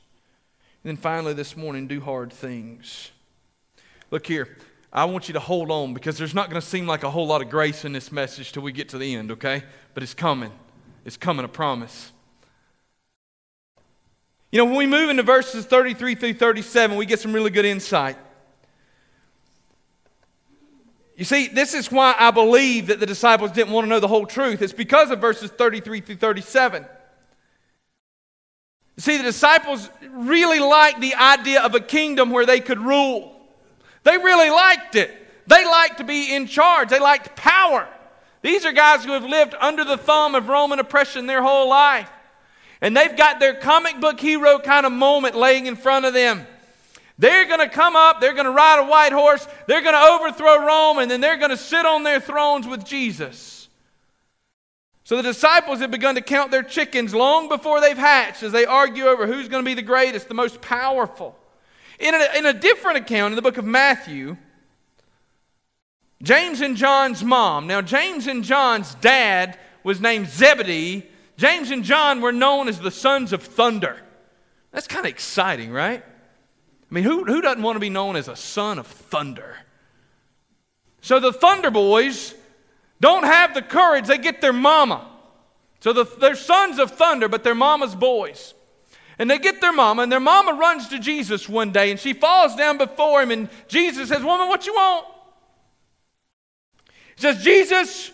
And 0.82 0.88
then 0.88 0.96
finally, 0.96 1.32
this 1.32 1.56
morning, 1.56 1.86
do 1.86 2.00
hard 2.00 2.32
things. 2.32 3.12
Look 4.10 4.26
here. 4.26 4.56
I 4.92 5.04
want 5.04 5.28
you 5.28 5.34
to 5.34 5.38
hold 5.38 5.70
on 5.70 5.94
because 5.94 6.18
there's 6.18 6.34
not 6.34 6.50
going 6.50 6.60
to 6.60 6.66
seem 6.66 6.84
like 6.84 7.04
a 7.04 7.10
whole 7.10 7.28
lot 7.28 7.40
of 7.40 7.50
grace 7.50 7.84
in 7.84 7.92
this 7.92 8.10
message 8.10 8.50
till 8.50 8.64
we 8.64 8.72
get 8.72 8.88
to 8.88 8.98
the 8.98 9.14
end, 9.14 9.30
okay? 9.30 9.62
But 9.94 10.02
it's 10.02 10.12
coming. 10.12 10.50
It's 11.04 11.16
coming, 11.16 11.44
I 11.44 11.48
promise. 11.48 12.10
You 14.50 14.58
know, 14.58 14.64
when 14.64 14.74
we 14.74 14.86
move 14.86 15.08
into 15.08 15.22
verses 15.22 15.64
33 15.64 16.16
through 16.16 16.34
37, 16.34 16.96
we 16.96 17.06
get 17.06 17.20
some 17.20 17.32
really 17.32 17.50
good 17.50 17.64
insight. 17.64 18.16
You 21.16 21.24
see, 21.24 21.46
this 21.46 21.74
is 21.74 21.92
why 21.92 22.16
I 22.18 22.32
believe 22.32 22.88
that 22.88 22.98
the 22.98 23.06
disciples 23.06 23.52
didn't 23.52 23.72
want 23.72 23.84
to 23.84 23.88
know 23.88 24.00
the 24.00 24.08
whole 24.08 24.26
truth. 24.26 24.62
It's 24.62 24.72
because 24.72 25.12
of 25.12 25.20
verses 25.20 25.48
33 25.48 26.00
through 26.00 26.16
37. 26.16 26.86
See, 28.98 29.16
the 29.16 29.22
disciples 29.22 29.88
really 30.10 30.58
liked 30.58 31.00
the 31.00 31.14
idea 31.14 31.62
of 31.62 31.74
a 31.74 31.80
kingdom 31.80 32.30
where 32.30 32.44
they 32.44 32.60
could 32.60 32.80
rule. 32.80 33.34
They 34.02 34.18
really 34.18 34.50
liked 34.50 34.96
it. 34.96 35.14
They 35.46 35.64
liked 35.64 35.98
to 35.98 36.04
be 36.04 36.34
in 36.34 36.46
charge, 36.46 36.90
they 36.90 37.00
liked 37.00 37.34
power. 37.36 37.88
These 38.42 38.64
are 38.64 38.72
guys 38.72 39.04
who 39.04 39.12
have 39.12 39.24
lived 39.24 39.54
under 39.58 39.84
the 39.84 39.96
thumb 39.96 40.34
of 40.34 40.48
Roman 40.48 40.78
oppression 40.78 41.26
their 41.26 41.42
whole 41.42 41.68
life. 41.68 42.10
And 42.80 42.96
they've 42.96 43.16
got 43.16 43.40
their 43.40 43.54
comic 43.54 44.00
book 44.00 44.20
hero 44.20 44.60
kind 44.60 44.86
of 44.86 44.92
moment 44.92 45.34
laying 45.34 45.66
in 45.66 45.74
front 45.74 46.04
of 46.04 46.14
them. 46.14 46.46
They're 47.18 47.46
going 47.46 47.58
to 47.58 47.68
come 47.68 47.96
up, 47.96 48.20
they're 48.20 48.34
going 48.34 48.44
to 48.44 48.52
ride 48.52 48.78
a 48.78 48.88
white 48.88 49.12
horse, 49.12 49.46
they're 49.66 49.82
going 49.82 49.94
to 49.94 50.00
overthrow 50.00 50.64
Rome, 50.64 50.98
and 50.98 51.10
then 51.10 51.20
they're 51.20 51.36
going 51.36 51.50
to 51.50 51.56
sit 51.56 51.84
on 51.84 52.04
their 52.04 52.20
thrones 52.20 52.66
with 52.66 52.84
Jesus. 52.84 53.57
So 55.08 55.16
the 55.16 55.22
disciples 55.22 55.78
have 55.78 55.90
begun 55.90 56.16
to 56.16 56.20
count 56.20 56.50
their 56.50 56.62
chickens 56.62 57.14
long 57.14 57.48
before 57.48 57.80
they've 57.80 57.96
hatched 57.96 58.42
as 58.42 58.52
they 58.52 58.66
argue 58.66 59.06
over 59.06 59.26
who's 59.26 59.48
going 59.48 59.64
to 59.64 59.66
be 59.66 59.72
the 59.72 59.80
greatest, 59.80 60.28
the 60.28 60.34
most 60.34 60.60
powerful. 60.60 61.34
In 61.98 62.14
a, 62.14 62.28
in 62.36 62.44
a 62.44 62.52
different 62.52 62.98
account 62.98 63.32
in 63.32 63.36
the 63.36 63.40
book 63.40 63.56
of 63.56 63.64
Matthew, 63.64 64.36
James 66.22 66.60
and 66.60 66.76
John's 66.76 67.24
mom, 67.24 67.66
now 67.66 67.80
James 67.80 68.26
and 68.26 68.44
John's 68.44 68.96
dad 68.96 69.58
was 69.82 69.98
named 69.98 70.28
Zebedee. 70.28 71.06
James 71.38 71.70
and 71.70 71.84
John 71.84 72.20
were 72.20 72.30
known 72.30 72.68
as 72.68 72.78
the 72.78 72.90
sons 72.90 73.32
of 73.32 73.42
thunder. 73.42 73.96
That's 74.72 74.86
kind 74.86 75.06
of 75.06 75.10
exciting, 75.10 75.72
right? 75.72 76.04
I 76.04 76.94
mean, 76.94 77.04
who, 77.04 77.24
who 77.24 77.40
doesn't 77.40 77.62
want 77.62 77.76
to 77.76 77.80
be 77.80 77.88
known 77.88 78.16
as 78.16 78.28
a 78.28 78.36
son 78.36 78.78
of 78.78 78.86
thunder? 78.86 79.56
So 81.00 81.18
the 81.18 81.32
Thunder 81.32 81.70
Boys 81.70 82.34
don't 83.00 83.24
have 83.24 83.54
the 83.54 83.62
courage, 83.62 84.06
they 84.06 84.18
get 84.18 84.40
their 84.40 84.52
mama. 84.52 85.08
So 85.80 85.92
the, 85.92 86.04
they're 86.04 86.34
sons 86.34 86.78
of 86.78 86.92
thunder, 86.92 87.28
but 87.28 87.44
they're 87.44 87.54
mama's 87.54 87.94
boys. 87.94 88.54
And 89.18 89.30
they 89.30 89.38
get 89.38 89.60
their 89.60 89.72
mama, 89.72 90.02
and 90.02 90.12
their 90.12 90.20
mama 90.20 90.52
runs 90.58 90.88
to 90.88 90.98
Jesus 90.98 91.48
one 91.48 91.72
day, 91.72 91.90
and 91.90 91.98
she 91.98 92.12
falls 92.12 92.54
down 92.54 92.78
before 92.78 93.22
him, 93.22 93.30
and 93.30 93.48
Jesus 93.66 94.08
says, 94.08 94.22
Woman, 94.22 94.48
what 94.48 94.66
you 94.66 94.74
want? 94.74 95.06
He 97.16 97.22
says, 97.22 97.42
Jesus, 97.42 98.12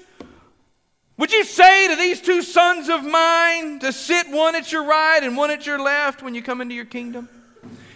would 1.19 1.33
you 1.33 1.45
say 1.45 1.89
to 1.89 1.97
these 1.97 2.21
two 2.21 2.43
sons 2.43 2.89
of 2.89 3.05
mine 3.05 3.79
to 3.81 3.93
sit 3.93 4.31
one 4.31 4.55
at 4.55 4.73
your 4.73 4.85
right 4.85 5.23
and 5.23 5.37
one 5.37 5.51
at 5.51 5.67
your 5.67 5.79
left 5.79 6.23
when 6.23 6.35
you 6.35 6.43
come 6.43 6.61
into 6.61 6.75
your 6.75 6.87
kingdom? 6.87 7.29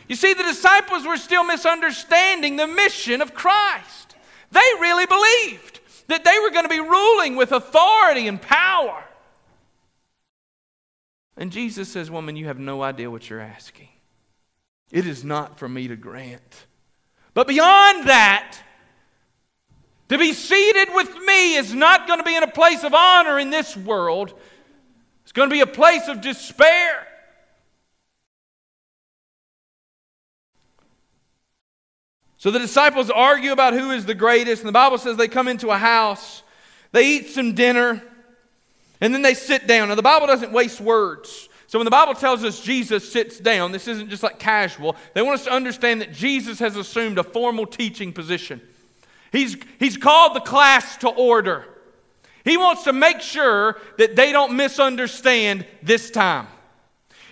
You 0.06 0.14
see, 0.14 0.34
the 0.34 0.42
disciples 0.42 1.06
were 1.06 1.16
still 1.16 1.44
misunderstanding 1.44 2.56
the 2.56 2.66
mission 2.66 3.20
of 3.20 3.34
Christ. 3.34 4.16
They 4.50 4.60
really 4.80 5.06
believed 5.06 5.77
that 6.08 6.24
they 6.24 6.38
were 6.42 6.50
going 6.50 6.64
to 6.64 6.68
be 6.68 6.80
ruling 6.80 7.36
with 7.36 7.52
authority 7.52 8.26
and 8.26 8.40
power. 8.40 9.04
And 11.36 11.52
Jesus 11.52 11.88
says, 11.88 12.10
Woman, 12.10 12.36
you 12.36 12.46
have 12.46 12.58
no 12.58 12.82
idea 12.82 13.10
what 13.10 13.30
you're 13.30 13.40
asking. 13.40 13.88
it 14.90 15.06
is 15.06 15.22
not 15.22 15.58
for 15.58 15.68
me 15.68 15.88
to 15.88 15.96
grant. 15.96 16.66
But 17.34 17.46
beyond 17.46 18.08
that, 18.08 18.58
to 20.08 20.18
be 20.18 20.32
seated 20.32 20.88
with 20.94 21.14
me 21.26 21.56
is 21.56 21.74
not 21.74 22.06
going 22.06 22.18
to 22.18 22.24
be 22.24 22.34
in 22.34 22.42
a 22.42 22.50
place 22.50 22.82
of 22.82 22.94
honor 22.94 23.38
in 23.38 23.50
this 23.50 23.76
world. 23.76 24.32
It's 25.22 25.32
going 25.32 25.50
to 25.50 25.54
be 25.54 25.60
a 25.60 25.66
place 25.66 26.08
of 26.08 26.22
despair. 26.22 27.06
So 32.38 32.52
the 32.52 32.60
disciples 32.60 33.10
argue 33.10 33.52
about 33.52 33.74
who 33.74 33.90
is 33.90 34.06
the 34.06 34.14
greatest, 34.14 34.62
and 34.62 34.68
the 34.68 34.72
Bible 34.72 34.96
says 34.96 35.16
they 35.16 35.28
come 35.28 35.48
into 35.48 35.70
a 35.70 35.78
house, 35.78 36.42
they 36.92 37.06
eat 37.06 37.28
some 37.30 37.54
dinner, 37.54 38.02
and 39.00 39.12
then 39.12 39.22
they 39.22 39.34
sit 39.34 39.66
down. 39.66 39.88
Now, 39.88 39.96
the 39.96 40.02
Bible 40.02 40.28
doesn't 40.28 40.52
waste 40.52 40.80
words. 40.80 41.48
So 41.66 41.78
when 41.78 41.84
the 41.84 41.90
Bible 41.90 42.14
tells 42.14 42.44
us 42.44 42.60
Jesus 42.60 43.12
sits 43.12 43.38
down, 43.38 43.72
this 43.72 43.88
isn't 43.88 44.08
just 44.08 44.22
like 44.22 44.38
casual. 44.38 44.96
They 45.14 45.20
want 45.20 45.34
us 45.34 45.44
to 45.44 45.52
understand 45.52 46.00
that 46.00 46.12
Jesus 46.12 46.58
has 46.60 46.76
assumed 46.76 47.18
a 47.18 47.22
formal 47.22 47.66
teaching 47.66 48.12
position. 48.12 48.62
He's, 49.32 49.56
he's 49.78 49.96
called 49.96 50.34
the 50.34 50.40
class 50.40 50.96
to 50.98 51.08
order. 51.08 51.66
He 52.44 52.56
wants 52.56 52.84
to 52.84 52.92
make 52.92 53.20
sure 53.20 53.78
that 53.98 54.16
they 54.16 54.32
don't 54.32 54.56
misunderstand 54.56 55.66
this 55.82 56.10
time. 56.10 56.46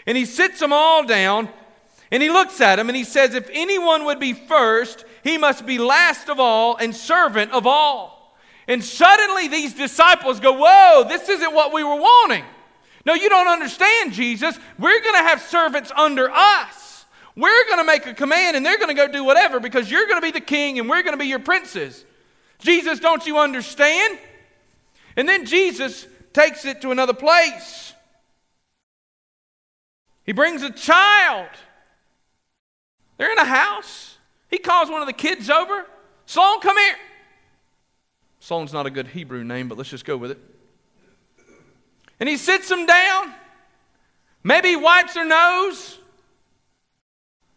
And 0.04 0.18
he 0.18 0.26
sits 0.26 0.60
them 0.60 0.72
all 0.72 1.06
down 1.06 1.48
and 2.10 2.22
he 2.22 2.30
looks 2.30 2.60
at 2.60 2.78
him 2.78 2.88
and 2.88 2.96
he 2.96 3.04
says, 3.04 3.34
If 3.34 3.48
anyone 3.52 4.04
would 4.04 4.20
be 4.20 4.32
first, 4.32 5.04
he 5.24 5.38
must 5.38 5.66
be 5.66 5.78
last 5.78 6.28
of 6.28 6.38
all 6.38 6.76
and 6.76 6.94
servant 6.94 7.52
of 7.52 7.66
all. 7.66 8.36
And 8.68 8.84
suddenly 8.84 9.48
these 9.48 9.74
disciples 9.74 10.40
go, 10.40 10.52
Whoa, 10.52 11.04
this 11.08 11.28
isn't 11.28 11.54
what 11.54 11.72
we 11.72 11.82
were 11.82 11.96
wanting. 11.96 12.44
No, 13.04 13.14
you 13.14 13.28
don't 13.28 13.48
understand, 13.48 14.12
Jesus. 14.12 14.58
We're 14.78 15.00
going 15.00 15.14
to 15.14 15.28
have 15.28 15.40
servants 15.40 15.92
under 15.96 16.30
us. 16.30 17.04
We're 17.36 17.64
going 17.66 17.78
to 17.78 17.84
make 17.84 18.06
a 18.06 18.14
command 18.14 18.56
and 18.56 18.64
they're 18.64 18.78
going 18.78 18.88
to 18.88 18.94
go 18.94 19.06
do 19.06 19.22
whatever 19.22 19.60
because 19.60 19.90
you're 19.90 20.06
going 20.06 20.20
to 20.20 20.26
be 20.26 20.32
the 20.32 20.40
king 20.40 20.78
and 20.78 20.88
we're 20.88 21.02
going 21.02 21.12
to 21.12 21.18
be 21.18 21.26
your 21.28 21.38
princes. 21.38 22.04
Jesus, 22.58 22.98
don't 22.98 23.24
you 23.26 23.38
understand? 23.38 24.18
And 25.16 25.28
then 25.28 25.44
Jesus 25.44 26.06
takes 26.32 26.64
it 26.64 26.80
to 26.80 26.90
another 26.90 27.12
place. 27.12 27.92
He 30.24 30.32
brings 30.32 30.62
a 30.62 30.70
child 30.70 31.48
they're 33.18 33.32
in 33.32 33.38
a 33.38 33.44
house. 33.44 34.18
He 34.48 34.58
calls 34.58 34.90
one 34.90 35.00
of 35.00 35.06
the 35.06 35.12
kids 35.12 35.50
over. 35.50 35.86
Sloan, 36.26 36.60
come 36.60 36.76
here. 36.76 36.96
Sloan's 38.40 38.72
not 38.72 38.86
a 38.86 38.90
good 38.90 39.08
Hebrew 39.08 39.44
name, 39.44 39.68
but 39.68 39.78
let's 39.78 39.90
just 39.90 40.04
go 40.04 40.16
with 40.16 40.30
it. 40.30 40.38
And 42.20 42.28
he 42.28 42.36
sits 42.36 42.68
them 42.68 42.86
down. 42.86 43.32
Maybe 44.42 44.68
he 44.70 44.76
wipes 44.76 45.14
their 45.14 45.24
nose. 45.24 45.98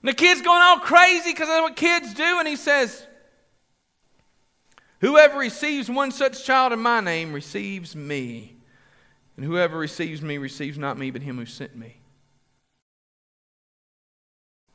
And 0.02 0.10
the 0.10 0.14
kid's 0.14 0.42
going 0.42 0.62
all 0.62 0.80
crazy 0.80 1.32
because 1.32 1.48
that's 1.48 1.62
what 1.62 1.76
kids 1.76 2.14
do. 2.14 2.40
And 2.40 2.48
he 2.48 2.56
says, 2.56 3.06
Whoever 5.02 5.38
receives 5.38 5.90
one 5.90 6.12
such 6.12 6.44
child 6.44 6.74
in 6.74 6.80
my 6.80 7.00
name 7.00 7.32
receives 7.32 7.96
me. 7.96 8.56
And 9.38 9.46
whoever 9.46 9.78
receives 9.78 10.22
me 10.22 10.38
receives 10.38 10.78
not 10.78 10.98
me, 10.98 11.12
but 11.12 11.22
him 11.22 11.38
who 11.38 11.46
sent 11.46 11.76
me. 11.76 11.99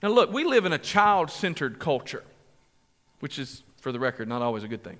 Now, 0.05 0.11
look, 0.11 0.31
we 0.31 0.45
live 0.45 0.67
in 0.67 0.75
a 0.75 0.79
child 0.79 1.31
centered 1.31 1.79
culture, 1.79 2.23
which 3.21 3.39
is, 3.39 3.63
for 3.81 3.91
the 3.91 3.99
record, 3.99 4.29
not 4.29 4.43
always 4.43 4.63
a 4.63 4.69
good 4.69 4.85
thing. 4.85 4.99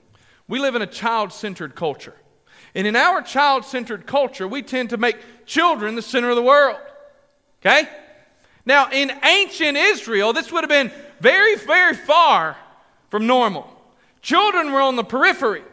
We 0.49 0.59
live 0.59 0.77
in 0.77 0.81
a 0.81 0.87
child 0.87 1.31
centered 1.31 1.75
culture. 1.75 2.15
And 2.75 2.87
in 2.87 2.97
our 2.97 3.21
child 3.21 3.67
centered 3.67 4.07
culture, 4.07 4.49
we 4.49 4.63
tend 4.63 4.89
to 4.91 4.97
make 4.97 5.17
children 5.45 5.95
the 5.95 6.01
center 6.01 6.31
of 6.31 6.37
the 6.37 6.43
world. 6.43 6.79
Okay? 7.61 7.87
Now, 8.65 8.89
in 8.91 9.13
ancient 9.23 9.77
Israel, 9.77 10.33
this 10.33 10.51
would 10.51 10.65
have 10.65 10.71
been 10.71 10.91
very, 11.21 11.57
very 11.57 11.93
far 11.93 12.57
from 13.11 13.27
normal. 13.27 13.69
Children 14.23 14.73
were 14.73 14.81
on 14.81 14.97
the 14.97 15.05
periphery, 15.05 15.65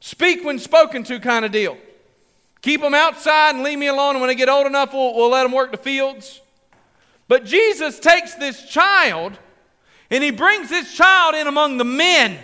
speak 0.00 0.44
when 0.44 0.58
spoken 0.58 1.02
to 1.04 1.18
kind 1.18 1.46
of 1.46 1.50
deal. 1.50 1.78
Keep 2.60 2.82
them 2.82 2.92
outside 2.92 3.54
and 3.54 3.64
leave 3.64 3.78
me 3.78 3.86
alone, 3.86 4.16
and 4.16 4.20
when 4.20 4.28
they 4.28 4.34
get 4.34 4.50
old 4.50 4.66
enough, 4.66 4.92
we'll, 4.92 5.14
we'll 5.14 5.30
let 5.30 5.44
them 5.44 5.52
work 5.52 5.70
the 5.70 5.78
fields. 5.78 6.42
But 7.30 7.44
Jesus 7.44 8.00
takes 8.00 8.34
this 8.34 8.68
child 8.68 9.38
and 10.10 10.24
he 10.24 10.32
brings 10.32 10.68
this 10.68 10.92
child 10.96 11.36
in 11.36 11.46
among 11.46 11.78
the 11.78 11.84
men. 11.84 12.36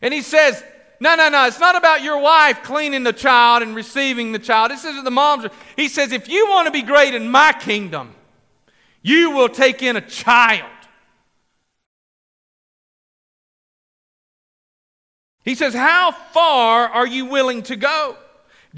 And 0.00 0.14
he 0.14 0.22
says, 0.22 0.62
No, 1.00 1.16
no, 1.16 1.30
no, 1.30 1.48
it's 1.48 1.58
not 1.58 1.74
about 1.74 2.04
your 2.04 2.20
wife 2.20 2.62
cleaning 2.62 3.02
the 3.02 3.12
child 3.12 3.64
and 3.64 3.74
receiving 3.74 4.30
the 4.30 4.38
child. 4.38 4.70
This 4.70 4.84
isn't 4.84 5.02
the 5.02 5.10
moms. 5.10 5.46
He 5.74 5.88
says, 5.88 6.12
If 6.12 6.28
you 6.28 6.48
want 6.48 6.66
to 6.66 6.70
be 6.70 6.82
great 6.82 7.12
in 7.12 7.28
my 7.28 7.52
kingdom, 7.52 8.14
you 9.02 9.32
will 9.32 9.48
take 9.48 9.82
in 9.82 9.96
a 9.96 10.00
child. 10.00 10.70
He 15.42 15.56
says, 15.56 15.74
How 15.74 16.12
far 16.12 16.86
are 16.86 17.06
you 17.08 17.24
willing 17.24 17.64
to 17.64 17.74
go? 17.74 18.16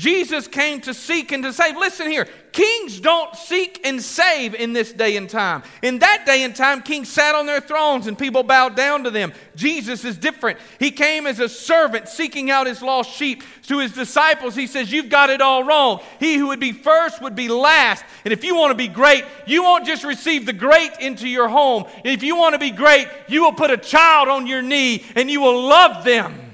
Jesus 0.01 0.49
came 0.49 0.81
to 0.81 0.95
seek 0.95 1.31
and 1.31 1.45
to 1.45 1.53
save. 1.53 1.77
Listen 1.77 2.09
here, 2.11 2.27
kings 2.53 2.99
don't 3.01 3.37
seek 3.37 3.87
and 3.87 4.01
save 4.01 4.55
in 4.55 4.73
this 4.73 4.95
day 4.95 5.19
and 5.19 5.29
time. 5.29 5.63
In 5.83 5.99
that 5.99 6.25
day 6.25 6.43
and 6.43 6.57
time, 6.57 6.81
kings 6.81 7.11
sat 7.11 7.35
on 7.35 7.45
their 7.45 7.61
thrones 7.61 8.07
and 8.07 8.19
people 8.19 8.43
bowed 8.43 8.75
down 8.75 9.05
to 9.05 9.11
them. 9.11 9.35
Jesus 9.57 10.07
is 10.07 10.17
different. 10.17 10.59
He 10.79 10.91
came 10.91 11.27
as 11.27 11.39
a 11.39 11.51
servant 11.51 12.09
seeking 12.09 12.51
out 12.51 12.67
his 12.67 12.81
lost 12.81 13.11
sheep. 13.11 13.43
To 13.65 13.79
his 13.79 13.93
disciples, 13.93 14.55
he 14.55 14.67
says, 14.67 14.91
You've 14.91 15.11
got 15.11 15.29
it 15.29 15.43
all 15.43 15.65
wrong. 15.65 16.01
He 16.19 16.37
who 16.37 16.47
would 16.47 16.61
be 16.61 16.73
first 16.73 17.21
would 17.21 17.37
be 17.37 17.49
last. 17.49 18.03
And 18.25 18.33
if 18.33 18.43
you 18.43 18.57
want 18.57 18.71
to 18.71 18.79
be 18.79 18.89
great, 18.89 19.27
you 19.47 19.63
won't 19.63 19.85
just 19.85 20.03
receive 20.03 20.47
the 20.47 20.55
great 20.55 20.93
into 20.99 21.29
your 21.29 21.51
home. 21.51 21.85
If 22.07 22.23
you 22.23 22.37
want 22.37 22.55
to 22.55 22.59
be 22.59 22.71
great, 22.71 23.07
you 23.29 23.43
will 23.43 23.53
put 23.53 23.71
a 23.71 23.77
child 23.77 24.29
on 24.29 24.47
your 24.47 24.63
knee 24.63 25.05
and 25.15 25.31
you 25.31 25.43
will 25.43 25.69
love 25.69 26.07
them. 26.07 26.50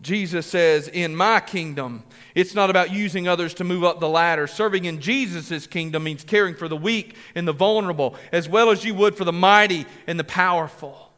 Jesus 0.00 0.46
says, 0.46 0.88
In 0.88 1.14
my 1.14 1.40
kingdom, 1.40 2.02
it's 2.34 2.54
not 2.54 2.70
about 2.70 2.90
using 2.90 3.28
others 3.28 3.52
to 3.54 3.64
move 3.64 3.84
up 3.84 4.00
the 4.00 4.08
ladder. 4.08 4.46
Serving 4.46 4.86
in 4.86 5.00
Jesus' 5.00 5.66
kingdom 5.66 6.04
means 6.04 6.24
caring 6.24 6.54
for 6.54 6.68
the 6.68 6.76
weak 6.76 7.16
and 7.34 7.46
the 7.46 7.52
vulnerable, 7.52 8.16
as 8.32 8.48
well 8.48 8.70
as 8.70 8.84
you 8.84 8.94
would 8.94 9.16
for 9.16 9.24
the 9.24 9.32
mighty 9.32 9.84
and 10.06 10.18
the 10.18 10.24
powerful. 10.24 11.10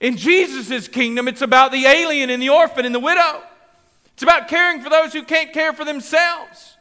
In 0.00 0.16
Jesus' 0.16 0.88
kingdom, 0.88 1.28
it's 1.28 1.42
about 1.42 1.72
the 1.72 1.86
alien 1.86 2.30
and 2.30 2.42
the 2.42 2.48
orphan 2.48 2.86
and 2.86 2.94
the 2.94 3.00
widow. 3.00 3.42
It's 4.14 4.22
about 4.22 4.48
caring 4.48 4.80
for 4.80 4.90
those 4.90 5.12
who 5.12 5.24
can't 5.24 5.52
care 5.52 5.72
for 5.72 5.84
themselves. 5.84 6.76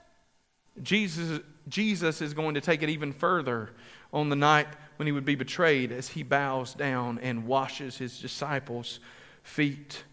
Jesus, 0.81 1.41
Jesus 1.67 2.21
is 2.21 2.33
going 2.33 2.55
to 2.55 2.61
take 2.61 2.81
it 2.81 2.89
even 2.89 3.11
further 3.11 3.71
on 4.11 4.29
the 4.29 4.35
night 4.35 4.67
when 4.97 5.05
he 5.05 5.11
would 5.11 5.25
be 5.25 5.35
betrayed 5.35 5.91
as 5.91 6.09
he 6.09 6.23
bows 6.23 6.73
down 6.73 7.19
and 7.19 7.45
washes 7.45 7.97
his 7.97 8.19
disciples' 8.19 8.99
feet. 9.43 10.03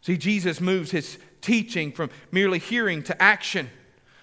See, 0.00 0.16
Jesus 0.16 0.60
moves 0.60 0.90
his 0.90 1.18
teaching 1.40 1.92
from 1.92 2.10
merely 2.30 2.58
hearing 2.58 3.02
to 3.04 3.22
action. 3.22 3.70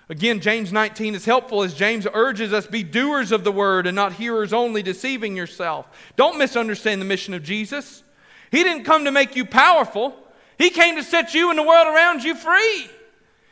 Again, 0.09 0.39
James 0.39 0.73
19 0.73 1.13
is 1.13 1.25
helpful 1.25 1.61
as 1.61 1.73
James 1.73 2.07
urges 2.13 2.51
us 2.51 2.65
be 2.65 2.83
doers 2.83 3.31
of 3.31 3.43
the 3.43 3.51
word 3.51 3.85
and 3.85 3.95
not 3.95 4.13
hearers 4.13 4.53
only, 4.53 4.81
deceiving 4.81 5.37
yourself. 5.37 5.87
Don't 6.15 6.37
misunderstand 6.37 6.99
the 6.99 7.05
mission 7.05 7.33
of 7.35 7.43
Jesus. 7.43 8.03
He 8.51 8.63
didn't 8.63 8.85
come 8.85 9.05
to 9.05 9.11
make 9.11 9.35
you 9.35 9.45
powerful, 9.45 10.15
He 10.57 10.71
came 10.71 10.95
to 10.95 11.03
set 11.03 11.33
you 11.33 11.49
and 11.49 11.59
the 11.59 11.63
world 11.63 11.87
around 11.87 12.23
you 12.23 12.35
free. 12.35 12.89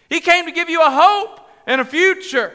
He 0.10 0.20
came 0.20 0.46
to 0.46 0.52
give 0.52 0.70
you 0.70 0.82
a 0.82 0.90
hope 0.90 1.42
and 1.68 1.80
a 1.80 1.86
future. 1.86 2.54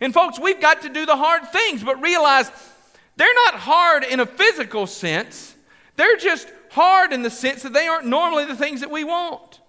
And, 0.00 0.12
folks, 0.12 0.38
we've 0.38 0.60
got 0.60 0.82
to 0.82 0.88
do 0.88 1.06
the 1.06 1.16
hard 1.16 1.50
things, 1.50 1.82
but 1.82 2.00
realize 2.02 2.50
they're 3.18 3.34
not 3.46 3.54
hard 3.54 4.04
in 4.04 4.20
a 4.20 4.26
physical 4.26 4.86
sense, 4.86 5.54
they're 5.96 6.16
just 6.16 6.50
hard 6.70 7.12
in 7.12 7.22
the 7.22 7.30
sense 7.30 7.62
that 7.62 7.72
they 7.72 7.86
aren't 7.86 8.06
normally 8.06 8.46
the 8.46 8.56
things 8.56 8.80
that 8.80 8.90
we 8.90 9.04
want. 9.04 9.60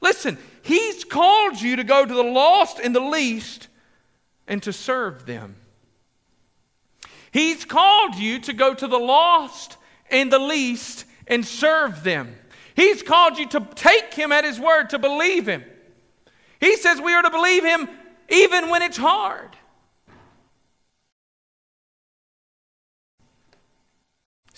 Listen, 0.00 0.38
He's 0.62 1.04
called 1.04 1.60
you 1.60 1.76
to 1.76 1.84
go 1.84 2.04
to 2.04 2.14
the 2.14 2.22
lost 2.22 2.78
and 2.78 2.94
the 2.94 3.00
least 3.00 3.68
and 4.46 4.62
to 4.62 4.72
serve 4.72 5.26
them. 5.26 5.56
He's 7.32 7.64
called 7.64 8.16
you 8.16 8.40
to 8.40 8.52
go 8.52 8.74
to 8.74 8.86
the 8.86 8.98
lost 8.98 9.76
and 10.10 10.32
the 10.32 10.38
least 10.38 11.06
and 11.26 11.46
serve 11.46 12.02
them. 12.02 12.34
He's 12.74 13.02
called 13.02 13.38
you 13.38 13.46
to 13.48 13.60
take 13.74 14.12
Him 14.12 14.32
at 14.32 14.44
His 14.44 14.60
word, 14.60 14.90
to 14.90 14.98
believe 14.98 15.46
Him. 15.48 15.64
He 16.58 16.76
says 16.76 17.00
we 17.00 17.14
are 17.14 17.22
to 17.22 17.30
believe 17.30 17.64
Him 17.64 17.88
even 18.28 18.68
when 18.68 18.82
it's 18.82 18.96
hard. 18.96 19.56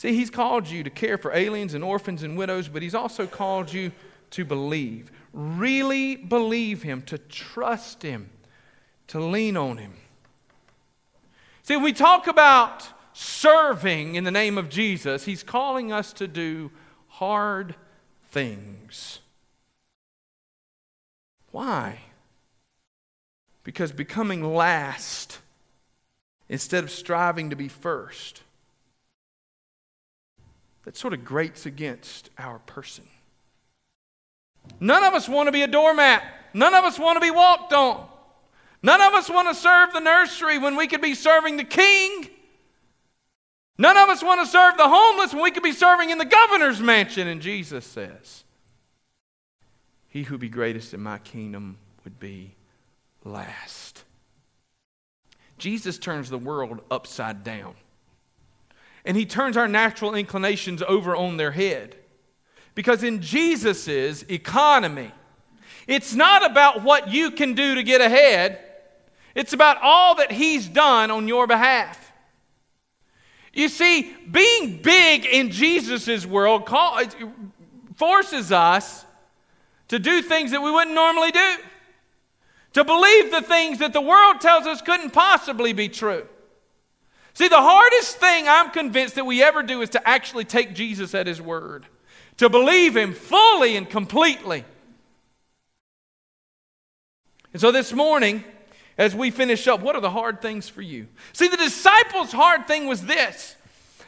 See, 0.02 0.16
He's 0.16 0.30
called 0.30 0.68
you 0.68 0.82
to 0.82 0.90
care 0.90 1.16
for 1.16 1.32
aliens 1.32 1.74
and 1.74 1.84
orphans 1.84 2.24
and 2.24 2.36
widows, 2.36 2.66
but 2.66 2.82
He's 2.82 2.92
also 2.92 3.24
called 3.24 3.72
you 3.72 3.92
to 4.30 4.44
believe. 4.44 5.12
Really 5.32 6.16
believe 6.16 6.82
Him, 6.82 7.02
to 7.02 7.18
trust 7.18 8.02
Him, 8.02 8.28
to 9.06 9.20
lean 9.20 9.56
on 9.56 9.76
Him. 9.76 9.92
See, 11.62 11.76
when 11.76 11.84
we 11.84 11.92
talk 11.92 12.26
about 12.26 12.88
serving 13.12 14.16
in 14.16 14.24
the 14.24 14.32
name 14.32 14.58
of 14.58 14.68
Jesus, 14.68 15.24
He's 15.24 15.44
calling 15.44 15.92
us 15.92 16.12
to 16.14 16.26
do 16.26 16.72
hard 17.06 17.76
things. 18.32 19.20
Why? 21.52 22.00
Because 23.62 23.92
becoming 23.92 24.42
last 24.52 25.38
instead 26.48 26.82
of 26.82 26.90
striving 26.90 27.50
to 27.50 27.56
be 27.56 27.68
first, 27.68 28.42
that 30.84 30.96
sort 30.96 31.14
of 31.14 31.24
grates 31.24 31.66
against 31.66 32.30
our 32.38 32.58
person. 32.60 33.04
None 34.80 35.04
of 35.04 35.14
us 35.14 35.28
want 35.28 35.48
to 35.48 35.52
be 35.52 35.62
a 35.62 35.68
doormat. 35.68 36.22
None 36.54 36.74
of 36.74 36.84
us 36.84 36.98
want 36.98 37.16
to 37.16 37.20
be 37.20 37.30
walked 37.30 37.72
on. 37.72 38.06
None 38.82 39.00
of 39.00 39.14
us 39.14 39.30
want 39.30 39.48
to 39.48 39.54
serve 39.54 39.92
the 39.92 40.00
nursery 40.00 40.58
when 40.58 40.76
we 40.76 40.86
could 40.86 41.00
be 41.00 41.14
serving 41.14 41.56
the 41.56 41.64
king. 41.64 42.28
None 43.78 43.96
of 43.96 44.08
us 44.08 44.22
want 44.22 44.40
to 44.40 44.46
serve 44.46 44.76
the 44.76 44.88
homeless 44.88 45.32
when 45.32 45.42
we 45.42 45.50
could 45.50 45.62
be 45.62 45.72
serving 45.72 46.10
in 46.10 46.18
the 46.18 46.24
governor's 46.24 46.80
mansion. 46.80 47.28
And 47.28 47.40
Jesus 47.40 47.84
says, 47.84 48.44
He 50.08 50.24
who 50.24 50.36
be 50.36 50.48
greatest 50.48 50.92
in 50.94 51.00
my 51.00 51.18
kingdom 51.18 51.78
would 52.04 52.18
be 52.18 52.54
last. 53.24 54.04
Jesus 55.58 55.96
turns 55.96 56.28
the 56.28 56.38
world 56.38 56.80
upside 56.90 57.44
down. 57.44 57.74
And 59.04 59.16
he 59.16 59.26
turns 59.26 59.56
our 59.56 59.68
natural 59.68 60.14
inclinations 60.14 60.82
over 60.82 61.16
on 61.16 61.36
their 61.36 61.52
head. 61.52 61.96
Because 62.74 63.02
in 63.02 63.20
Jesus' 63.20 64.22
economy, 64.22 65.12
it's 65.86 66.14
not 66.14 66.48
about 66.48 66.82
what 66.82 67.12
you 67.12 67.30
can 67.30 67.54
do 67.54 67.74
to 67.74 67.82
get 67.82 68.00
ahead, 68.00 68.60
it's 69.34 69.52
about 69.52 69.78
all 69.82 70.14
that 70.16 70.30
he's 70.30 70.68
done 70.68 71.10
on 71.10 71.26
your 71.26 71.46
behalf. 71.46 72.12
You 73.52 73.68
see, 73.68 74.14
being 74.30 74.80
big 74.80 75.26
in 75.26 75.50
Jesus' 75.50 76.24
world 76.24 76.68
forces 77.96 78.52
us 78.52 79.04
to 79.88 79.98
do 79.98 80.22
things 80.22 80.52
that 80.52 80.62
we 80.62 80.70
wouldn't 80.70 80.94
normally 80.94 81.30
do, 81.30 81.56
to 82.74 82.84
believe 82.84 83.30
the 83.30 83.42
things 83.42 83.78
that 83.80 83.92
the 83.92 84.00
world 84.00 84.40
tells 84.40 84.66
us 84.66 84.80
couldn't 84.80 85.10
possibly 85.10 85.74
be 85.74 85.88
true. 85.88 86.26
See, 87.34 87.48
the 87.48 87.60
hardest 87.60 88.18
thing 88.18 88.46
I'm 88.48 88.70
convinced 88.70 89.14
that 89.14 89.24
we 89.24 89.42
ever 89.42 89.62
do 89.62 89.80
is 89.82 89.90
to 89.90 90.08
actually 90.08 90.44
take 90.44 90.74
Jesus 90.74 91.14
at 91.14 91.26
his 91.26 91.40
word, 91.40 91.86
to 92.36 92.48
believe 92.48 92.96
him 92.96 93.14
fully 93.14 93.76
and 93.76 93.88
completely. 93.88 94.64
And 97.52 97.60
so 97.60 97.72
this 97.72 97.92
morning, 97.92 98.44
as 98.98 99.14
we 99.14 99.30
finish 99.30 99.66
up, 99.66 99.80
what 99.80 99.94
are 99.94 100.00
the 100.00 100.10
hard 100.10 100.42
things 100.42 100.68
for 100.68 100.82
you? 100.82 101.06
See, 101.32 101.48
the 101.48 101.56
disciples' 101.56 102.32
hard 102.32 102.66
thing 102.66 102.86
was 102.86 103.02
this 103.04 103.56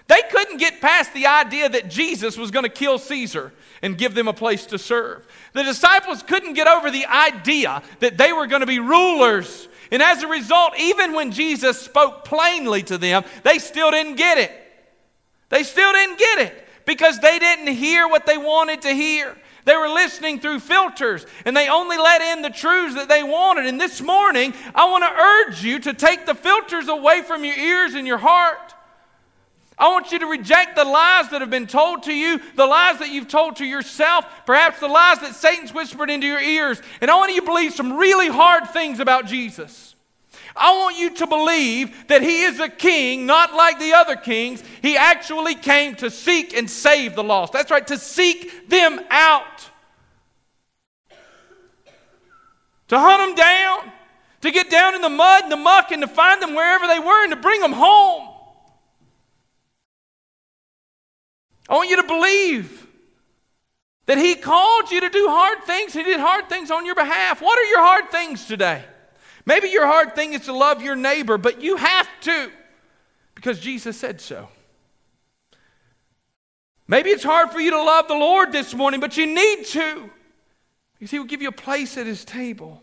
they 0.07 0.21
couldn't 0.31 0.59
get 0.59 0.83
past 0.83 1.15
the 1.15 1.27
idea 1.27 1.69
that 1.69 1.89
Jesus 1.89 2.37
was 2.37 2.51
going 2.51 2.65
to 2.65 2.69
kill 2.69 2.99
Caesar 2.99 3.53
and 3.81 3.97
give 3.97 4.15
them 4.15 4.29
a 4.29 4.35
place 4.35 4.67
to 4.67 4.79
serve. 4.79 5.27
The 5.55 5.63
disciples 5.63 6.23
couldn't 6.23 6.53
get 6.53 6.67
over 6.67 6.91
the 6.91 7.07
idea 7.07 7.83
that 8.01 8.19
they 8.19 8.33
were 8.33 8.47
going 8.47 8.61
to 8.61 8.67
be 8.67 8.81
rulers. 8.81 9.67
And 9.91 10.03
as 10.03 10.23
a 10.23 10.29
result, 10.29 10.75
even 10.79 11.13
when 11.13 11.31
Jesus 11.31 11.81
spoke 11.81 12.25
plainly 12.25 12.83
to 12.85 12.99
them, 12.99 13.25
they 13.43 13.59
still 13.59 13.91
didn't 13.91 14.17
get 14.17 14.39
it. 14.39 14.51
They 15.49 15.63
still 15.63 15.93
didn't 15.93 16.19
get 16.19 16.39
it 16.41 16.69
because 16.87 17.19
they 17.21 17.39
didn't 17.39 17.75
hear 17.75 18.09
what 18.09 18.27
they 18.27 18.39
wanted 18.39 18.83
to 18.83 18.91
hear. 18.91 19.37
They 19.65 19.77
were 19.77 19.89
listening 19.89 20.41
through 20.41 20.61
filters 20.61 21.27
and 21.45 21.57
they 21.57 21.69
only 21.69 21.97
let 21.97 22.21
in 22.21 22.43
the 22.43 22.51
truths 22.51 22.95
that 22.97 23.09
they 23.09 23.23
wanted. 23.23 23.67
And 23.67 23.81
this 23.81 24.01
morning, 24.01 24.53
I 24.75 24.91
want 24.91 25.05
to 25.05 25.11
urge 25.11 25.65
you 25.65 25.79
to 25.81 25.95
take 25.95 26.27
the 26.27 26.35
filters 26.35 26.89
away 26.89 27.23
from 27.23 27.45
your 27.45 27.57
ears 27.57 27.95
and 27.95 28.07
your 28.07 28.19
heart. 28.19 28.74
I 29.77 29.89
want 29.89 30.13
you 30.13 30.21
to 30.21 30.27
reject 30.27 30.77
the 30.77 30.85
lies 30.85 31.31
that 31.31 31.41
have 31.41 31.51
been 31.51 31.67
told 31.67 32.05
to 32.05 32.15
you, 32.15 32.41
the 32.55 32.67
lies 32.67 33.01
that 33.01 33.11
you've 33.11 33.29
told 33.29 33.57
to 33.57 33.65
yourself, 33.65 34.25
perhaps 34.47 34.79
the 34.79 34.89
lies 34.89 35.19
that 35.21 35.35
Satan's 35.35 35.75
whispered 35.75 36.11
into 36.11 36.27
your 36.27 36.41
ears. 36.41 36.81
And 37.01 37.11
I 37.11 37.17
want 37.17 37.35
you 37.35 37.41
to 37.41 37.47
believe 37.47 37.75
some 37.75 37.97
really 37.97 38.29
hard 38.29 38.71
things 38.71 39.01
about 39.01 39.27
Jesus. 39.27 39.97
I 40.57 40.77
want 40.77 40.97
you 40.97 41.11
to 41.17 41.27
believe 41.27 42.07
that 42.07 42.23
he 42.23 42.43
is 42.43 42.61
a 42.61 42.69
king, 42.69 43.27
not 43.27 43.55
like 43.55 43.81
the 43.81 43.95
other 43.95 44.15
kings. 44.15 44.63
He 44.81 44.97
actually 44.97 45.57
came 45.57 45.97
to 45.97 46.11
seek 46.11 46.57
and 46.57 46.71
save 46.71 47.17
the 47.17 47.25
lost. 47.25 47.53
That's 47.53 47.73
right, 47.73 47.87
to 47.89 47.99
seek 47.99 48.69
them 48.69 49.01
out, 49.11 49.71
to 52.89 52.99
hunt 52.99 53.21
them 53.21 53.35
down, 53.35 53.93
to 54.43 54.53
get 54.53 54.71
down 54.71 54.95
in 54.95 55.01
the 55.01 55.09
mud 55.09 55.45
and 55.45 55.51
the 55.51 55.57
muck 55.57 55.91
and 55.91 56.03
to 56.03 56.09
find 56.09 56.41
them 56.41 56.55
wherever 56.55 56.87
they 56.87 57.01
were 57.01 57.25
and 57.25 57.33
to 57.33 57.37
bring 57.37 57.61
them 57.61 57.73
home. 57.73 58.34
I 61.69 61.75
want 61.75 61.91
you 61.91 61.97
to 61.97 62.07
believe 62.07 62.87
that 64.07 64.19
He 64.19 64.35
called 64.35 64.91
you 64.91 65.01
to 65.01 65.09
do 65.09 65.27
hard 65.29 65.65
things. 65.65 65.93
He 65.93 66.03
did 66.03 66.21
hard 66.21 66.49
things 66.49 66.71
on 66.71 66.85
your 66.85 66.95
behalf. 66.95 67.41
What 67.41 67.59
are 67.59 67.65
your 67.65 67.81
hard 67.81 68.11
things 68.11 68.47
today? 68.47 68.85
Maybe 69.47 69.69
your 69.69 69.87
hard 69.87 70.15
thing 70.15 70.33
is 70.33 70.43
to 70.43 70.53
love 70.53 70.83
your 70.83 70.97
neighbor, 70.97 71.39
but 71.39 71.63
you 71.63 71.77
have 71.77 72.09
to 72.23 72.51
because 73.35 73.61
Jesus 73.61 73.97
said 73.97 74.21
so. 74.21 74.49
Maybe 76.87 77.11
it's 77.11 77.25
hard 77.25 77.51
for 77.51 77.61
you 77.61 77.71
to 77.71 77.83
love 77.83 78.09
the 78.09 78.15
Lord 78.15 78.53
this 78.53 78.75
morning, 78.75 79.01
but 79.01 79.17
you 79.17 79.27
need 79.27 79.65
to 79.67 80.11
because 80.95 81.11
He 81.11 81.19
will 81.19 81.27
give 81.27 81.43
you 81.43 81.49
a 81.49 81.53
place 81.53 81.97
at 81.97 82.07
His 82.07 82.25
table. 82.25 82.83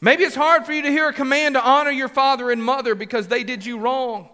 Maybe 0.00 0.24
it's 0.24 0.34
hard 0.34 0.64
for 0.64 0.72
you 0.72 0.82
to 0.82 0.90
hear 0.90 1.08
a 1.08 1.12
command 1.12 1.56
to 1.56 1.62
honor 1.62 1.90
your 1.90 2.08
father 2.08 2.50
and 2.50 2.62
mother 2.64 2.94
because 2.94 3.28
they 3.28 3.44
did 3.44 3.66
you 3.66 3.78
wrong. 3.78 4.30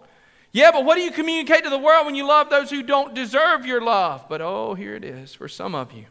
Yeah, 0.53 0.71
but 0.73 0.85
what 0.85 0.95
do 0.95 1.03
you 1.03 1.11
communicate 1.11 1.65
to 1.65 1.71
the 1.71 1.79
world 1.79 2.07
when 2.07 2.15
you 2.15 2.27
love 2.27 2.49
those 2.49 2.71
who 2.71 2.83
don't 2.83 3.15
deserve 3.15 3.67
your 3.67 3.81
love? 3.81 4.27
But 4.29 4.41
oh, 4.41 4.75
here 4.75 4.95
it 4.95 5.05
is 5.05 5.35
for 5.35 5.49
some 5.49 5.75
of 5.75 5.93
you. 5.93 6.07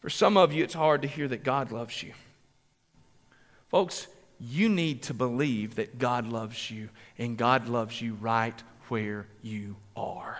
For 0.00 0.10
some 0.10 0.36
of 0.36 0.52
you, 0.52 0.64
it's 0.64 0.74
hard 0.74 1.02
to 1.02 1.08
hear 1.08 1.28
that 1.28 1.44
God 1.44 1.72
loves 1.72 2.02
you. 2.02 2.12
Folks, 3.68 4.06
you 4.38 4.68
need 4.68 5.02
to 5.04 5.14
believe 5.14 5.76
that 5.76 5.98
God 5.98 6.26
loves 6.26 6.70
you, 6.70 6.90
and 7.18 7.38
God 7.38 7.68
loves 7.68 8.00
you 8.00 8.14
right 8.14 8.60
where 8.88 9.26
you 9.42 9.76
are. 9.96 10.38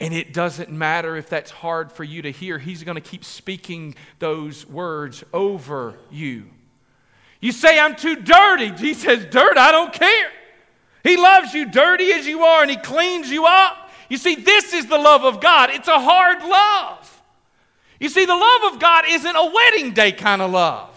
And 0.00 0.14
it 0.14 0.32
doesn't 0.32 0.70
matter 0.70 1.16
if 1.16 1.28
that's 1.28 1.50
hard 1.50 1.92
for 1.92 2.04
you 2.04 2.22
to 2.22 2.30
hear, 2.30 2.58
He's 2.58 2.82
going 2.82 2.94
to 2.94 3.02
keep 3.02 3.24
speaking 3.24 3.94
those 4.18 4.66
words 4.66 5.22
over 5.34 5.98
you. 6.10 6.46
You 7.40 7.52
say, 7.52 7.78
I'm 7.78 7.96
too 7.96 8.16
dirty. 8.16 8.72
He 8.76 8.94
says, 8.94 9.26
Dirt, 9.26 9.58
I 9.58 9.72
don't 9.72 9.92
care. 9.92 10.30
He 11.02 11.16
loves 11.16 11.54
you 11.54 11.70
dirty 11.70 12.12
as 12.12 12.26
you 12.26 12.42
are 12.42 12.62
and 12.62 12.70
He 12.70 12.76
cleans 12.76 13.30
you 13.30 13.46
up. 13.46 13.90
You 14.08 14.18
see, 14.18 14.34
this 14.34 14.72
is 14.72 14.86
the 14.86 14.98
love 14.98 15.24
of 15.24 15.40
God. 15.40 15.70
It's 15.70 15.88
a 15.88 15.98
hard 15.98 16.42
love. 16.42 17.22
You 18.00 18.08
see, 18.08 18.24
the 18.24 18.34
love 18.34 18.72
of 18.72 18.80
God 18.80 19.04
isn't 19.08 19.36
a 19.36 19.52
wedding 19.52 19.92
day 19.92 20.12
kind 20.12 20.42
of 20.42 20.50
love. 20.50 20.88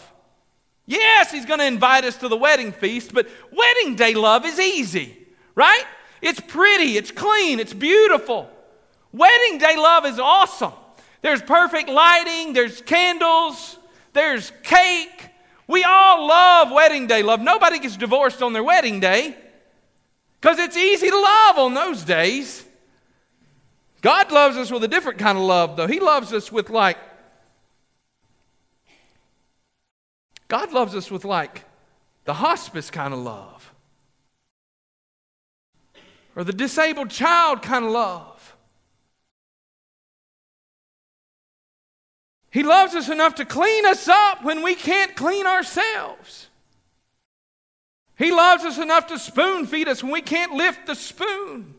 Yes, 0.86 1.32
He's 1.32 1.46
going 1.46 1.60
to 1.60 1.66
invite 1.66 2.04
us 2.06 2.18
to 2.18 2.28
the 2.28 2.38
wedding 2.38 2.72
feast, 2.72 3.14
but 3.14 3.28
wedding 3.52 3.96
day 3.96 4.14
love 4.14 4.46
is 4.46 4.60
easy, 4.60 5.18
right? 5.56 5.86
It's 6.22 6.40
pretty, 6.40 6.98
it's 6.98 7.12
clean, 7.12 7.60
it's 7.60 7.74
beautiful. 7.74 8.50
Wedding 9.12 9.60
day 9.60 9.76
love 9.78 10.06
is 10.06 10.20
awesome. 10.20 10.74
There's 11.22 11.42
perfect 11.42 11.88
lighting, 11.90 12.54
there's 12.54 12.82
candles, 12.82 13.78
there's 14.14 14.52
cake. 14.64 15.30
We 15.68 15.84
all 15.84 16.28
love 16.28 16.72
wedding 16.72 17.08
day 17.08 17.24
love. 17.24 17.40
Nobody 17.42 17.80
gets 17.80 17.96
divorced 17.96 18.42
on 18.42 18.54
their 18.54 18.64
wedding 18.64 19.00
day. 19.00 19.38
Because 20.44 20.60
it's 20.60 20.76
easy 20.76 21.10
to 21.10 21.18
love 21.18 21.58
on 21.58 21.74
those 21.74 22.04
days. 22.04 22.66
God 24.02 24.30
loves 24.30 24.58
us 24.58 24.70
with 24.70 24.84
a 24.84 24.90
different 24.90 25.18
kind 25.18 25.38
of 25.38 25.46
love, 25.46 25.78
though. 25.78 25.88
He 25.88 26.02
loves 26.02 26.34
us 26.34 26.52
with 26.52 26.70
like, 26.70 26.98
God 30.50 30.74
loves 30.74 30.96
us 30.96 31.10
with 31.10 31.24
like 31.24 31.64
the 32.26 32.34
hospice 32.34 32.92
kind 32.92 33.14
of 33.14 33.22
love, 33.22 33.74
or 36.36 36.44
the 36.44 36.52
disabled 36.52 37.10
child 37.10 37.62
kind 37.62 37.86
of 37.86 37.92
love. 37.92 38.58
He 42.52 42.64
loves 42.64 42.96
us 42.96 43.08
enough 43.08 43.36
to 43.36 43.46
clean 43.46 43.86
us 43.86 44.10
up 44.10 44.44
when 44.44 44.62
we 44.62 44.76
can't 44.76 45.16
clean 45.16 45.48
ourselves. 45.48 46.50
He 48.24 48.32
loves 48.32 48.64
us 48.64 48.78
enough 48.78 49.08
to 49.08 49.20
spoon 49.20 49.68
feed 49.68 49.90
us 49.90 50.02
when 50.02 50.14
we 50.14 50.22
can't 50.22 50.54
lift 50.54 50.88
the 50.88 50.96
spoon. 50.96 51.76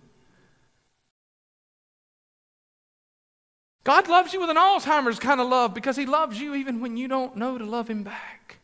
God 3.83 4.09
loves 4.09 4.35
you 4.35 4.41
with 4.41 4.51
an 4.51 4.59
Alzheimer's 4.59 5.19
kind 5.19 5.41
of 5.41 5.49
love 5.49 5.73
because 5.73 5.97
He 5.97 6.05
loves 6.05 6.39
you 6.39 6.55
even 6.55 6.83
when 6.83 6.99
you 6.99 7.09
don't 7.09 7.35
know 7.37 7.57
to 7.57 7.65
love 7.65 7.89
Him 7.89 8.03
back. 8.03 8.59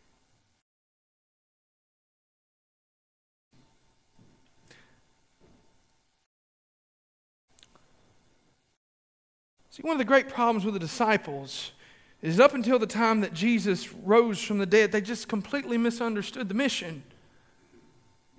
See, 9.70 9.80
one 9.80 9.92
of 9.92 9.98
the 9.98 10.04
great 10.04 10.28
problems 10.28 10.66
with 10.66 10.74
the 10.74 10.80
disciples 10.80 11.72
is 12.20 12.38
up 12.38 12.52
until 12.52 12.78
the 12.78 12.86
time 12.86 13.22
that 13.22 13.32
Jesus 13.32 13.90
rose 13.90 14.38
from 14.38 14.58
the 14.58 14.66
dead, 14.66 14.92
they 14.92 15.00
just 15.00 15.28
completely 15.28 15.78
misunderstood 15.78 16.50
the 16.50 16.54
mission. 16.54 17.04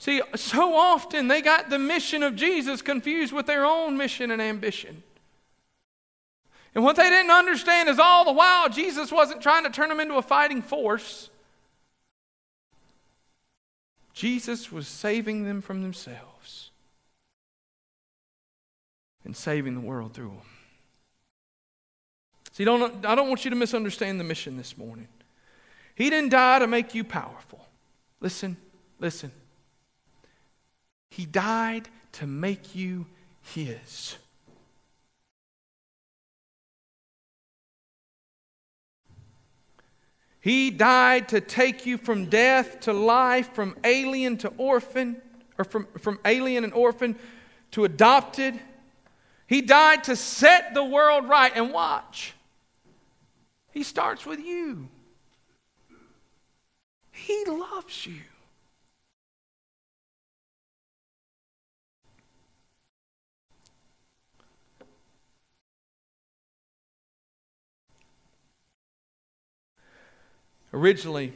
See, 0.02 0.20
so 0.34 0.74
often 0.74 1.28
they 1.28 1.44
got 1.44 1.70
the 1.70 1.78
mission 1.78 2.24
of 2.24 2.36
Jesus 2.36 2.82
confused 2.82 3.32
with 3.32 3.46
their 3.46 3.64
own 3.64 3.98
mission 3.98 4.32
and 4.32 4.42
ambition. 4.42 5.04
And 6.74 6.84
what 6.84 6.96
they 6.96 7.08
didn't 7.08 7.30
understand 7.30 7.88
is 7.88 8.00
all 8.00 8.26
the 8.26 8.32
while 8.32 8.68
Jesus 8.68 9.12
wasn't 9.12 9.44
trying 9.44 9.64
to 9.64 9.70
turn 9.70 9.90
them 9.90 10.00
into 10.00 10.16
a 10.16 10.24
fighting 10.24 10.64
force. 10.64 11.30
Jesus 14.12 14.72
was 14.72 14.88
saving 14.88 15.44
them 15.44 15.62
from 15.62 15.84
themselves 15.84 16.72
and 19.24 19.38
saving 19.38 19.76
the 19.76 19.82
world 19.82 20.16
through 20.16 20.30
them. 20.30 20.42
See, 22.54 22.66
don't, 22.66 23.06
I 23.06 23.14
don't 23.14 23.28
want 23.28 23.46
you 23.46 23.52
to 23.52 23.56
misunderstand 23.56 24.20
the 24.20 24.24
mission 24.24 24.58
this 24.58 24.80
morning. 24.80 25.10
He 25.94 26.10
didn't 26.10 26.30
die 26.30 26.58
to 26.58 26.66
make 26.66 26.96
you 26.96 27.04
powerful. 27.04 27.64
Listen, 28.20 28.58
listen. 29.00 29.32
He 31.12 31.26
died 31.26 31.90
to 32.14 32.26
make 32.26 32.74
you 32.74 33.06
His. 33.42 34.16
He 40.40 40.72
died 40.72 41.28
to 41.30 41.42
take 41.42 41.86
you 41.86 41.98
from 41.98 42.28
death 42.28 42.80
to 42.82 42.94
life, 42.94 43.54
from 43.54 43.76
alien 43.84 44.38
to 44.38 44.54
orphan, 44.58 45.22
or 45.58 45.66
from, 45.66 45.86
from 46.00 46.18
alien 46.24 46.64
and 46.64 46.74
orphan 46.74 47.18
to 47.72 47.84
adopted. 47.84 48.58
He 49.48 49.62
died 49.62 50.06
to 50.06 50.16
set 50.16 50.74
the 50.74 50.84
world 50.84 51.28
right. 51.28 51.52
And 51.54 51.74
watch, 51.74 52.34
He 53.72 53.84
starts 53.84 54.26
with 54.26 54.40
you. 54.40 54.88
He 57.12 57.44
loves 57.46 58.08
you. 58.08 58.22
Originally, 70.74 71.34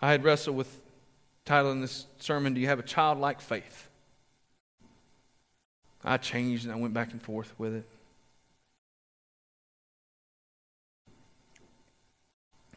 I 0.00 0.10
had 0.10 0.24
wrestled 0.24 0.56
with 0.56 0.80
titling 1.46 1.80
this 1.80 2.06
sermon, 2.18 2.54
Do 2.54 2.60
You 2.60 2.68
Have 2.68 2.78
a 2.78 2.82
Childlike 2.82 3.40
Faith? 3.40 3.88
I 6.04 6.16
changed 6.16 6.64
and 6.64 6.72
I 6.72 6.76
went 6.76 6.94
back 6.94 7.12
and 7.12 7.22
forth 7.22 7.52
with 7.58 7.74
it. 7.74 7.84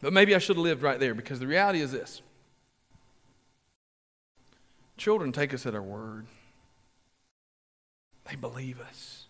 But 0.00 0.12
maybe 0.12 0.34
I 0.34 0.38
should 0.38 0.56
have 0.56 0.62
lived 0.62 0.82
right 0.82 1.00
there 1.00 1.14
because 1.14 1.40
the 1.40 1.46
reality 1.46 1.80
is 1.80 1.90
this 1.90 2.22
children 4.96 5.32
take 5.32 5.52
us 5.52 5.66
at 5.66 5.74
our 5.74 5.82
word, 5.82 6.26
they 8.28 8.36
believe 8.36 8.80
us. 8.80 9.26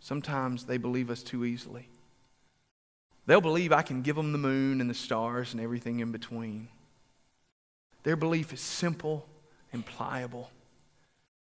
Sometimes 0.00 0.64
they 0.64 0.78
believe 0.78 1.10
us 1.10 1.22
too 1.22 1.44
easily. 1.44 1.88
They'll 3.26 3.40
believe 3.40 3.72
I 3.72 3.82
can 3.82 4.02
give 4.02 4.16
them 4.16 4.32
the 4.32 4.38
moon 4.38 4.80
and 4.80 4.90
the 4.90 4.94
stars 4.94 5.52
and 5.52 5.62
everything 5.62 6.00
in 6.00 6.10
between. 6.10 6.68
Their 8.02 8.16
belief 8.16 8.52
is 8.52 8.60
simple 8.60 9.28
and 9.72 9.86
pliable. 9.86 10.50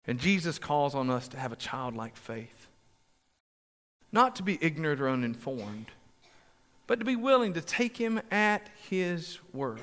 And 0.05 0.19
Jesus 0.19 0.59
calls 0.59 0.95
on 0.95 1.09
us 1.09 1.27
to 1.30 1.39
have 1.39 1.51
a 1.51 1.55
childlike 1.55 2.17
faith. 2.17 2.67
Not 4.11 4.36
to 4.38 4.43
be 4.43 4.57
ignorant 4.61 4.99
or 4.99 5.09
uninformed, 5.09 5.88
but 6.88 6.99
to 6.99 7.05
be 7.05 7.15
willing 7.15 7.53
to 7.53 7.61
take 7.61 7.95
Him 7.95 8.19
at 8.32 8.69
His 8.89 9.39
word. 9.53 9.80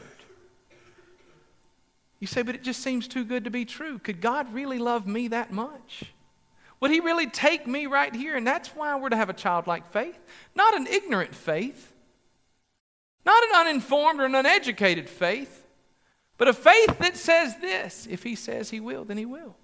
You 2.19 2.27
say, 2.27 2.43
but 2.43 2.55
it 2.55 2.63
just 2.63 2.83
seems 2.83 3.07
too 3.07 3.25
good 3.25 3.45
to 3.45 3.51
be 3.51 3.65
true. 3.65 3.99
Could 3.99 4.21
God 4.21 4.53
really 4.53 4.79
love 4.79 5.07
me 5.07 5.29
that 5.29 5.53
much? 5.53 6.13
Would 6.81 6.91
He 6.91 7.01
really 7.01 7.27
take 7.27 7.67
me 7.67 7.87
right 7.87 8.15
here? 8.15 8.37
And 8.37 8.47
that's 8.47 8.69
why 8.71 8.95
we're 8.97 9.09
to 9.09 9.17
have 9.17 9.31
a 9.31 9.35
childlike 9.35 9.91
faith, 9.93 10.19
not 10.55 10.75
an 10.75 10.87
ignorant 10.87 11.35
faith, 11.35 11.93
not 13.25 13.43
an 13.45 13.51
uninformed 13.55 14.21
or 14.21 14.27
an 14.27 14.35
uneducated 14.35 15.09
faith, 15.09 15.67
but 16.39 16.49
a 16.49 16.53
faith 16.53 16.99
that 16.99 17.17
says 17.17 17.57
this 17.57 18.07
if 18.11 18.23
He 18.23 18.35
says 18.35 18.71
He 18.71 18.81
will, 18.81 19.05
then 19.05 19.17
He 19.17 19.27
will. 19.27 19.57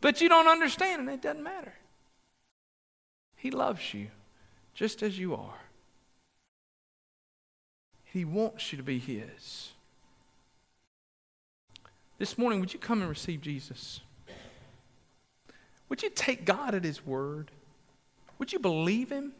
But 0.00 0.20
you 0.20 0.28
don't 0.28 0.48
understand, 0.48 1.00
and 1.00 1.10
it 1.10 1.22
doesn't 1.22 1.42
matter. 1.42 1.74
He 3.36 3.50
loves 3.50 3.94
you 3.94 4.08
just 4.74 5.02
as 5.02 5.18
you 5.18 5.34
are. 5.34 5.58
He 8.04 8.24
wants 8.24 8.72
you 8.72 8.76
to 8.76 8.82
be 8.82 8.98
His. 8.98 9.72
This 12.18 12.36
morning, 12.36 12.60
would 12.60 12.74
you 12.74 12.78
come 12.78 13.00
and 13.00 13.08
receive 13.08 13.40
Jesus? 13.40 14.00
Would 15.90 16.02
you 16.02 16.08
take 16.08 16.46
God 16.46 16.74
at 16.74 16.84
His 16.84 17.04
word? 17.04 17.50
Would 18.38 18.52
you 18.52 18.58
believe 18.58 19.10
Him? 19.10 19.32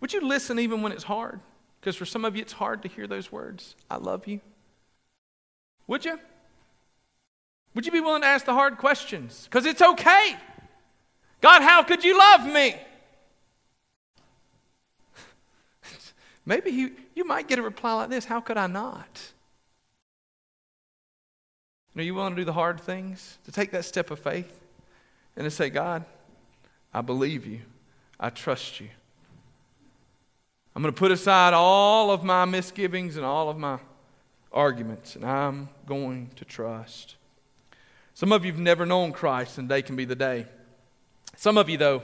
Would 0.00 0.12
you 0.12 0.20
listen 0.20 0.58
even 0.58 0.82
when 0.82 0.92
it's 0.92 1.04
hard? 1.04 1.40
Because 1.80 1.96
for 1.96 2.04
some 2.04 2.26
of 2.26 2.36
you, 2.36 2.42
it's 2.42 2.52
hard 2.52 2.82
to 2.82 2.88
hear 2.88 3.06
those 3.06 3.32
words 3.32 3.74
I 3.90 3.96
love 3.96 4.26
you. 4.26 4.40
Would 5.86 6.04
you? 6.04 6.18
Would 7.74 7.86
you 7.86 7.92
be 7.92 8.00
willing 8.00 8.22
to 8.22 8.28
ask 8.28 8.44
the 8.44 8.52
hard 8.52 8.76
questions? 8.76 9.44
Because 9.44 9.64
it's 9.64 9.80
okay. 9.80 10.36
God, 11.40 11.62
how 11.62 11.82
could 11.82 12.04
you 12.04 12.18
love 12.18 12.44
me? 12.44 12.74
Maybe 16.44 16.70
you, 16.70 16.92
you 17.14 17.24
might 17.24 17.48
get 17.48 17.58
a 17.58 17.62
reply 17.62 17.94
like 17.94 18.10
this 18.10 18.24
How 18.24 18.40
could 18.40 18.56
I 18.56 18.66
not? 18.66 19.32
Are 21.96 22.02
you 22.02 22.14
willing 22.14 22.34
to 22.34 22.40
do 22.40 22.44
the 22.44 22.52
hard 22.52 22.80
things? 22.80 23.38
To 23.44 23.52
take 23.52 23.72
that 23.72 23.84
step 23.84 24.10
of 24.10 24.18
faith 24.18 24.60
and 25.36 25.44
to 25.44 25.50
say, 25.50 25.70
God, 25.70 26.04
I 26.94 27.00
believe 27.00 27.46
you. 27.46 27.60
I 28.18 28.30
trust 28.30 28.80
you. 28.80 28.88
I'm 30.74 30.82
going 30.82 30.94
to 30.94 30.98
put 30.98 31.10
aside 31.10 31.52
all 31.52 32.10
of 32.10 32.22
my 32.22 32.44
misgivings 32.44 33.16
and 33.16 33.26
all 33.26 33.48
of 33.48 33.58
my 33.58 33.78
arguments, 34.52 35.16
and 35.16 35.24
I'm 35.24 35.68
going 35.86 36.30
to 36.36 36.44
trust. 36.44 37.16
Some 38.14 38.32
of 38.32 38.44
you 38.44 38.52
have 38.52 38.60
never 38.60 38.86
known 38.86 39.12
Christ, 39.12 39.58
and 39.58 39.68
today 39.68 39.82
can 39.82 39.96
be 39.96 40.04
the 40.04 40.14
day. 40.14 40.46
Some 41.36 41.58
of 41.58 41.68
you, 41.68 41.76
though, 41.76 42.02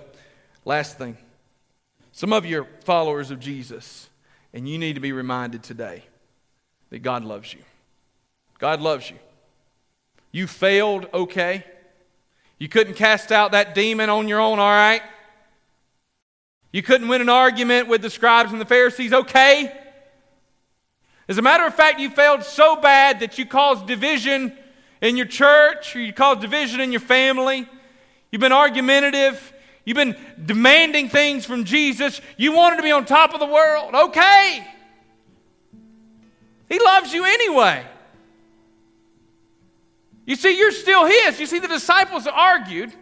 last 0.64 0.98
thing, 0.98 1.16
some 2.12 2.32
of 2.32 2.46
you 2.46 2.62
are 2.62 2.66
followers 2.84 3.30
of 3.30 3.38
Jesus, 3.38 4.08
and 4.52 4.68
you 4.68 4.78
need 4.78 4.94
to 4.94 5.00
be 5.00 5.12
reminded 5.12 5.62
today 5.62 6.04
that 6.90 7.00
God 7.00 7.24
loves 7.24 7.52
you. 7.52 7.60
God 8.58 8.80
loves 8.80 9.10
you. 9.10 9.18
You 10.36 10.46
failed, 10.46 11.08
okay. 11.14 11.64
You 12.58 12.68
couldn't 12.68 12.92
cast 12.92 13.32
out 13.32 13.52
that 13.52 13.74
demon 13.74 14.10
on 14.10 14.28
your 14.28 14.38
own, 14.38 14.58
all 14.58 14.68
right. 14.68 15.00
You 16.72 16.82
couldn't 16.82 17.08
win 17.08 17.22
an 17.22 17.30
argument 17.30 17.88
with 17.88 18.02
the 18.02 18.10
scribes 18.10 18.52
and 18.52 18.60
the 18.60 18.66
Pharisees, 18.66 19.14
okay. 19.14 19.74
As 21.26 21.38
a 21.38 21.42
matter 21.42 21.64
of 21.64 21.74
fact, 21.74 22.00
you 22.00 22.10
failed 22.10 22.42
so 22.42 22.76
bad 22.76 23.20
that 23.20 23.38
you 23.38 23.46
caused 23.46 23.86
division 23.86 24.52
in 25.00 25.16
your 25.16 25.24
church 25.24 25.96
or 25.96 26.00
you 26.00 26.12
caused 26.12 26.42
division 26.42 26.82
in 26.82 26.92
your 26.92 27.00
family. 27.00 27.66
You've 28.30 28.40
been 28.40 28.52
argumentative. 28.52 29.54
You've 29.86 29.96
been 29.96 30.18
demanding 30.44 31.08
things 31.08 31.46
from 31.46 31.64
Jesus. 31.64 32.20
You 32.36 32.52
wanted 32.52 32.76
to 32.76 32.82
be 32.82 32.92
on 32.92 33.06
top 33.06 33.32
of 33.32 33.40
the 33.40 33.46
world. 33.46 33.94
Okay. 33.94 34.66
He 36.68 36.78
loves 36.78 37.14
you 37.14 37.24
anyway. 37.24 37.86
You 40.26 40.34
see, 40.34 40.58
you're 40.58 40.72
still 40.72 41.06
His. 41.06 41.40
You 41.40 41.46
see, 41.46 41.60
the 41.60 41.68
disciples 41.68 42.26
argued, 42.26 42.92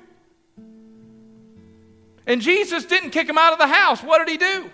and 2.27 2.41
Jesus 2.41 2.85
didn't 2.85 3.11
kick 3.11 3.29
him 3.29 3.39
out 3.39 3.53
of 3.53 3.59
the 3.59 3.67
house. 3.67 4.03
What 4.03 4.19
did 4.19 4.29
He 4.29 4.37
do? 4.37 4.71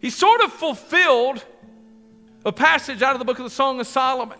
He 0.00 0.10
sort 0.10 0.40
of 0.40 0.52
fulfilled 0.52 1.44
a 2.44 2.52
passage 2.52 3.02
out 3.02 3.12
of 3.12 3.18
the 3.18 3.24
book 3.24 3.38
of 3.38 3.44
the 3.44 3.50
Song 3.50 3.80
of 3.80 3.86
Solomon. 3.86 4.38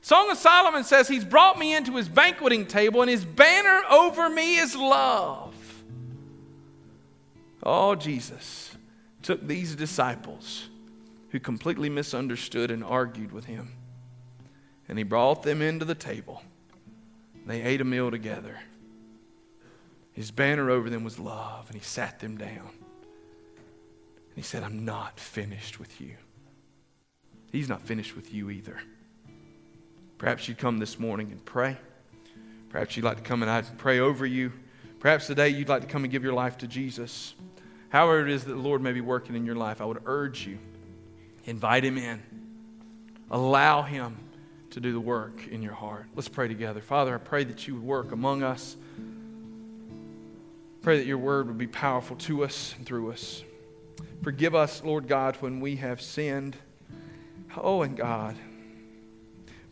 Song 0.00 0.30
of 0.30 0.36
Solomon 0.36 0.82
says, 0.82 1.06
He's 1.06 1.24
brought 1.24 1.58
me 1.58 1.74
into 1.74 1.94
His 1.94 2.08
banqueting 2.08 2.66
table, 2.66 3.02
and 3.02 3.10
His 3.10 3.24
banner 3.24 3.82
over 3.88 4.28
me 4.28 4.58
is 4.58 4.74
love. 4.74 5.54
Oh, 7.62 7.94
Jesus 7.94 8.76
took 9.22 9.46
these 9.46 9.76
disciples 9.76 10.68
who 11.30 11.40
completely 11.40 11.88
misunderstood 11.88 12.70
and 12.70 12.82
argued 12.82 13.30
with 13.32 13.44
Him 13.44 13.72
and 14.88 14.98
he 14.98 15.04
brought 15.04 15.42
them 15.42 15.62
into 15.62 15.84
the 15.84 15.94
table. 15.94 16.42
They 17.46 17.62
ate 17.62 17.80
a 17.80 17.84
meal 17.84 18.10
together. 18.10 18.58
His 20.12 20.30
banner 20.30 20.70
over 20.70 20.88
them 20.88 21.04
was 21.04 21.18
love, 21.18 21.66
and 21.68 21.76
he 21.76 21.84
sat 21.84 22.20
them 22.20 22.36
down. 22.36 22.70
And 22.70 24.34
he 24.34 24.42
said, 24.42 24.62
I'm 24.62 24.84
not 24.84 25.20
finished 25.20 25.78
with 25.78 26.00
you. 26.00 26.16
He's 27.52 27.68
not 27.68 27.82
finished 27.82 28.16
with 28.16 28.32
you 28.32 28.50
either. 28.50 28.78
Perhaps 30.18 30.48
you'd 30.48 30.58
come 30.58 30.78
this 30.78 30.98
morning 30.98 31.30
and 31.30 31.44
pray. 31.44 31.76
Perhaps 32.70 32.96
you'd 32.96 33.04
like 33.04 33.18
to 33.18 33.22
come 33.22 33.42
and 33.42 33.50
I'd 33.50 33.78
pray 33.78 34.00
over 34.00 34.26
you. 34.26 34.52
Perhaps 35.00 35.26
today 35.26 35.50
you'd 35.50 35.68
like 35.68 35.82
to 35.82 35.88
come 35.88 36.04
and 36.04 36.10
give 36.10 36.24
your 36.24 36.32
life 36.32 36.58
to 36.58 36.66
Jesus. 36.66 37.34
However, 37.90 38.26
it 38.26 38.30
is 38.30 38.44
that 38.44 38.52
the 38.52 38.58
Lord 38.58 38.82
may 38.82 38.92
be 38.92 39.00
working 39.00 39.36
in 39.36 39.44
your 39.44 39.54
life, 39.54 39.80
I 39.80 39.84
would 39.84 40.02
urge 40.06 40.46
you 40.46 40.58
invite 41.46 41.84
him 41.84 41.96
in, 41.96 42.20
allow 43.30 43.82
him 43.82 44.18
to 44.76 44.80
do 44.80 44.92
the 44.92 45.00
work 45.00 45.48
in 45.48 45.62
your 45.62 45.72
heart. 45.72 46.04
Let's 46.14 46.28
pray 46.28 46.48
together. 46.48 46.82
Father, 46.82 47.14
I 47.14 47.18
pray 47.18 47.44
that 47.44 47.66
you 47.66 47.76
would 47.76 47.82
work 47.82 48.12
among 48.12 48.42
us. 48.42 48.76
Pray 50.82 50.98
that 50.98 51.06
your 51.06 51.16
word 51.16 51.46
would 51.46 51.56
be 51.56 51.66
powerful 51.66 52.14
to 52.16 52.44
us 52.44 52.74
and 52.76 52.84
through 52.84 53.10
us. 53.10 53.42
Forgive 54.22 54.54
us, 54.54 54.84
Lord 54.84 55.08
God, 55.08 55.36
when 55.40 55.60
we 55.60 55.76
have 55.76 56.02
sinned 56.02 56.58
Oh, 57.56 57.80
and 57.80 57.96
God, 57.96 58.36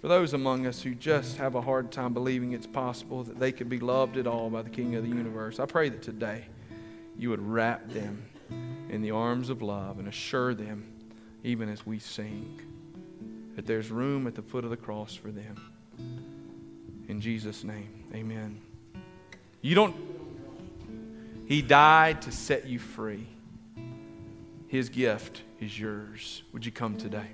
for 0.00 0.08
those 0.08 0.32
among 0.32 0.66
us 0.66 0.80
who 0.80 0.94
just 0.94 1.36
have 1.36 1.54
a 1.54 1.60
hard 1.60 1.92
time 1.92 2.14
believing 2.14 2.52
it's 2.52 2.66
possible 2.66 3.24
that 3.24 3.38
they 3.38 3.52
could 3.52 3.68
be 3.68 3.80
loved 3.80 4.16
at 4.16 4.26
all 4.26 4.48
by 4.48 4.62
the 4.62 4.70
King 4.70 4.94
of 4.94 5.02
the 5.02 5.10
universe, 5.10 5.60
I 5.60 5.66
pray 5.66 5.90
that 5.90 6.00
today 6.00 6.46
you 7.18 7.28
would 7.28 7.46
wrap 7.46 7.90
them 7.90 8.24
in 8.88 9.02
the 9.02 9.10
arms 9.10 9.50
of 9.50 9.60
love 9.60 9.98
and 9.98 10.08
assure 10.08 10.54
them, 10.54 10.90
even 11.42 11.68
as 11.68 11.84
we 11.84 11.98
sing, 11.98 12.58
that 13.56 13.66
there's 13.66 13.90
room 13.90 14.26
at 14.26 14.34
the 14.34 14.42
foot 14.42 14.64
of 14.64 14.70
the 14.70 14.76
cross 14.76 15.14
for 15.14 15.30
them. 15.30 15.56
In 17.08 17.20
Jesus' 17.20 17.64
name, 17.64 18.04
amen. 18.14 18.60
You 19.60 19.74
don't, 19.74 19.96
He 21.46 21.62
died 21.62 22.22
to 22.22 22.32
set 22.32 22.66
you 22.66 22.78
free. 22.78 23.26
His 24.68 24.88
gift 24.88 25.42
is 25.60 25.78
yours. 25.78 26.42
Would 26.52 26.66
you 26.66 26.72
come 26.72 26.96
today? 26.96 27.28